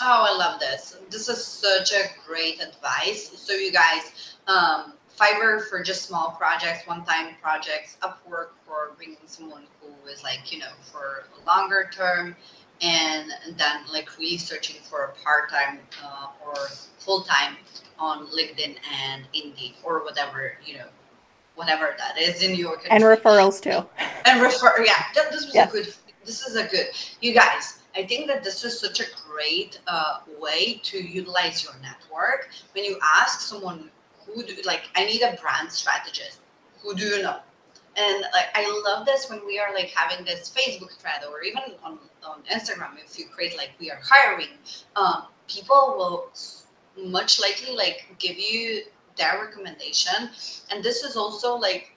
Oh, 0.00 0.26
I 0.28 0.36
love 0.36 0.60
this. 0.60 0.96
This 1.10 1.28
is 1.28 1.44
such 1.44 1.92
a 1.92 2.08
great 2.26 2.60
advice. 2.60 3.30
So, 3.38 3.52
you 3.52 3.72
guys, 3.72 4.36
um, 4.48 4.94
Fiverr 5.18 5.68
for 5.68 5.82
just 5.82 6.06
small 6.08 6.32
projects, 6.32 6.86
one 6.86 7.04
time 7.04 7.34
projects, 7.40 7.96
Upwork 8.02 8.48
for 8.66 8.92
bringing 8.96 9.16
someone 9.26 9.62
who 9.80 10.10
is 10.10 10.22
like, 10.22 10.52
you 10.52 10.58
know, 10.58 10.72
for 10.90 11.24
longer 11.46 11.88
term, 11.92 12.34
and 12.82 13.30
then 13.56 13.80
like 13.92 14.18
really 14.18 14.36
searching 14.36 14.76
for 14.82 15.04
a 15.04 15.24
part 15.24 15.48
time 15.48 15.78
uh, 16.02 16.26
or 16.44 16.54
full 16.98 17.22
time 17.22 17.56
on 17.98 18.26
LinkedIn 18.26 18.76
and 18.92 19.24
Indeed 19.32 19.74
or 19.84 20.02
whatever, 20.04 20.54
you 20.66 20.78
know, 20.78 20.86
whatever 21.54 21.94
that 21.98 22.18
is 22.18 22.42
in 22.42 22.54
your 22.54 22.74
country. 22.74 22.90
And 22.90 23.04
referrals 23.04 23.60
too. 23.60 23.86
And 24.24 24.42
refer, 24.42 24.84
yeah, 24.84 25.04
this 25.14 25.46
was 25.46 25.54
yeah. 25.54 25.68
a 25.68 25.72
good, 25.72 25.94
this 26.24 26.46
is 26.46 26.56
a 26.56 26.66
good, 26.66 26.88
you 27.20 27.34
guys 27.34 27.78
I 27.96 28.04
think 28.04 28.26
that 28.26 28.42
this 28.42 28.64
is 28.64 28.78
such 28.78 29.00
a 29.00 29.04
great 29.28 29.80
uh, 29.86 30.20
way 30.40 30.80
to 30.84 30.98
utilize 30.98 31.62
your 31.62 31.74
network. 31.80 32.50
When 32.72 32.84
you 32.84 32.98
ask 33.02 33.40
someone 33.40 33.90
who 34.26 34.42
do 34.42 34.56
like, 34.64 34.82
I 34.96 35.04
need 35.04 35.22
a 35.22 35.36
brand 35.40 35.70
strategist. 35.70 36.40
Who 36.82 36.94
do 36.94 37.04
you 37.04 37.22
know? 37.22 37.38
And 37.96 38.22
like, 38.32 38.46
I 38.54 38.82
love 38.84 39.06
this 39.06 39.30
when 39.30 39.46
we 39.46 39.60
are 39.60 39.72
like 39.72 39.92
having 39.94 40.24
this 40.24 40.52
Facebook 40.52 40.98
thread 40.98 41.22
or 41.30 41.42
even 41.42 41.62
on, 41.84 41.98
on 42.26 42.42
Instagram. 42.52 42.96
If 43.04 43.16
you 43.16 43.26
create 43.26 43.56
like 43.56 43.70
we 43.78 43.90
are 43.92 44.00
hiring, 44.02 44.48
um, 44.96 45.26
people 45.46 45.94
will 45.96 46.30
much 46.96 47.40
likely 47.40 47.76
like 47.76 48.06
give 48.18 48.36
you 48.36 48.82
their 49.16 49.40
recommendation. 49.44 50.30
And 50.70 50.82
this 50.82 51.02
is 51.02 51.16
also 51.16 51.56
like 51.56 51.94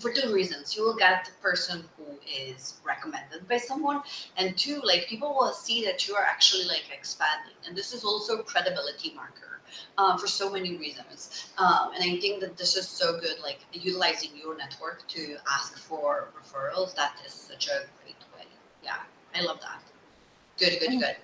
for 0.00 0.12
two 0.12 0.32
reasons. 0.32 0.76
You 0.76 0.84
will 0.84 0.96
get 0.96 1.24
the 1.24 1.32
person 1.42 1.84
who 1.96 2.04
is 2.28 2.80
recommended 2.84 3.48
by 3.48 3.58
someone, 3.58 4.02
and 4.36 4.56
two, 4.56 4.80
like 4.82 5.06
people 5.06 5.34
will 5.34 5.52
see 5.52 5.84
that 5.84 6.06
you 6.06 6.14
are 6.14 6.24
actually 6.24 6.64
like 6.64 6.84
expanding, 6.92 7.54
and 7.66 7.76
this 7.76 7.92
is 7.92 8.04
also 8.04 8.42
credibility 8.42 9.12
marker 9.14 9.60
um, 9.98 10.18
for 10.18 10.26
so 10.26 10.50
many 10.50 10.76
reasons. 10.76 11.50
Um, 11.58 11.90
and 11.94 12.02
I 12.02 12.20
think 12.20 12.40
that 12.40 12.56
this 12.56 12.76
is 12.76 12.88
so 12.88 13.18
good, 13.20 13.40
like 13.42 13.60
utilizing 13.72 14.30
your 14.34 14.56
network 14.56 15.06
to 15.08 15.36
ask 15.50 15.78
for 15.78 16.28
referrals. 16.38 16.94
That 16.94 17.16
is 17.24 17.32
such 17.32 17.68
a 17.68 17.86
great 18.02 18.16
way. 18.36 18.46
Yeah, 18.82 18.98
I 19.34 19.42
love 19.42 19.60
that. 19.60 19.82
Good, 20.58 20.80
good, 20.80 21.00
good. 21.00 21.16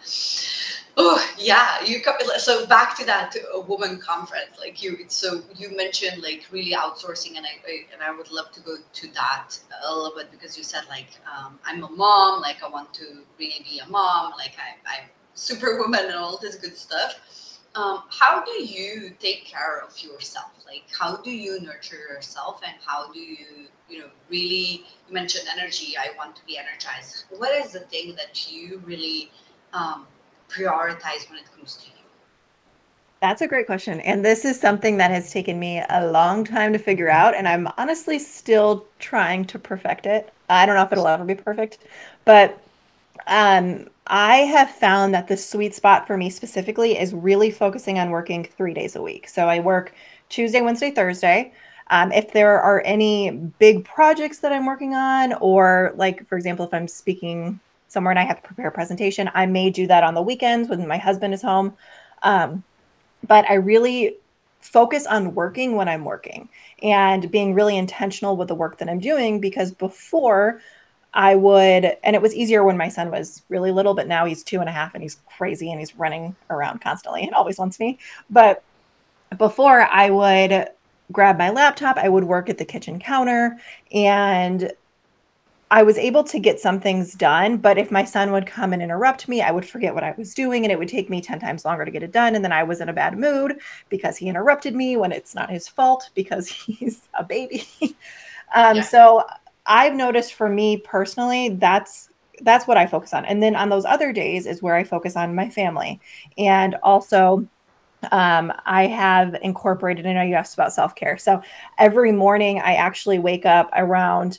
Oh 0.97 1.27
yeah, 1.39 1.83
you 1.83 2.03
so 2.37 2.67
back 2.67 2.95
to 2.99 3.07
that 3.07 3.35
uh, 3.57 3.61
woman 3.61 3.99
conference, 3.99 4.59
like 4.59 4.83
you. 4.83 4.99
So 5.09 5.43
you 5.57 5.75
mentioned 5.75 6.23
like 6.23 6.45
really 6.51 6.73
outsourcing, 6.73 7.37
and 7.39 7.47
I, 7.47 7.67
I, 7.67 7.87
and 7.95 8.03
I 8.03 8.15
would 8.15 8.31
love 8.31 8.53
to 8.53 8.61
go 8.61 8.77
to 8.93 9.13
that 9.15 9.59
a 9.87 9.95
little 9.95 10.15
bit 10.15 10.31
because 10.31 10.59
you 10.59 10.63
said 10.63 10.83
like 10.91 11.09
um, 11.27 11.59
I'm 11.65 11.83
a 11.83 11.89
mom, 11.89 12.43
like 12.43 12.63
I 12.63 12.69
want 12.69 12.93
to 12.95 13.23
really 13.39 13.65
be 13.65 13.79
a 13.79 13.89
mom, 13.89 14.33
like 14.37 14.53
I, 14.59 14.77
I'm 14.87 15.09
superwoman 15.33 16.07
and 16.07 16.15
all 16.15 16.37
this 16.37 16.57
good 16.57 16.77
stuff. 16.77 17.59
Um, 17.75 18.03
how 18.11 18.45
do 18.45 18.63
you 18.63 19.15
take 19.19 19.47
care 19.47 19.81
of 19.81 19.99
yourself? 19.99 20.53
Like 20.67 20.85
how 20.93 21.17
do 21.17 21.31
you 21.31 21.59
nurture 21.63 21.97
yourself, 21.97 22.61
and 22.67 22.75
how 22.85 23.11
do 23.11 23.19
you 23.19 23.67
you 23.89 24.01
know 24.01 24.11
really 24.29 24.85
you 25.09 25.13
mentioned 25.13 25.49
energy? 25.51 25.95
I 25.97 26.15
want 26.19 26.37
to 26.37 26.45
be 26.45 26.59
energized. 26.59 27.25
What 27.31 27.53
is 27.53 27.73
the 27.73 27.81
thing 27.81 28.15
that 28.17 28.53
you 28.53 28.83
really 28.85 29.31
um, 29.73 30.07
prioritize 30.53 31.29
when 31.31 31.39
it 31.39 31.51
comes 31.57 31.77
to 31.77 31.87
you? 31.87 31.93
That's 33.21 33.41
a 33.41 33.47
great 33.47 33.67
question. 33.67 34.01
And 34.01 34.25
this 34.25 34.45
is 34.45 34.59
something 34.59 34.97
that 34.97 35.13
has 35.13 35.31
taken 35.33 35.59
me 35.59 35.81
a 35.89 36.11
long 36.11 36.45
time 36.45 36.73
to 36.73 36.79
figure 36.79 37.09
out. 37.09 37.37
And 37.37 37.47
I'm 37.47 37.69
honestly 37.79 38.19
still 38.19 38.85
trying 38.99 39.45
to 39.45 39.61
perfect 39.61 40.07
it. 40.07 40.33
I 40.49 40.67
don't 40.67 40.75
know 40.75 40.83
if 40.83 40.91
it'll 40.91 41.07
ever 41.07 41.25
be 41.25 41.37
perfect, 41.37 41.79
but 42.25 42.59
um, 43.29 43.89
I 44.09 44.39
have 44.39 44.71
found 44.71 45.15
that 45.15 45.29
the 45.29 45.37
sweet 45.37 45.75
spot 45.75 46.07
for 46.07 46.17
me 46.17 46.31
specifically 46.31 46.99
is 46.99 47.15
really 47.15 47.53
focusing 47.53 47.99
on 48.01 48.11
working 48.11 48.45
three 48.45 48.75
days 48.75 48.97
a 48.97 49.03
week. 49.03 49.29
So 49.29 49.49
I 49.49 49.61
work 49.61 49.95
Tuesday, 50.29 50.61
Wednesday, 50.61 50.91
Thursday. 50.91 51.53
Um, 51.91 52.11
if 52.11 52.33
there 52.33 52.61
are 52.61 52.83
any 52.85 53.31
big 53.31 53.85
projects 53.85 54.39
that 54.39 54.53
I'm 54.53 54.67
working 54.67 54.95
on, 54.95 55.35
or 55.35 55.93
like, 55.97 56.27
for 56.27 56.37
example, 56.37 56.67
if 56.67 56.75
I'm 56.75 56.89
speaking 56.89 57.61
somewhere 57.93 58.11
and 58.11 58.19
I 58.19 58.25
have 58.25 58.41
to 58.41 58.47
prepare 58.47 58.69
a 58.69 58.73
presentation. 58.73 59.31
I 59.35 59.47
may 59.47 59.71
do 59.71 59.87
that 59.87 60.03
on 60.03 60.15
the 60.15 60.23
weekends 60.23 60.69
when 60.69 60.87
my 60.89 60.99
husband 60.99 61.35
is 61.35 61.43
home. 61.43 61.77
Um, 62.23 62.65
but 63.27 63.49
I 63.49 63.55
really 63.55 64.17
focus 64.61 65.07
on 65.07 65.35
working 65.35 65.77
when 65.77 65.89
I'm 65.89 66.05
working 66.05 66.49
and 66.83 67.31
being 67.31 67.55
really 67.55 67.77
intentional 67.77 68.37
with 68.37 68.49
the 68.49 68.55
work 68.55 68.79
that 68.79 68.89
I'm 68.89 69.01
doing 69.01 69.41
because 69.41 69.73
before 69.73 70.61
I 71.15 71.35
would, 71.35 71.97
and 72.03 72.17
it 72.17 72.23
was 72.23 72.35
easier 72.35 72.65
when 72.65 72.77
my 72.77 72.89
son 72.89 73.11
was 73.11 73.43
really 73.49 73.71
little, 73.71 73.95
but 73.95 74.09
now 74.09 74.25
he's 74.25 74.43
two 74.43 74.61
and 74.61 74.69
a 74.69 74.73
half 74.73 74.95
and 74.95 75.03
he's 75.03 75.21
crazy 75.37 75.71
and 75.71 75.79
he's 75.79 75.97
running 75.97 76.35
around 76.49 76.81
constantly 76.81 77.23
and 77.23 77.35
always 77.35 77.59
wants 77.59 77.79
me. 77.79 77.99
But 78.31 78.63
before 79.37 79.83
I 79.83 80.11
would 80.11 80.69
grab 81.11 81.37
my 81.37 81.51
laptop, 81.51 81.99
I 81.99 82.09
would 82.09 82.25
work 82.25 82.49
at 82.49 82.57
the 82.57 82.65
kitchen 82.65 82.99
counter 82.99 83.59
and 83.93 84.73
I 85.73 85.83
was 85.83 85.97
able 85.97 86.23
to 86.25 86.39
get 86.39 86.61
some 86.61 86.81
things 86.81 87.15
done, 87.15 87.57
but 87.57 87.79
if 87.79 87.91
my 87.91 88.05
son 88.05 88.31
would 88.33 88.47
come 88.47 88.75
and 88.75 88.83
interrupt 88.83 89.27
me, 89.27 89.41
I 89.41 89.51
would 89.51 89.65
forget 89.65 89.95
what 89.95 90.05
I 90.05 90.15
was 90.19 90.35
doing 90.35 90.67
and 90.67 90.71
it 90.71 90.79
would 90.79 90.87
take 90.87 91.09
me 91.09 91.23
10 91.23 91.41
times 91.41 91.65
longer 91.65 91.87
to 91.87 91.91
get 91.91 92.03
it 92.03 92.13
done. 92.13 92.35
And 92.35 92.45
then 92.45 92.53
I 92.53 92.63
was 92.63 92.83
in 92.83 92.91
a 92.91 92.93
bad 92.93 93.19
mood 93.19 93.59
because 93.89 94.19
he 94.19 94.29
interrupted 94.29 94.75
me 94.75 94.99
when 94.99 95.13
it's 95.13 95.35
not 95.35 95.49
his 95.49 95.67
fault 95.67 96.11
because 96.15 96.47
he's 96.67 97.09
a 97.15 97.25
baby. 97.25 97.67
um, 98.55 98.77
yeah. 98.77 98.83
So 98.83 99.25
I've 99.65 99.95
noticed 99.95 100.35
for 100.35 100.51
me 100.51 100.77
personally, 100.77 101.49
that's 101.49 102.11
that's 102.43 102.67
what 102.67 102.77
I 102.77 102.85
focus 102.87 103.15
on. 103.15 103.25
And 103.25 103.43
then 103.43 103.57
on 103.57 103.71
those 103.71 103.87
other 103.87 104.13
days 104.13 104.45
is 104.45 104.61
where 104.61 104.75
I 104.75 104.85
focus 104.85 105.17
on 105.17 105.35
my 105.35 105.49
family. 105.49 106.01
And 106.37 106.75
also 106.83 107.49
um, 108.11 108.53
I 108.67 108.89
have 108.89 109.37
incorporated, 109.41 110.07
I 110.07 110.13
know 110.13 110.23
you 110.23 110.35
asked 110.35 110.53
about 110.53 110.75
self 110.75 110.95
care. 110.95 111.17
So 111.17 111.41
every 111.79 112.13
morning 112.13 112.61
I 112.61 112.75
actually 112.75 113.19
wake 113.19 113.47
up 113.47 113.71
around 113.75 114.39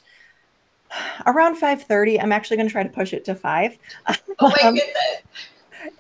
around 1.26 1.60
5.30 1.60 2.22
i'm 2.22 2.32
actually 2.32 2.58
going 2.58 2.68
to 2.68 2.72
try 2.72 2.84
to 2.84 2.90
push 2.90 3.14
it 3.14 3.26
to 3.26 3.36
5 3.36 3.78
oh 4.08 4.16
my 4.40 4.68
um, 4.68 4.76
goodness. 4.76 4.98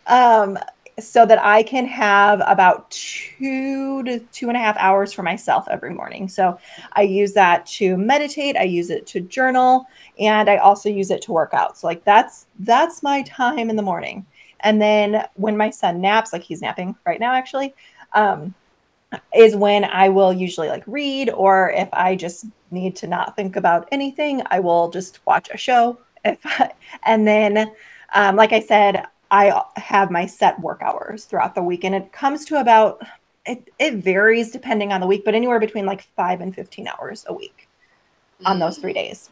um, 0.07 0.57
so 0.99 1.25
that 1.25 1.43
i 1.43 1.63
can 1.63 1.85
have 1.85 2.41
about 2.45 2.89
two 2.91 4.03
to 4.03 4.19
two 4.31 4.47
and 4.47 4.57
a 4.57 4.59
half 4.59 4.77
hours 4.77 5.11
for 5.11 5.23
myself 5.23 5.67
every 5.69 5.93
morning. 5.93 6.27
So 6.27 6.59
i 6.93 7.01
use 7.01 7.33
that 7.33 7.65
to 7.77 7.97
meditate 7.97 8.55
i 8.57 8.63
use 8.63 8.89
it 8.89 9.07
to 9.07 9.19
journal 9.19 9.85
and 10.19 10.49
i 10.49 10.57
also 10.57 10.89
use 10.89 11.09
it 11.09 11.21
to 11.23 11.31
work 11.31 11.53
out 11.53 11.77
so 11.77 11.87
like 11.87 12.03
that's 12.03 12.45
that's 12.59 13.01
my 13.01 13.23
time 13.23 13.69
in 13.69 13.75
the 13.75 13.81
morning. 13.81 14.25
And 14.59 14.81
then 14.81 15.25
when 15.33 15.57
my 15.57 15.71
son 15.71 15.99
naps 15.99 16.31
like 16.31 16.43
he's 16.43 16.61
napping 16.61 16.95
right 17.05 17.19
now 17.19 17.33
actually 17.33 17.73
um, 18.13 18.53
is 19.35 19.55
when 19.55 19.83
I 19.85 20.09
will 20.09 20.33
usually 20.33 20.69
like 20.69 20.83
read, 20.87 21.29
or 21.29 21.71
if 21.71 21.89
I 21.93 22.15
just 22.15 22.45
need 22.71 22.95
to 22.97 23.07
not 23.07 23.35
think 23.35 23.55
about 23.55 23.87
anything, 23.91 24.41
I 24.47 24.59
will 24.59 24.89
just 24.89 25.19
watch 25.25 25.49
a 25.53 25.57
show. 25.57 25.99
If 26.25 26.39
I, 26.45 26.71
and 27.05 27.27
then, 27.27 27.71
um, 28.13 28.35
like 28.35 28.53
I 28.53 28.59
said, 28.59 29.05
I 29.31 29.63
have 29.77 30.11
my 30.11 30.25
set 30.25 30.59
work 30.59 30.81
hours 30.81 31.25
throughout 31.25 31.55
the 31.55 31.63
week, 31.63 31.83
and 31.83 31.95
it 31.95 32.11
comes 32.11 32.45
to 32.45 32.59
about 32.59 33.01
it, 33.45 33.69
it 33.79 33.95
varies 33.95 34.51
depending 34.51 34.93
on 34.93 35.01
the 35.01 35.07
week, 35.07 35.25
but 35.25 35.35
anywhere 35.35 35.59
between 35.59 35.85
like 35.85 36.07
five 36.15 36.39
and 36.41 36.55
15 36.55 36.87
hours 36.87 37.25
a 37.27 37.33
week 37.33 37.67
on 38.45 38.59
those 38.59 38.77
three 38.77 38.93
days. 38.93 39.29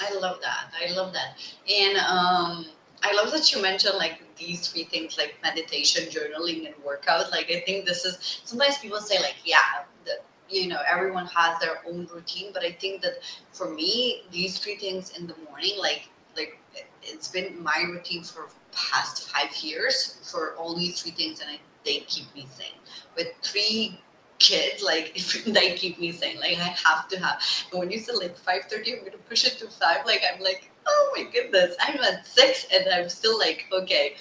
I 0.00 0.14
love 0.18 0.40
that. 0.40 0.72
I 0.80 0.92
love 0.92 1.12
that. 1.12 1.36
And 1.70 1.98
um, 1.98 2.66
I 3.02 3.12
love 3.14 3.32
that 3.32 3.52
you 3.52 3.60
mentioned 3.60 3.94
like 3.98 4.22
these 4.36 4.68
three 4.68 4.84
things 4.84 5.18
like 5.18 5.34
meditation, 5.42 6.04
journaling, 6.04 6.66
and 6.66 6.74
workout. 6.84 7.30
Like 7.30 7.50
I 7.50 7.60
think 7.60 7.84
this 7.84 8.04
is 8.04 8.40
sometimes 8.44 8.78
people 8.78 8.98
say 8.98 9.18
like, 9.18 9.36
yeah, 9.44 9.84
the, 10.04 10.18
you 10.48 10.68
know, 10.68 10.80
everyone 10.88 11.26
has 11.26 11.58
their 11.60 11.80
own 11.86 12.08
routine, 12.14 12.50
but 12.52 12.64
I 12.64 12.72
think 12.72 13.02
that 13.02 13.14
for 13.52 13.70
me, 13.70 14.22
these 14.30 14.58
three 14.58 14.76
things 14.76 15.16
in 15.18 15.26
the 15.26 15.34
morning, 15.48 15.74
like 15.78 16.08
like 16.36 16.58
it's 17.02 17.28
been 17.28 17.62
my 17.62 17.84
routine 17.88 18.22
for 18.22 18.48
past 18.72 19.30
five 19.30 19.54
years 19.56 20.18
for 20.30 20.54
all 20.56 20.76
these 20.76 21.02
three 21.02 21.12
things, 21.12 21.40
and 21.40 21.50
I, 21.50 21.58
they 21.84 22.00
keep 22.00 22.32
me 22.34 22.46
sane. 22.56 22.78
With 23.16 23.28
three 23.42 24.00
kids, 24.42 24.82
like 24.82 25.14
they 25.46 25.74
keep 25.74 25.98
me 26.00 26.12
saying 26.12 26.38
Like 26.40 26.58
I 26.58 26.74
have 26.86 27.08
to 27.08 27.18
have. 27.18 27.40
And 27.70 27.80
when 27.80 27.90
you 27.90 27.98
said 27.98 28.16
like 28.16 28.36
five 28.36 28.64
thirty, 28.70 28.92
I'm 28.94 29.04
gonna 29.04 29.18
push 29.28 29.46
it 29.46 29.58
to 29.60 29.68
five. 29.68 30.04
Like 30.06 30.22
I'm 30.32 30.42
like, 30.42 30.70
oh 30.86 31.12
my 31.16 31.24
goodness, 31.32 31.76
I'm 31.80 31.98
at 32.00 32.26
six, 32.26 32.66
and 32.74 32.84
I'm 32.92 33.08
still 33.08 33.38
like, 33.38 33.66
okay. 33.72 34.16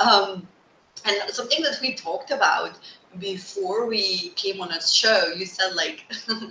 Um, 0.00 0.48
and 1.04 1.30
something 1.30 1.62
that 1.62 1.78
we 1.82 1.94
talked 1.94 2.30
about 2.32 2.78
before 3.18 3.86
we 3.86 4.30
came 4.30 4.60
on 4.60 4.72
a 4.72 4.80
show, 4.82 5.28
you 5.36 5.46
said 5.46 5.74
like, 5.74 6.04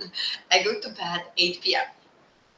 I 0.52 0.62
go 0.62 0.80
to 0.80 0.88
bed 0.90 1.24
8 1.36 1.60
p.m. 1.62 1.84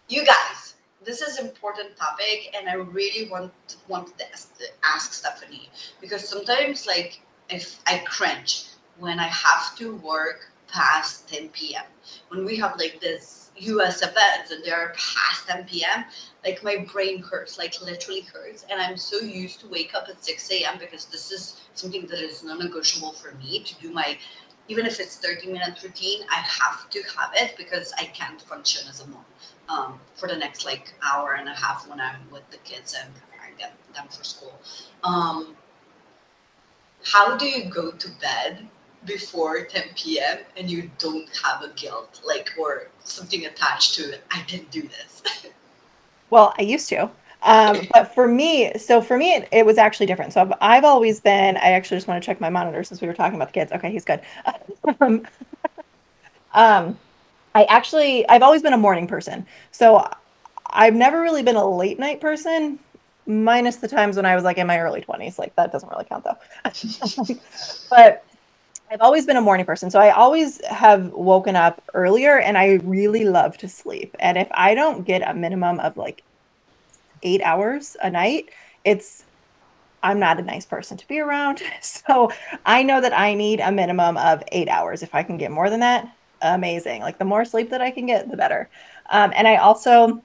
You 0.09 0.25
guys, 0.25 0.75
this 1.05 1.23
is 1.23 1.39
important 1.39 1.97
topic, 1.97 2.55
and 2.57 2.69
I 2.69 2.75
really 2.75 3.29
want 3.31 3.53
want 3.89 4.17
to 4.19 4.25
ask 4.85 5.13
Stephanie 5.13 5.71
because 6.01 6.29
sometimes 6.29 6.87
like 6.87 7.21
if 7.51 7.81
I 7.87 7.99
cringe 8.07 8.67
when 8.99 9.19
I 9.21 9.29
have 9.29 9.77
to 9.79 9.97
work 9.97 10.51
past 10.69 11.29
10 11.29 11.49
p.m. 11.51 11.85
When 12.29 12.45
we 12.45 12.57
have 12.57 12.79
like 12.79 13.01
this 13.01 13.51
US 13.57 14.03
events 14.03 14.51
and 14.51 14.63
they're 14.65 14.95
past 14.97 15.49
10 15.49 15.65
p.m., 15.65 16.05
like 16.45 16.63
my 16.63 16.87
brain 16.93 17.23
hurts, 17.23 17.59
like 17.59 17.81
literally 17.83 18.21
hurts. 18.21 18.65
And 18.71 18.81
I'm 18.81 18.97
so 18.97 19.19
used 19.19 19.61
to 19.61 19.69
wake 19.69 19.95
up 19.95 20.07
at 20.09 20.25
6 20.25 20.53
a.m. 20.53 20.79
because 20.79 21.07
this 21.07 21.33
is 21.33 21.61
something 21.75 22.07
that 22.07 22.21
is 22.21 22.45
non-negotiable 22.45 23.13
for 23.13 23.35
me 23.35 23.61
to 23.61 23.75
do 23.81 23.91
my 23.91 24.19
even 24.69 24.85
if 24.85 25.01
it's 25.01 25.17
30 25.17 25.51
minute 25.51 25.83
routine, 25.83 26.21
I 26.31 26.37
have 26.37 26.91
to 26.91 27.03
have 27.19 27.31
it 27.35 27.57
because 27.57 27.93
I 27.99 28.05
can't 28.05 28.41
function 28.41 28.87
as 28.89 29.01
a 29.01 29.07
mom 29.07 29.25
um, 29.69 30.01
for 30.15 30.29
the 30.29 30.37
next 30.37 30.65
like 30.65 30.95
hour 31.03 31.35
and 31.35 31.49
a 31.49 31.55
half 31.55 31.89
when 31.89 32.01
I'm 32.01 32.31
with 32.31 32.49
the 32.51 32.59
kids 32.59 32.95
and 32.95 33.13
preparing 33.15 33.57
them, 33.57 33.71
them 33.95 34.07
for 34.11 34.23
school. 34.25 34.61
Um, 35.05 35.57
how 37.05 37.37
do 37.37 37.47
you 37.47 37.71
go 37.71 37.93
to 37.93 38.09
bed 38.21 38.69
before 39.05 39.65
10 39.65 39.83
p.m. 39.97 40.39
and 40.57 40.71
you 40.71 40.91
don't 40.99 41.29
have 41.43 41.63
a 41.63 41.69
guilt, 41.75 42.21
like, 42.27 42.51
or 42.59 42.89
something 43.05 43.47
attached 43.47 43.95
to 43.95 44.03
it? 44.03 44.25
I 44.31 44.43
didn't 44.47 44.71
do 44.71 44.83
this. 44.83 45.23
well, 46.31 46.55
I 46.59 46.63
used 46.63 46.89
to. 46.91 47.11
Um, 47.43 47.87
but 47.93 48.15
for 48.15 48.27
me, 48.27 48.77
so 48.79 49.01
for 49.01 49.17
me, 49.17 49.35
it, 49.35 49.49
it, 49.53 49.65
was 49.65 49.79
actually 49.79 50.07
different. 50.07 50.33
So 50.33 50.41
I've, 50.41 50.53
I've 50.61 50.85
always 50.85 51.21
been, 51.21 51.57
I 51.57 51.71
actually 51.71 51.99
just 51.99 52.09
want 52.09 52.21
to 52.21 52.27
check 52.27 52.41
my 52.41 52.51
monitor 52.51 52.83
since 52.83 53.01
we 53.01 53.07
were 53.07 53.15
talking 53.15 53.37
about 53.37 53.49
the 53.49 53.53
kids. 53.53 53.71
Okay, 53.71 53.93
he's 53.93 54.05
good. 54.05 54.21
um, 55.01 55.27
um, 56.53 56.99
I 57.55 57.65
actually, 57.65 58.29
I've 58.29 58.43
always 58.43 58.63
been 58.63 58.73
a 58.73 58.79
morning 58.79 59.07
person. 59.07 59.47
So 59.71 60.09
I've 60.67 60.95
never 60.95 61.21
really 61.21 61.45
been 61.45 61.57
a 61.57 61.65
late 61.65 62.01
night 62.01 62.21
person, 62.21 62.81
minus 63.27 63.77
the 63.77 63.89
times 63.89 64.17
when 64.17 64.27
I 64.27 64.35
was 64.35 64.43
like 64.43 64.59
in 64.59 64.67
my 64.67 64.81
early 64.81 65.03
20s. 65.03 65.39
Like 65.39 65.55
that 65.57 65.71
doesn't 65.71 65.89
really 65.89 66.07
count 66.07 66.25
though. 66.25 66.39
but 67.91 68.25
I've 68.91 69.01
always 69.03 69.27
been 69.27 69.37
a 69.37 69.43
morning 69.43 69.67
person. 69.67 69.91
So 69.91 70.01
I 70.01 70.11
always 70.11 70.65
have 70.65 71.13
woken 71.13 71.57
up 71.57 71.83
earlier 71.93 72.39
and 72.39 72.57
I 72.57 72.75
really 72.85 73.25
love 73.25 73.59
to 73.59 73.69
sleep. 73.69 74.17
And 74.19 74.39
if 74.39 74.49
I 74.53 74.75
don't 74.75 75.05
get 75.05 75.29
a 75.29 75.35
minimum 75.35 75.79
of 75.81 75.97
like 75.97 76.23
eight 77.23 77.43
hours 77.43 77.97
a 78.03 78.11
night, 78.11 78.49
it's 78.85 79.25
I'm 80.03 80.21
not 80.21 80.39
a 80.39 80.43
nice 80.43 80.65
person 80.65 80.97
to 80.97 81.09
be 81.09 81.19
around. 81.19 81.63
So 81.83 82.31
I 82.65 82.83
know 82.83 83.01
that 83.01 83.19
I 83.19 83.35
need 83.35 83.61
a 83.61 83.73
minimum 83.73 84.17
of 84.17 84.43
eight 84.53 84.69
hours. 84.69 85.03
If 85.03 85.15
I 85.15 85.23
can 85.23 85.37
get 85.37 85.51
more 85.51 85.69
than 85.69 85.81
that, 85.81 86.09
amazing. 86.41 87.03
Like 87.03 87.19
the 87.19 87.25
more 87.25 87.45
sleep 87.45 87.71
that 87.71 87.83
I 87.83 87.91
can 87.91 88.07
get, 88.07 88.31
the 88.31 88.37
better. 88.37 88.71
Um, 89.11 89.33
and 89.35 89.47
I 89.47 89.57
also 89.57 90.23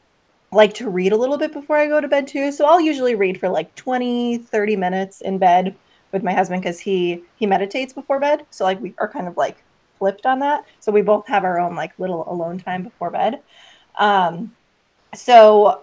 like 0.52 0.74
to 0.76 0.90
read 0.90 1.12
a 1.12 1.18
little 1.18 1.38
bit 1.38 1.52
before 1.52 1.78
I 1.78 1.88
go 1.88 2.00
to 2.00 2.08
bed 2.08 2.28
too. 2.28 2.52
So 2.52 2.66
I'll 2.66 2.80
usually 2.80 3.16
read 3.16 3.40
for 3.40 3.50
like 3.50 3.74
20, 3.76 4.38
30 4.38 4.76
minutes 4.78 5.22
in 5.22 5.38
bed 5.40 5.76
with 6.14 6.24
my 6.24 6.32
husband 6.32 6.62
because 6.62 6.80
he 6.80 7.24
he 7.36 7.46
meditates 7.46 7.92
before 7.92 8.20
bed. 8.20 8.46
So 8.52 8.64
like 8.64 8.80
we 8.80 8.94
are 9.00 9.10
kind 9.10 9.28
of 9.28 9.36
like 9.36 9.62
flipped 9.98 10.26
on 10.26 10.40
that. 10.40 10.66
So 10.80 10.92
we 10.92 11.02
both 11.02 11.28
have 11.28 11.44
our 11.44 11.60
own 11.60 11.76
like 11.76 11.98
little 12.00 12.32
alone 12.32 12.60
time 12.60 12.84
before 12.84 13.10
bed. 13.10 13.42
Um, 14.00 14.56
so 15.14 15.82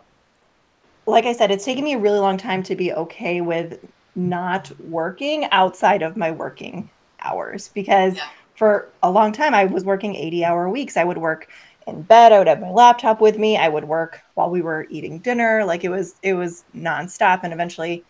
like 1.07 1.27
I 1.27 1.33
said, 1.33 1.51
it's 1.51 1.65
taken 1.65 1.85
me 1.85 1.95
a 1.95 1.99
really 1.99 2.21
long 2.21 2.39
time 2.39 2.63
to 2.65 2.77
be 2.77 2.93
okay 2.93 3.41
with 3.41 3.85
not 4.15 4.71
working 4.81 5.47
outside 5.51 6.03
of 6.03 6.17
my 6.17 6.31
working 6.31 6.89
hours 7.21 7.69
because 7.75 8.17
yeah. 8.17 8.29
for 8.55 8.89
a 9.03 9.11
long 9.11 9.33
time 9.33 9.55
I 9.55 9.65
was 9.65 9.85
working 9.85 10.15
80 10.15 10.45
hour 10.45 10.71
weeks. 10.71 10.97
I 10.97 11.05
would 11.05 11.19
work 11.19 11.49
in 11.87 12.03
bed, 12.03 12.33
I 12.33 12.39
would 12.39 12.47
have 12.47 12.61
my 12.61 12.71
laptop 12.71 13.21
with 13.21 13.39
me, 13.39 13.57
I 13.57 13.69
would 13.69 13.85
work 13.85 14.21
while 14.35 14.51
we 14.51 14.63
were 14.63 14.87
eating 14.91 15.19
dinner. 15.19 15.65
Like 15.65 15.83
it 15.83 15.89
was 15.89 16.15
it 16.23 16.35
was 16.35 16.65
nonstop 16.77 17.41
and 17.43 17.53
eventually 17.53 18.05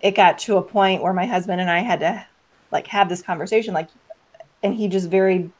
it 0.00 0.14
got 0.14 0.38
to 0.38 0.56
a 0.56 0.62
point 0.62 1.02
where 1.02 1.12
my 1.12 1.26
husband 1.26 1.60
and 1.60 1.70
I 1.70 1.80
had 1.80 2.00
to 2.00 2.26
like 2.70 2.86
have 2.88 3.08
this 3.08 3.22
conversation 3.22 3.74
like 3.74 3.88
and 4.62 4.74
he 4.74 4.88
just 4.88 5.08
very 5.08 5.50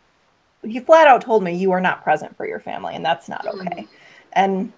he 0.64 0.80
flat 0.80 1.06
out 1.06 1.22
told 1.22 1.42
me 1.42 1.54
you 1.54 1.70
are 1.72 1.80
not 1.80 2.02
present 2.02 2.36
for 2.36 2.46
your 2.46 2.60
family 2.60 2.94
and 2.94 3.04
that's 3.04 3.28
not 3.28 3.46
okay. 3.46 3.82
Mm-hmm. 3.82 3.94
And 4.32 4.72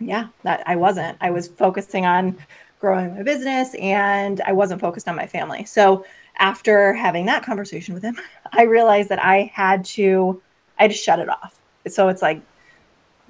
yeah, 0.00 0.28
that 0.42 0.62
I 0.66 0.76
wasn't. 0.76 1.18
I 1.20 1.30
was 1.30 1.48
focusing 1.48 2.06
on 2.06 2.38
growing 2.80 3.14
my 3.14 3.22
business 3.22 3.74
and 3.74 4.40
I 4.42 4.52
wasn't 4.52 4.80
focused 4.80 5.08
on 5.08 5.16
my 5.16 5.26
family. 5.26 5.64
So 5.64 6.04
after 6.38 6.92
having 6.94 7.26
that 7.26 7.42
conversation 7.42 7.94
with 7.94 8.02
him, 8.02 8.16
I 8.52 8.62
realized 8.62 9.08
that 9.10 9.22
I 9.22 9.50
had 9.52 9.84
to 9.86 10.40
I 10.78 10.84
had 10.84 10.90
to 10.92 10.96
shut 10.96 11.18
it 11.18 11.28
off. 11.28 11.58
So 11.88 12.08
it's 12.08 12.22
like 12.22 12.40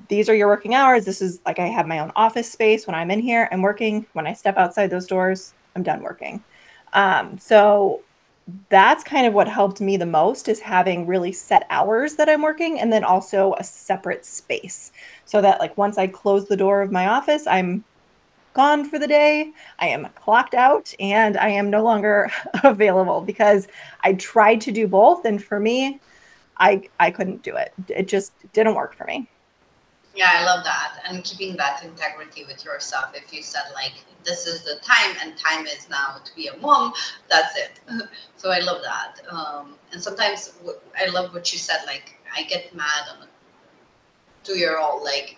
these 0.09 0.29
are 0.29 0.35
your 0.35 0.49
working 0.49 0.75
hours. 0.75 1.05
This 1.05 1.21
is 1.21 1.41
like 1.45 1.59
I 1.59 1.67
have 1.67 1.87
my 1.87 1.99
own 1.99 2.13
office 2.15 2.51
space 2.51 2.87
when 2.87 2.95
I'm 2.95 3.11
in 3.11 3.21
here. 3.21 3.49
I'm 3.51 3.63
working. 3.63 4.07
When 4.13 4.27
I 4.27 4.33
step 4.33 4.57
outside 4.57 4.89
those 4.89 5.07
doors, 5.07 5.55
I'm 5.79 5.85
done 5.85 6.03
working. 6.03 6.43
Um, 6.93 7.39
so 7.39 8.03
that's 8.69 9.05
kind 9.05 9.27
of 9.27 9.35
what 9.35 9.47
helped 9.47 9.81
me 9.81 9.97
the 9.97 10.07
most 10.07 10.49
is 10.49 10.59
having 10.59 11.07
really 11.07 11.33
set 11.33 11.67
hours 11.71 12.17
that 12.17 12.29
I'm 12.29 12.43
working 12.43 12.81
and 12.81 12.93
then 12.93 13.05
also 13.05 13.55
a 13.59 13.65
separate 13.65 14.25
space 14.27 14.91
so 15.25 15.41
that 15.41 15.61
like 15.61 15.77
once 15.77 15.99
I 15.99 16.09
close 16.09 16.49
the 16.49 16.57
door 16.57 16.83
of 16.83 16.91
my 16.91 17.07
office, 17.07 17.47
I'm 17.47 17.85
gone 18.55 18.89
for 18.89 18.99
the 18.99 19.07
day. 19.07 19.53
I 19.79 19.89
am 19.89 20.09
clocked 20.17 20.55
out 20.55 20.93
and 20.99 21.37
I 21.37 21.51
am 21.51 21.71
no 21.71 21.85
longer 21.85 22.31
available 22.65 23.21
because 23.21 23.69
I 24.03 24.15
tried 24.15 24.63
to 24.63 24.73
do 24.73 24.89
both 24.89 25.25
and 25.25 25.43
for 25.43 25.61
me 25.61 26.01
I 26.57 26.89
I 26.99 27.13
couldn't 27.13 27.43
do 27.45 27.55
it. 27.55 27.73
It 27.89 28.09
just 28.09 28.33
didn't 28.53 28.75
work 28.75 28.97
for 28.97 29.05
me. 29.05 29.29
Yeah, 30.15 30.31
I 30.33 30.45
love 30.45 30.65
that. 30.65 31.01
And 31.07 31.23
keeping 31.23 31.57
that 31.57 31.85
integrity 31.85 32.45
with 32.45 32.65
yourself. 32.65 33.13
If 33.15 33.33
you 33.33 33.43
said 33.43 33.65
like 33.75 33.93
this 34.25 34.47
is 34.47 34.63
the 34.63 34.77
time 34.83 35.17
and 35.23 35.37
time 35.39 35.67
is 35.67 35.89
now 35.89 36.17
to 36.25 36.35
be 36.35 36.49
a 36.49 36.57
mom, 36.57 36.93
that's 37.29 37.57
it. 37.57 37.81
so 38.37 38.51
I 38.51 38.59
love 38.61 38.83
that. 38.83 39.21
Um, 39.31 39.75
and 39.93 40.03
sometimes 40.03 40.55
I 41.01 41.07
love 41.11 41.33
what 41.33 41.53
you 41.53 41.59
said. 41.59 41.79
Like 41.87 42.19
I 42.37 42.43
get 42.43 42.75
mad 42.75 43.05
on 43.17 43.23
a 43.23 43.29
two-year-old. 44.45 45.03
Like, 45.03 45.37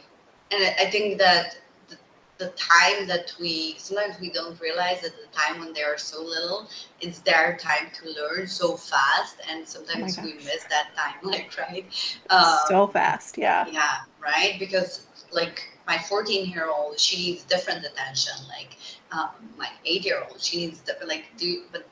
and 0.51 0.63
I 0.79 0.91
think 0.91 1.19
that 1.19 1.59
the, 1.89 1.97
the 2.39 2.51
time 2.51 3.07
that 3.07 3.33
we 3.41 3.75
sometimes 3.79 4.19
we 4.21 4.31
don't 4.31 4.61
realize 4.61 5.03
that 5.03 5.13
the 5.13 5.37
time 5.37 5.61
when 5.61 5.73
they 5.73 5.83
are 5.83 5.99
so 5.99 6.23
little, 6.23 6.69
it's 7.01 7.21
their 7.21 7.59
time 7.61 7.91
to 8.01 8.11
learn 8.11 8.47
so 8.47 8.77
fast, 8.77 9.37
and 9.49 9.67
sometimes 9.67 10.19
oh 10.19 10.23
we 10.25 10.35
miss 10.35 10.65
that 10.71 10.89
time. 10.97 11.15
Like 11.23 11.57
right, 11.59 11.87
um, 12.31 12.59
so 12.67 12.87
fast. 12.87 13.39
Yeah. 13.39 13.67
Yeah. 13.71 13.99
Right. 14.21 14.57
Because 14.59 15.07
like 15.33 15.63
my 15.87 15.99
14 15.99 16.49
year 16.51 16.69
old 16.69 16.99
she 16.99 17.17
needs 17.33 17.45
different 17.45 17.85
attention 17.85 18.35
like 18.49 18.77
um, 19.13 19.31
my 19.57 19.69
eight 19.85 20.05
year 20.05 20.23
old 20.29 20.41
she 20.41 20.67
needs 20.67 20.81
different 20.81 21.09
like 21.09 21.25
do 21.37 21.63
but 21.73 21.87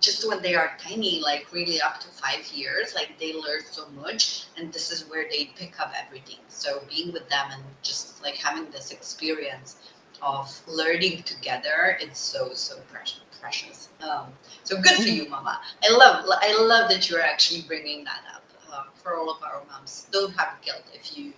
just 0.00 0.28
when 0.28 0.42
they 0.42 0.54
are 0.54 0.72
tiny 0.78 1.20
like 1.20 1.46
really 1.52 1.80
up 1.80 2.00
to 2.00 2.08
five 2.08 2.44
years 2.52 2.94
like 2.94 3.18
they 3.18 3.32
learn 3.32 3.60
so 3.64 3.88
much 3.90 4.46
and 4.56 4.72
this 4.72 4.90
is 4.90 5.08
where 5.08 5.26
they 5.30 5.50
pick 5.56 5.78
up 5.80 5.92
everything. 5.96 6.38
So 6.48 6.82
being 6.88 7.12
with 7.12 7.28
them 7.28 7.48
and 7.52 7.62
just 7.82 8.22
like 8.22 8.34
having 8.34 8.70
this 8.70 8.90
experience 8.90 9.76
of 10.20 10.60
learning 10.68 11.22
together 11.22 11.96
it's 12.00 12.18
so 12.18 12.52
so 12.52 12.78
precious 12.92 13.20
precious. 13.40 13.88
Um, 14.08 14.26
so 14.62 14.80
good 14.80 14.96
for 14.96 15.08
you 15.08 15.28
mama. 15.28 15.60
I 15.82 15.92
love 15.92 16.24
i 16.28 16.56
love 16.62 16.88
that 16.90 17.10
you're 17.10 17.20
actually 17.20 17.62
bringing 17.62 18.04
that 18.04 18.22
up 18.32 18.44
uh, 18.72 18.84
for 18.94 19.16
all 19.16 19.30
of 19.30 19.42
our 19.42 19.62
moms. 19.70 20.06
Don't 20.12 20.32
have 20.36 20.54
guilt 20.62 20.84
if 20.94 21.16
you 21.16 21.32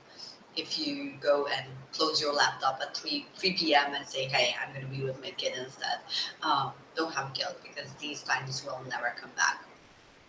if 0.56 0.78
you 0.78 1.12
go 1.20 1.46
and 1.46 1.66
close 1.92 2.20
your 2.20 2.32
laptop 2.32 2.80
at 2.82 2.96
3, 2.96 3.26
3 3.36 3.52
p.m. 3.54 3.94
and 3.94 4.06
say, 4.06 4.24
hey, 4.24 4.54
I'm 4.60 4.72
going 4.74 4.86
to 4.86 4.92
be 4.92 5.04
with 5.04 5.20
my 5.20 5.30
kid 5.30 5.54
instead, 5.58 5.98
um, 6.42 6.72
don't 6.96 7.12
have 7.14 7.32
guilt 7.34 7.56
because 7.62 7.92
these 7.94 8.22
times 8.22 8.64
will 8.64 8.80
never 8.88 9.14
come 9.20 9.30
back. 9.36 9.64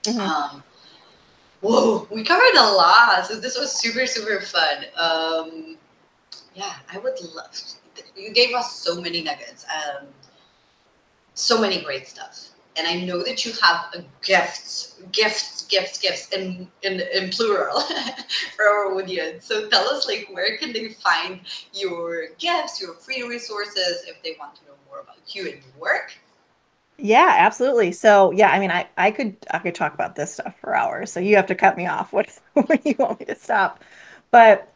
Mm-hmm. 0.03 0.19
Um, 0.19 0.63
whoa, 1.61 2.07
we 2.11 2.23
covered 2.23 2.55
a 2.55 2.71
lot. 2.71 3.25
So 3.25 3.39
this 3.39 3.57
was 3.57 3.71
super, 3.71 4.05
super 4.05 4.41
fun. 4.41 4.85
Um, 4.97 5.77
yeah, 6.53 6.73
I 6.91 6.97
would 6.99 7.19
love, 7.33 7.59
you 8.15 8.31
gave 8.31 8.53
us 8.53 8.75
so 8.75 9.01
many 9.01 9.21
nuggets, 9.21 9.65
um, 9.73 10.07
so 11.33 11.59
many 11.59 11.81
great 11.81 12.07
stuff 12.07 12.54
and 12.77 12.87
I 12.87 13.01
know 13.01 13.23
that 13.23 13.45
you 13.45 13.53
have 13.61 13.95
gifts, 14.21 14.99
gifts, 15.11 15.65
gifts, 15.67 15.97
gifts 15.97 16.29
in 16.33 16.67
in, 16.83 17.01
in 17.13 17.29
plural 17.29 17.81
for 18.55 18.65
our 18.65 18.93
audience. 18.95 19.45
So 19.45 19.69
tell 19.69 19.87
us, 19.89 20.07
like, 20.07 20.27
where 20.31 20.57
can 20.57 20.73
they 20.73 20.89
find 20.89 21.41
your 21.73 22.27
gifts, 22.37 22.81
your 22.81 22.93
free 22.93 23.23
resources, 23.23 24.03
if 24.07 24.21
they 24.23 24.35
want 24.39 24.55
to 24.55 24.65
know 24.65 24.73
more 24.89 24.99
about 24.99 25.17
you 25.35 25.43
and 25.43 25.53
your 25.55 25.79
work? 25.79 26.13
Yeah, 26.97 27.35
absolutely. 27.37 27.91
So 27.91 28.31
yeah, 28.31 28.51
I 28.51 28.59
mean, 28.59 28.71
I 28.71 28.87
I 28.97 29.11
could 29.11 29.35
I 29.51 29.59
could 29.59 29.75
talk 29.75 29.93
about 29.93 30.15
this 30.15 30.33
stuff 30.33 30.55
for 30.59 30.75
hours. 30.75 31.11
So 31.11 31.19
you 31.19 31.35
have 31.35 31.47
to 31.47 31.55
cut 31.55 31.77
me 31.77 31.87
off. 31.87 32.13
What 32.13 32.29
when 32.53 32.79
you 32.85 32.95
want 32.97 33.19
me 33.19 33.25
to 33.25 33.35
stop? 33.35 33.83
But 34.31 34.71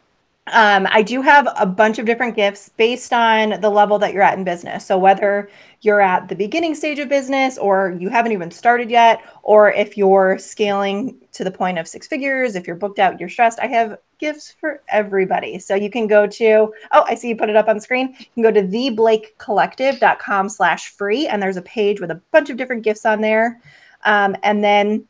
um, 0.52 0.88
I 0.91 1.02
do 1.02 1.22
have 1.22 1.47
a 1.58 1.66
bunch 1.66 2.00
of 2.00 2.06
different 2.06 2.36
gifts 2.36 2.70
based 2.70 3.14
on 3.14 3.62
the 3.62 3.70
level 3.70 4.00
that 4.00 4.14
you're 4.14 4.24
at 4.24 4.38
in 4.38 4.43
business. 4.43 4.86
So, 4.86 4.97
whether 4.97 5.50
you're 5.82 6.02
at 6.02 6.28
the 6.28 6.36
beginning 6.36 6.76
stage 6.76 7.00
of 7.00 7.10
business 7.10 7.58
or 7.58 7.95
you 8.00 8.10
haven't 8.10 8.32
even 8.32 8.52
started 8.52 8.89
yet, 8.89 9.22
or 9.43 9.72
if 9.72 9.97
you're 9.97 10.38
scaling 10.38 11.16
to 11.32 11.43
the 11.43 11.52
point 11.52 11.78
of 11.78 11.88
six 11.88 12.08
figures, 12.08 12.56
if 12.56 12.68
you're 12.68 12.76
booked 12.76 13.00
out, 13.00 13.20
you're 13.20 13.30
stressed, 13.30 13.60
I 13.60 13.68
have 13.68 13.97
gifts 14.18 14.56
for 14.60 14.82
everybody. 14.89 15.60
So, 15.60 15.76
you 15.76 15.89
can 15.89 16.08
go 16.08 16.28
to, 16.28 16.74
oh, 16.91 17.06
I 17.08 17.16
see 17.16 17.30
you 17.30 17.36
put 17.36 17.50
it 17.50 17.56
up 17.56 17.68
on 17.68 17.80
screen. 17.80 18.16
You 18.20 18.26
can 18.34 18.43
go 18.43 18.52
to 18.52 18.64
theblakecollective.com 18.64 20.50
slash 20.50 20.89
free, 20.89 21.28
and 21.28 21.41
there's 21.41 21.58
a 21.58 21.62
page 21.64 22.02
with 22.02 22.12
a 22.12 22.22
bunch 22.32 22.50
of 22.50 22.58
different 22.58 22.84
gifts 22.84 23.06
on 23.06 23.22
there. 23.22 23.62
Um, 24.06 24.36
and 24.43 24.64
then 24.64 25.06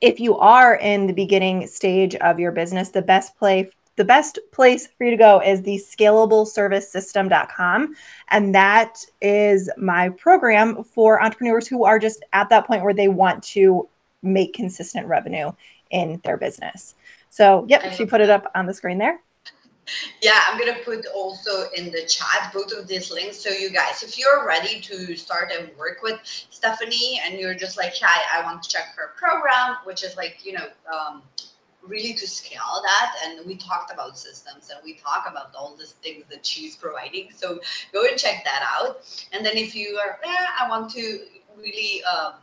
if 0.00 0.18
you 0.18 0.36
are 0.38 0.76
in 0.76 1.06
the 1.06 1.12
beginning 1.12 1.66
stage 1.66 2.14
of 2.16 2.38
your 2.38 2.52
business, 2.52 2.88
the 2.88 3.02
best 3.02 3.36
play 3.36 3.70
the 3.96 4.04
best 4.04 4.38
place 4.52 4.88
for 4.96 5.04
you 5.04 5.10
to 5.10 5.16
go 5.16 5.40
is 5.40 5.62
the 5.62 5.76
scalableservicesystem.com. 5.76 7.94
And 8.28 8.54
that 8.54 9.04
is 9.20 9.68
my 9.76 10.10
program 10.10 10.84
for 10.84 11.20
entrepreneurs 11.22 11.68
who 11.68 11.84
are 11.84 11.98
just 11.98 12.24
at 12.32 12.48
that 12.48 12.66
point 12.66 12.82
where 12.82 12.94
they 12.94 13.08
want 13.08 13.42
to 13.44 13.86
make 14.22 14.54
consistent 14.54 15.06
revenue 15.06 15.52
in 15.90 16.20
their 16.24 16.36
business. 16.36 16.94
So, 17.28 17.66
yep, 17.68 17.92
she 17.92 18.06
put 18.06 18.20
it 18.20 18.30
up 18.30 18.50
on 18.54 18.66
the 18.66 18.74
screen 18.74 18.98
there. 18.98 19.20
Yeah, 20.22 20.40
I'm 20.46 20.58
gonna 20.58 20.78
put 20.84 21.04
also 21.14 21.68
in 21.76 21.90
the 21.90 22.04
chat 22.06 22.52
both 22.52 22.72
of 22.72 22.86
these 22.86 23.10
links. 23.10 23.38
So 23.38 23.50
you 23.50 23.70
guys, 23.70 24.02
if 24.02 24.18
you're 24.18 24.46
ready 24.46 24.80
to 24.80 25.16
start 25.16 25.50
and 25.56 25.70
work 25.76 26.02
with 26.02 26.20
Stephanie 26.22 27.20
and 27.24 27.38
you're 27.38 27.54
just 27.54 27.76
like, 27.76 27.94
hi, 28.00 28.38
I 28.38 28.44
want 28.44 28.62
to 28.62 28.68
check 28.68 28.94
her 28.96 29.12
program, 29.16 29.76
which 29.84 30.04
is 30.04 30.16
like, 30.16 30.44
you 30.44 30.52
know, 30.52 30.68
um, 30.92 31.22
really 31.90 32.14
to 32.14 32.26
scale 32.26 32.80
that 32.82 33.14
and 33.24 33.44
we 33.46 33.56
talked 33.56 33.92
about 33.92 34.16
systems 34.16 34.70
and 34.70 34.80
we 34.84 34.94
talk 34.94 35.26
about 35.28 35.52
all 35.58 35.76
these 35.76 35.92
things 36.02 36.24
that 36.30 36.46
she's 36.46 36.76
providing 36.76 37.28
so 37.34 37.58
go 37.92 38.04
and 38.04 38.16
check 38.16 38.44
that 38.44 38.62
out 38.78 39.00
and 39.32 39.44
then 39.44 39.56
if 39.56 39.74
you 39.74 39.98
are 40.02 40.18
eh, 40.24 40.46
i 40.60 40.68
want 40.68 40.90
to 40.90 41.20
really 41.58 42.02
um, 42.04 42.34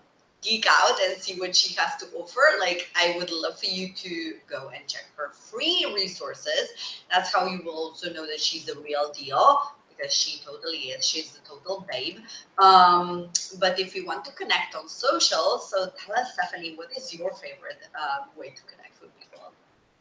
geek 0.42 0.66
out 0.70 0.98
and 1.06 1.20
see 1.20 1.40
what 1.40 1.56
she 1.56 1.74
has 1.76 1.96
to 1.96 2.06
offer 2.18 2.60
like 2.60 2.90
i 2.96 3.16
would 3.18 3.32
love 3.32 3.58
for 3.58 3.68
you 3.68 3.92
to 3.94 4.36
go 4.50 4.70
and 4.76 4.86
check 4.88 5.06
her 5.16 5.30
free 5.32 5.92
resources 5.96 7.02
that's 7.10 7.34
how 7.34 7.48
you 7.48 7.62
will 7.64 7.74
also 7.74 8.12
know 8.14 8.28
that 8.28 8.40
she's 8.40 8.66
the 8.66 8.76
real 8.84 9.12
deal 9.14 9.72
because 9.98 10.14
she 10.14 10.40
totally 10.46 10.78
is. 10.94 11.04
She's 11.04 11.32
the 11.32 11.40
total 11.40 11.84
babe. 11.92 12.18
Um, 12.60 13.30
but 13.60 13.80
if 13.80 13.96
you 13.96 14.06
want 14.06 14.24
to 14.26 14.32
connect 14.34 14.76
on 14.76 14.88
social, 14.88 15.58
so 15.58 15.90
tell 15.98 16.16
us, 16.20 16.34
Stephanie, 16.34 16.76
what 16.76 16.96
is 16.96 17.12
your 17.16 17.32
favorite 17.32 17.80
uh, 18.00 18.26
way 18.38 18.50
to 18.50 18.62
connect? 18.62 18.88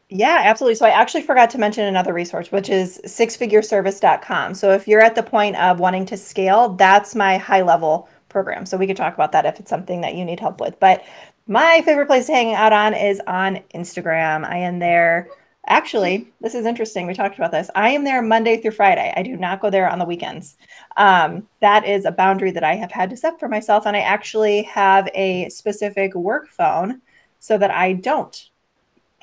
Yeah, 0.09 0.41
absolutely. 0.45 0.77
So 0.77 0.87
I 0.87 0.91
actually 0.91 1.23
forgot 1.23 1.51
to 1.51 1.59
mention 1.59 1.85
another 1.85 2.13
resource, 2.13 2.53
which 2.53 2.69
is 2.69 3.01
sixfigureservice.com. 3.05 4.55
So 4.55 4.71
if 4.71 4.87
you're 4.87 5.03
at 5.03 5.17
the 5.17 5.23
point 5.23 5.57
of 5.57 5.81
wanting 5.81 6.07
to 6.07 6.17
scale, 6.17 6.71
that's 6.71 7.17
my 7.17 7.39
high 7.39 7.63
level 7.63 8.09
program. 8.29 8.67
So 8.67 8.77
we 8.77 8.87
could 8.87 8.97
talk 8.97 9.15
about 9.15 9.33
that 9.33 9.47
if 9.47 9.59
it's 9.59 9.71
something 9.71 10.03
that 10.03 10.15
you 10.15 10.25
need 10.25 10.39
help 10.39 10.61
with. 10.61 10.79
But 10.79 11.05
my 11.49 11.83
favorite 11.85 12.07
place 12.07 12.27
to 12.27 12.33
hang 12.33 12.55
out 12.55 12.73
on 12.73 12.95
is 12.95 13.21
on 13.27 13.61
Instagram. 13.75 14.45
I 14.45 14.59
am 14.59 14.79
there. 14.79 15.29
Actually, 15.67 16.29
this 16.41 16.55
is 16.55 16.67
interesting. 16.67 17.09
We 17.09 17.15
talked 17.15 17.37
about 17.37 17.51
this. 17.51 17.69
I 17.75 17.91
am 17.91 18.05
there 18.05 18.23
Monday 18.23 18.61
through 18.61 18.73
Friday. 18.73 19.13
I 19.17 19.25
do 19.25 19.37
not 19.37 19.61
go 19.61 19.71
there 19.71 19.89
on 19.89 19.99
the 19.99 20.05
weekends. 20.05 20.57
Um, 20.97 21.49
that 21.61 21.85
is 21.85 22.05
a 22.05 22.13
boundary 22.13 22.53
that 22.53 22.63
I 22.63 22.77
have 22.77 22.93
had 22.93 23.11
to 23.11 23.17
set 23.17 23.41
for 23.41 23.49
myself. 23.49 23.87
And 23.87 23.97
I 23.97 24.01
actually 24.01 24.63
have 24.65 25.09
a 25.15 25.49
specific 25.49 26.15
work 26.15 26.49
phone 26.49 27.01
so 27.41 27.59
that 27.59 27.73
I 27.73 27.95
don't 27.95 28.51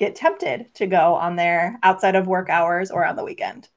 get 0.03 0.15
tempted 0.15 0.73
to 0.75 0.85
go 0.85 1.15
on 1.15 1.35
there 1.35 1.79
outside 1.83 2.15
of 2.15 2.27
work 2.27 2.49
hours 2.49 2.91
or 2.91 3.05
on 3.05 3.15
the 3.15 3.23
weekend. 3.23 3.69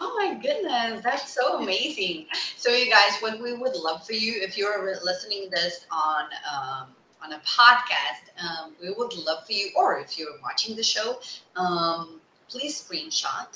Oh 0.00 0.14
my 0.18 0.34
goodness, 0.34 1.02
that's 1.02 1.32
so 1.32 1.58
amazing. 1.58 2.26
So 2.56 2.70
you 2.70 2.90
guys, 2.90 3.12
what 3.20 3.40
we 3.40 3.54
would 3.54 3.76
love 3.76 4.04
for 4.04 4.12
you, 4.12 4.34
if 4.42 4.58
you're 4.58 4.98
listening 5.02 5.48
this 5.50 5.86
on 5.90 6.24
um, 6.52 6.88
on 7.24 7.32
a 7.32 7.38
podcast, 7.38 8.24
um, 8.44 8.74
we 8.82 8.92
would 8.92 9.14
love 9.14 9.46
for 9.46 9.52
you, 9.52 9.70
or 9.76 10.00
if 10.00 10.18
you're 10.18 10.40
watching 10.42 10.74
the 10.74 10.82
show, 10.82 11.20
um, 11.56 12.20
please 12.48 12.82
screenshot 12.82 13.46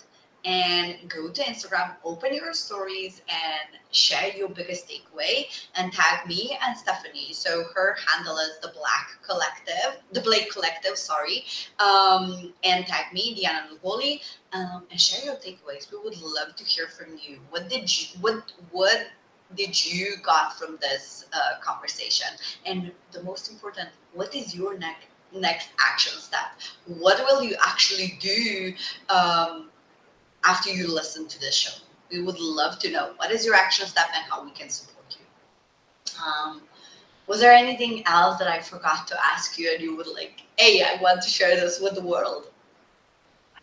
and 0.47 0.97
go 1.09 1.29
to 1.29 1.43
Instagram, 1.43 1.97
open 2.05 2.33
your 2.33 2.55
stories, 2.55 3.21
and 3.29 3.81
share 3.91 4.33
your 4.37 4.49
biggest 4.49 4.89
takeaway 4.89 5.47
and 5.75 5.93
tag 5.93 6.27
me 6.29 6.57
and 6.65 6.77
Stephanie. 6.79 7.33
So 7.33 7.65
her 7.75 7.97
handle 8.07 8.39
is 8.39 8.59
the 8.63 8.69
Black 8.69 9.19
Collective, 9.27 10.01
the 10.13 10.21
Blake 10.21 10.53
Collective, 10.53 10.97
sorry, 10.97 11.45
um, 11.81 12.55
and 12.63 12.87
tag 12.87 13.13
me, 13.13 13.35
Dijana 13.35 13.77
Llugolli, 13.77 14.21
um, 14.53 14.85
and 14.91 15.01
share 15.01 15.25
your 15.25 15.35
takeaways. 15.35 15.91
We 15.91 15.99
would 15.99 16.21
love 16.23 16.55
to 16.55 16.65
hear 16.65 16.87
from 16.87 17.19
you. 17.21 17.41
What 17.51 17.69
did 17.69 17.85
you 18.01 18.19
what 18.21 18.53
what 18.71 19.09
did 19.57 19.85
you 19.85 20.17
got 20.23 20.57
from 20.57 20.79
this 20.81 21.27
uh, 21.33 21.61
conversation? 21.61 22.29
And 22.65 22.93
the 23.11 23.23
most 23.25 23.51
important, 23.51 23.89
what 24.13 24.35
is 24.35 24.55
your 24.55 24.79
next 24.79 25.07
next 25.35 25.71
action 25.81 26.19
step? 26.21 26.53
What 26.87 27.19
will 27.27 27.43
you 27.43 27.57
actually 27.61 28.17
do? 28.21 28.73
Um, 29.09 29.71
after 30.47 30.71
you 30.71 30.93
listen 30.93 31.27
to 31.29 31.41
this 31.41 31.55
show. 31.55 31.83
We 32.11 32.23
would 32.23 32.39
love 32.39 32.79
to 32.81 32.91
know 32.91 33.13
what 33.17 33.33
is 33.33 33.45
your 33.45 33.55
action 33.55 33.87
step 33.87 34.07
and 34.15 34.25
how 34.31 34.45
we 34.45 34.53
can 34.53 34.69
support 34.69 35.05
you. 35.11 36.23
Um, 36.25 36.63
was 37.27 37.41
there 37.41 37.53
anything 37.53 38.05
else 38.07 38.39
that 38.39 38.47
I 38.47 38.61
forgot 38.61 39.09
to 39.09 39.17
ask 39.27 39.59
you 39.59 39.73
and 39.73 39.83
you 39.83 39.97
would 39.97 40.07
like, 40.07 40.43
hey, 40.57 40.83
I 40.83 41.03
want 41.03 41.23
to 41.23 41.29
share 41.29 41.57
this 41.57 41.81
with 41.81 41.95
the 41.95 42.03
world? 42.03 42.49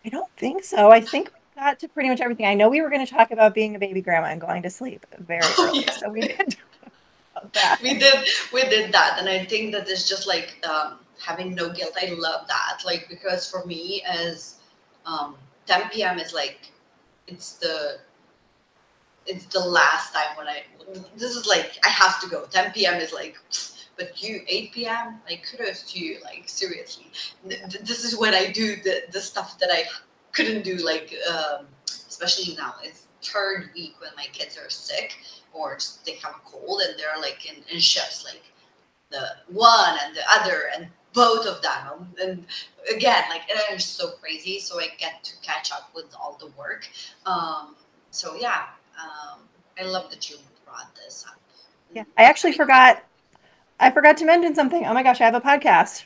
I 0.04 0.10
don't 0.10 0.30
think 0.36 0.62
so. 0.62 0.90
I 0.90 1.00
think 1.00 1.30
we 1.32 1.60
got 1.60 1.78
to 1.78 1.88
pretty 1.88 2.10
much 2.10 2.20
everything. 2.20 2.44
I 2.44 2.54
know 2.54 2.68
we 2.68 2.82
were 2.82 2.90
going 2.90 3.04
to 3.04 3.10
talk 3.10 3.30
about 3.30 3.54
being 3.54 3.74
a 3.74 3.78
baby 3.78 4.02
grandma 4.02 4.28
and 4.28 4.40
going 4.40 4.62
to 4.62 4.70
sleep 4.70 5.06
very 5.18 5.40
oh, 5.44 5.68
early, 5.68 5.84
yeah. 5.84 5.90
so 5.92 6.10
we 6.10 6.20
did. 6.20 6.56
that. 7.54 7.80
We 7.82 7.98
did. 7.98 8.28
We 8.52 8.68
did 8.68 8.92
that, 8.92 9.16
and 9.18 9.28
I 9.30 9.46
think 9.46 9.72
that 9.72 9.88
it's 9.88 10.06
just 10.06 10.26
like 10.26 10.62
um, 10.68 10.98
having 11.18 11.54
no 11.54 11.72
guilt. 11.72 11.96
I 12.00 12.10
love 12.18 12.46
that, 12.48 12.82
like 12.84 13.06
because 13.08 13.50
for 13.50 13.64
me, 13.64 14.02
as 14.06 14.56
um, 15.06 15.36
10 15.66 15.88
p.m. 15.88 16.18
is 16.18 16.34
like 16.34 16.70
it's 17.26 17.54
the 17.54 17.98
it's 19.26 19.46
the 19.46 19.60
last 19.60 20.12
time 20.12 20.36
when 20.36 20.46
I 20.46 20.62
this 21.16 21.34
is 21.34 21.46
like 21.46 21.78
I 21.84 21.88
have 21.88 22.20
to 22.20 22.28
go. 22.28 22.44
10 22.50 22.72
p.m. 22.72 23.00
is 23.00 23.12
like 23.12 23.36
but 23.96 24.22
you 24.22 24.40
8 24.46 24.72
p.m. 24.72 25.20
like 25.28 25.46
kudos 25.50 25.82
to 25.92 25.98
you 25.98 26.18
like 26.22 26.44
seriously. 26.46 27.06
This 27.44 28.04
is 28.04 28.18
when 28.18 28.34
I 28.34 28.50
do 28.50 28.76
the 28.76 29.02
the 29.12 29.20
stuff 29.20 29.58
that 29.58 29.70
I 29.72 29.84
couldn't 30.32 30.64
do 30.64 30.76
like 30.76 31.14
um, 31.32 31.66
especially 31.86 32.54
now. 32.56 32.74
It's 32.82 33.06
third 33.22 33.70
week 33.74 33.94
when 34.00 34.10
my 34.16 34.26
kids 34.32 34.58
are 34.58 34.68
sick 34.68 35.16
or 35.52 35.78
they 36.04 36.16
have 36.16 36.34
a 36.34 36.48
cold 36.50 36.82
and 36.86 36.98
they're 36.98 37.20
like 37.20 37.50
in, 37.50 37.56
in 37.72 37.80
shifts 37.80 38.24
like 38.24 38.42
the 39.10 39.28
one 39.48 39.96
and 40.04 40.14
the 40.14 40.22
other 40.30 40.70
and 40.76 40.88
both 41.14 41.46
of 41.46 41.62
them. 41.62 42.12
And 42.20 42.44
again 42.94 43.24
like 43.30 43.42
it's 43.48 43.84
so 43.84 44.10
crazy 44.20 44.58
so 44.58 44.78
i 44.78 44.88
get 44.98 45.24
to 45.24 45.32
catch 45.42 45.72
up 45.72 45.90
with 45.94 46.14
all 46.20 46.36
the 46.38 46.48
work. 46.58 46.88
Um, 47.26 47.74
so 48.10 48.36
yeah 48.36 48.64
um, 49.00 49.40
i 49.80 49.84
love 49.84 50.10
that 50.10 50.28
you 50.28 50.36
brought 50.64 50.94
this 50.94 51.24
up. 51.28 51.40
Yeah 51.94 52.04
i 52.18 52.24
actually 52.24 52.52
forgot 52.52 53.02
i 53.80 53.90
forgot 53.90 54.16
to 54.18 54.24
mention 54.24 54.54
something. 54.54 54.84
Oh 54.84 54.94
my 54.94 55.02
gosh 55.02 55.20
i 55.20 55.24
have 55.24 55.34
a 55.34 55.40
podcast. 55.40 56.04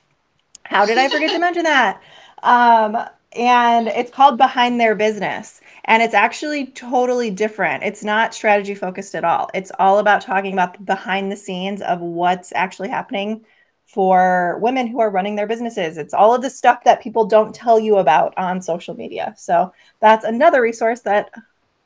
How 0.65 0.87
did 0.87 0.99
i 0.99 1.09
forget 1.09 1.31
to 1.31 1.39
mention 1.41 1.65
that? 1.65 2.01
Um, 2.43 2.97
and 3.33 3.89
it's 3.89 4.11
called 4.11 4.39
behind 4.39 4.81
their 4.81 4.95
business 4.95 5.61
and 5.85 6.03
it's 6.03 6.15
actually 6.15 6.67
totally 6.67 7.31
different. 7.31 7.83
It's 7.83 8.05
not 8.05 8.35
strategy 8.35 8.75
focused 8.75 9.15
at 9.15 9.25
all. 9.25 9.51
It's 9.55 9.73
all 9.79 9.99
about 9.99 10.23
talking 10.23 10.53
about 10.53 10.75
the 10.75 10.81
behind 10.81 11.33
the 11.33 11.37
scenes 11.37 11.83
of 11.83 12.01
what's 12.01 12.53
actually 12.53 12.89
happening 12.89 13.45
for 13.89 14.59
women 14.61 14.87
who 14.87 15.01
are 15.01 15.11
running 15.11 15.35
their 15.35 15.47
businesses. 15.47 15.97
It's 15.97 16.13
all 16.13 16.35
of 16.35 16.43
the 16.43 16.51
stuff 16.51 16.85
that 16.85 17.03
people 17.03 17.25
don't 17.25 17.55
tell 17.55 17.81
you 17.81 17.97
about 17.97 18.37
on 18.37 18.61
social 18.61 18.95
media. 18.95 19.35
So 19.39 19.73
that's 20.01 20.27
another 20.27 20.61
resource 20.61 21.01
that 21.01 21.31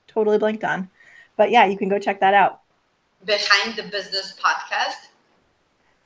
totally 0.09 0.37
blanked 0.37 0.65
on. 0.65 0.91
But 1.37 1.53
yeah, 1.53 1.65
you 1.65 1.79
can 1.79 1.89
go 1.89 2.01
check 2.01 2.19
that 2.19 2.35
out. 2.35 2.61
Behind 3.25 3.77
the 3.77 3.85
Business 3.85 4.35
podcast. 4.37 5.11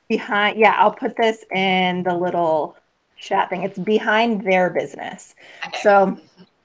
Behind, 0.07 0.57
yeah, 0.57 0.75
I'll 0.77 0.93
put 0.93 1.17
this 1.17 1.43
in 1.53 2.03
the 2.03 2.13
little 2.13 2.77
chat 3.17 3.49
thing. 3.49 3.63
It's 3.63 3.79
behind 3.79 4.45
their 4.45 4.69
business. 4.69 5.33
Okay. 5.65 5.79
So 5.81 6.17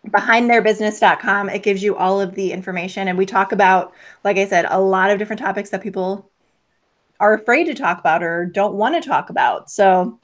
behindtheirbusiness.com 0.09 1.49
it 1.49 1.63
gives 1.63 1.81
you 1.81 1.97
all 1.97 2.21
of 2.21 2.35
the 2.35 2.51
information 2.51 3.07
and 3.07 3.17
we 3.17 3.25
talk 3.25 3.53
about 3.53 3.93
like 4.25 4.37
i 4.37 4.45
said 4.45 4.67
a 4.69 4.81
lot 4.81 5.13
of 5.13 5.19
different 5.21 5.39
topics 5.39 5.71
that 5.71 5.81
people 5.81 6.29
are 7.23 7.35
afraid 7.35 7.65
to 7.65 7.75
talk 7.75 8.01
about 8.01 8.23
or 8.23 8.45
don't 8.45 8.75
want 8.75 9.01
to 9.01 9.09
talk 9.09 9.31
about. 9.31 9.71
So 9.71 10.19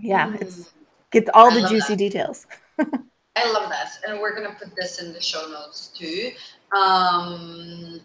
yeah, 0.00 0.28
mm. 0.28 0.40
it's 0.40 0.72
gets 1.10 1.30
all 1.34 1.52
I 1.52 1.60
the 1.60 1.68
juicy 1.68 1.92
that. 1.92 1.98
details. 1.98 2.46
I 2.80 3.52
love 3.52 3.68
that. 3.68 3.90
And 4.08 4.18
we're 4.18 4.34
gonna 4.34 4.56
put 4.58 4.74
this 4.74 5.00
in 5.00 5.12
the 5.12 5.20
show 5.20 5.46
notes 5.48 5.88
too. 5.88 6.30
Um 6.74 8.00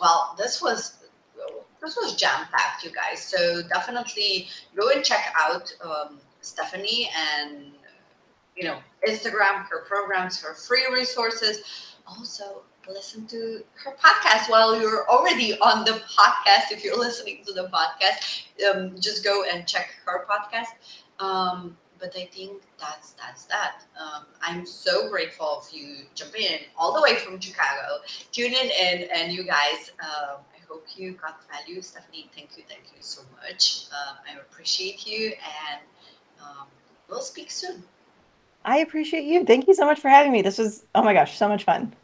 well, 0.00 0.34
this 0.38 0.62
was 0.62 0.96
this 1.82 1.96
was 1.96 2.16
jam 2.16 2.46
packed, 2.50 2.82
you 2.82 2.90
guys. 2.90 3.22
So 3.22 3.62
definitely 3.68 4.48
go 4.74 4.88
and 4.90 5.04
check 5.04 5.34
out 5.38 5.72
um, 5.84 6.18
Stephanie 6.40 7.10
and 7.14 7.72
you 8.56 8.64
know 8.64 8.78
Instagram, 9.06 9.66
her 9.68 9.84
programs, 9.86 10.40
her 10.42 10.54
free 10.54 10.86
resources. 10.90 11.60
Also, 12.06 12.62
listen 12.88 13.26
to 13.28 13.62
her 13.84 13.96
podcast 14.02 14.50
while 14.50 14.78
you're 14.80 15.08
already 15.08 15.58
on 15.60 15.84
the 15.84 15.92
podcast. 15.92 16.72
If 16.72 16.84
you're 16.84 16.98
listening 16.98 17.42
to 17.46 17.52
the 17.52 17.68
podcast, 17.68 18.44
um, 18.70 19.00
just 19.00 19.24
go 19.24 19.44
and 19.50 19.66
check 19.66 19.90
her 20.06 20.26
podcast. 20.26 20.68
Um, 21.24 21.76
but 22.00 22.14
I 22.16 22.24
think 22.32 22.62
that's 22.78 23.12
that's 23.12 23.44
that. 23.44 23.82
Um, 24.00 24.24
I'm 24.42 24.64
so 24.64 25.10
grateful 25.10 25.58
of 25.58 25.68
you 25.72 25.98
jumping 26.14 26.42
in 26.42 26.60
all 26.76 26.94
the 26.94 27.02
way 27.02 27.16
from 27.16 27.38
Chicago, 27.38 27.98
tune 28.32 28.52
in, 28.52 28.70
and 28.80 29.02
and 29.14 29.32
you 29.32 29.44
guys. 29.44 29.92
Um, 30.02 30.38
I 30.54 30.66
hope 30.68 30.86
you 30.96 31.12
got 31.12 31.40
value, 31.50 31.82
Stephanie. 31.82 32.30
Thank 32.34 32.56
you, 32.56 32.64
thank 32.68 32.84
you 32.96 33.00
so 33.00 33.22
much. 33.42 33.86
Um, 33.92 34.16
I 34.28 34.40
appreciate 34.40 35.06
you, 35.06 35.26
and 35.26 35.80
um, 36.40 36.66
we'll 37.08 37.20
speak 37.20 37.50
soon. 37.50 37.82
I 38.64 38.78
appreciate 38.78 39.24
you. 39.24 39.44
Thank 39.44 39.68
you 39.68 39.74
so 39.74 39.84
much 39.84 40.00
for 40.00 40.08
having 40.08 40.32
me. 40.32 40.42
This 40.42 40.58
was 40.58 40.84
oh 40.94 41.02
my 41.02 41.12
gosh, 41.12 41.36
so 41.36 41.48
much 41.48 41.64
fun. 41.64 41.94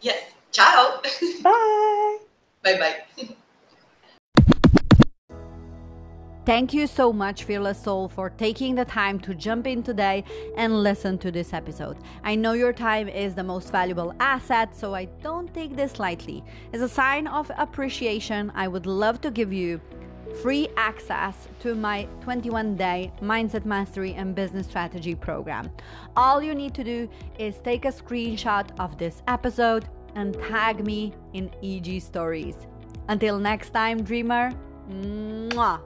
Yes. 0.00 0.22
Ciao. 0.52 1.00
Bye. 1.42 2.18
bye 2.62 2.78
bye. 2.78 3.28
Thank 6.48 6.72
you 6.72 6.86
so 6.86 7.12
much, 7.12 7.44
Fearless 7.44 7.82
Soul, 7.82 8.08
for 8.08 8.30
taking 8.30 8.74
the 8.74 8.86
time 8.86 9.20
to 9.20 9.34
jump 9.34 9.66
in 9.66 9.82
today 9.82 10.24
and 10.56 10.82
listen 10.82 11.18
to 11.18 11.30
this 11.30 11.52
episode. 11.52 11.98
I 12.24 12.36
know 12.36 12.54
your 12.54 12.72
time 12.72 13.06
is 13.06 13.34
the 13.34 13.44
most 13.44 13.70
valuable 13.70 14.14
asset, 14.18 14.74
so 14.74 14.94
I 14.94 15.04
don't 15.22 15.52
take 15.52 15.76
this 15.76 15.98
lightly. 15.98 16.42
As 16.72 16.80
a 16.80 16.88
sign 16.88 17.26
of 17.26 17.50
appreciation, 17.58 18.50
I 18.54 18.66
would 18.66 18.86
love 18.86 19.20
to 19.20 19.30
give 19.30 19.52
you 19.52 19.78
free 20.42 20.68
access 20.76 21.48
to 21.60 21.74
my 21.74 22.06
21 22.20 22.76
day 22.76 23.12
mindset 23.20 23.64
mastery 23.64 24.14
and 24.14 24.34
business 24.34 24.66
strategy 24.66 25.14
program. 25.14 25.70
All 26.16 26.42
you 26.42 26.54
need 26.54 26.74
to 26.74 26.84
do 26.84 27.08
is 27.38 27.58
take 27.60 27.84
a 27.84 27.92
screenshot 27.92 28.68
of 28.78 28.98
this 28.98 29.22
episode 29.26 29.88
and 30.14 30.34
tag 30.48 30.84
me 30.84 31.12
in 31.32 31.50
IG 31.62 32.02
stories. 32.02 32.56
Until 33.08 33.38
next 33.38 33.70
time, 33.70 34.02
dreamer, 34.02 34.52
mwah. 34.90 35.80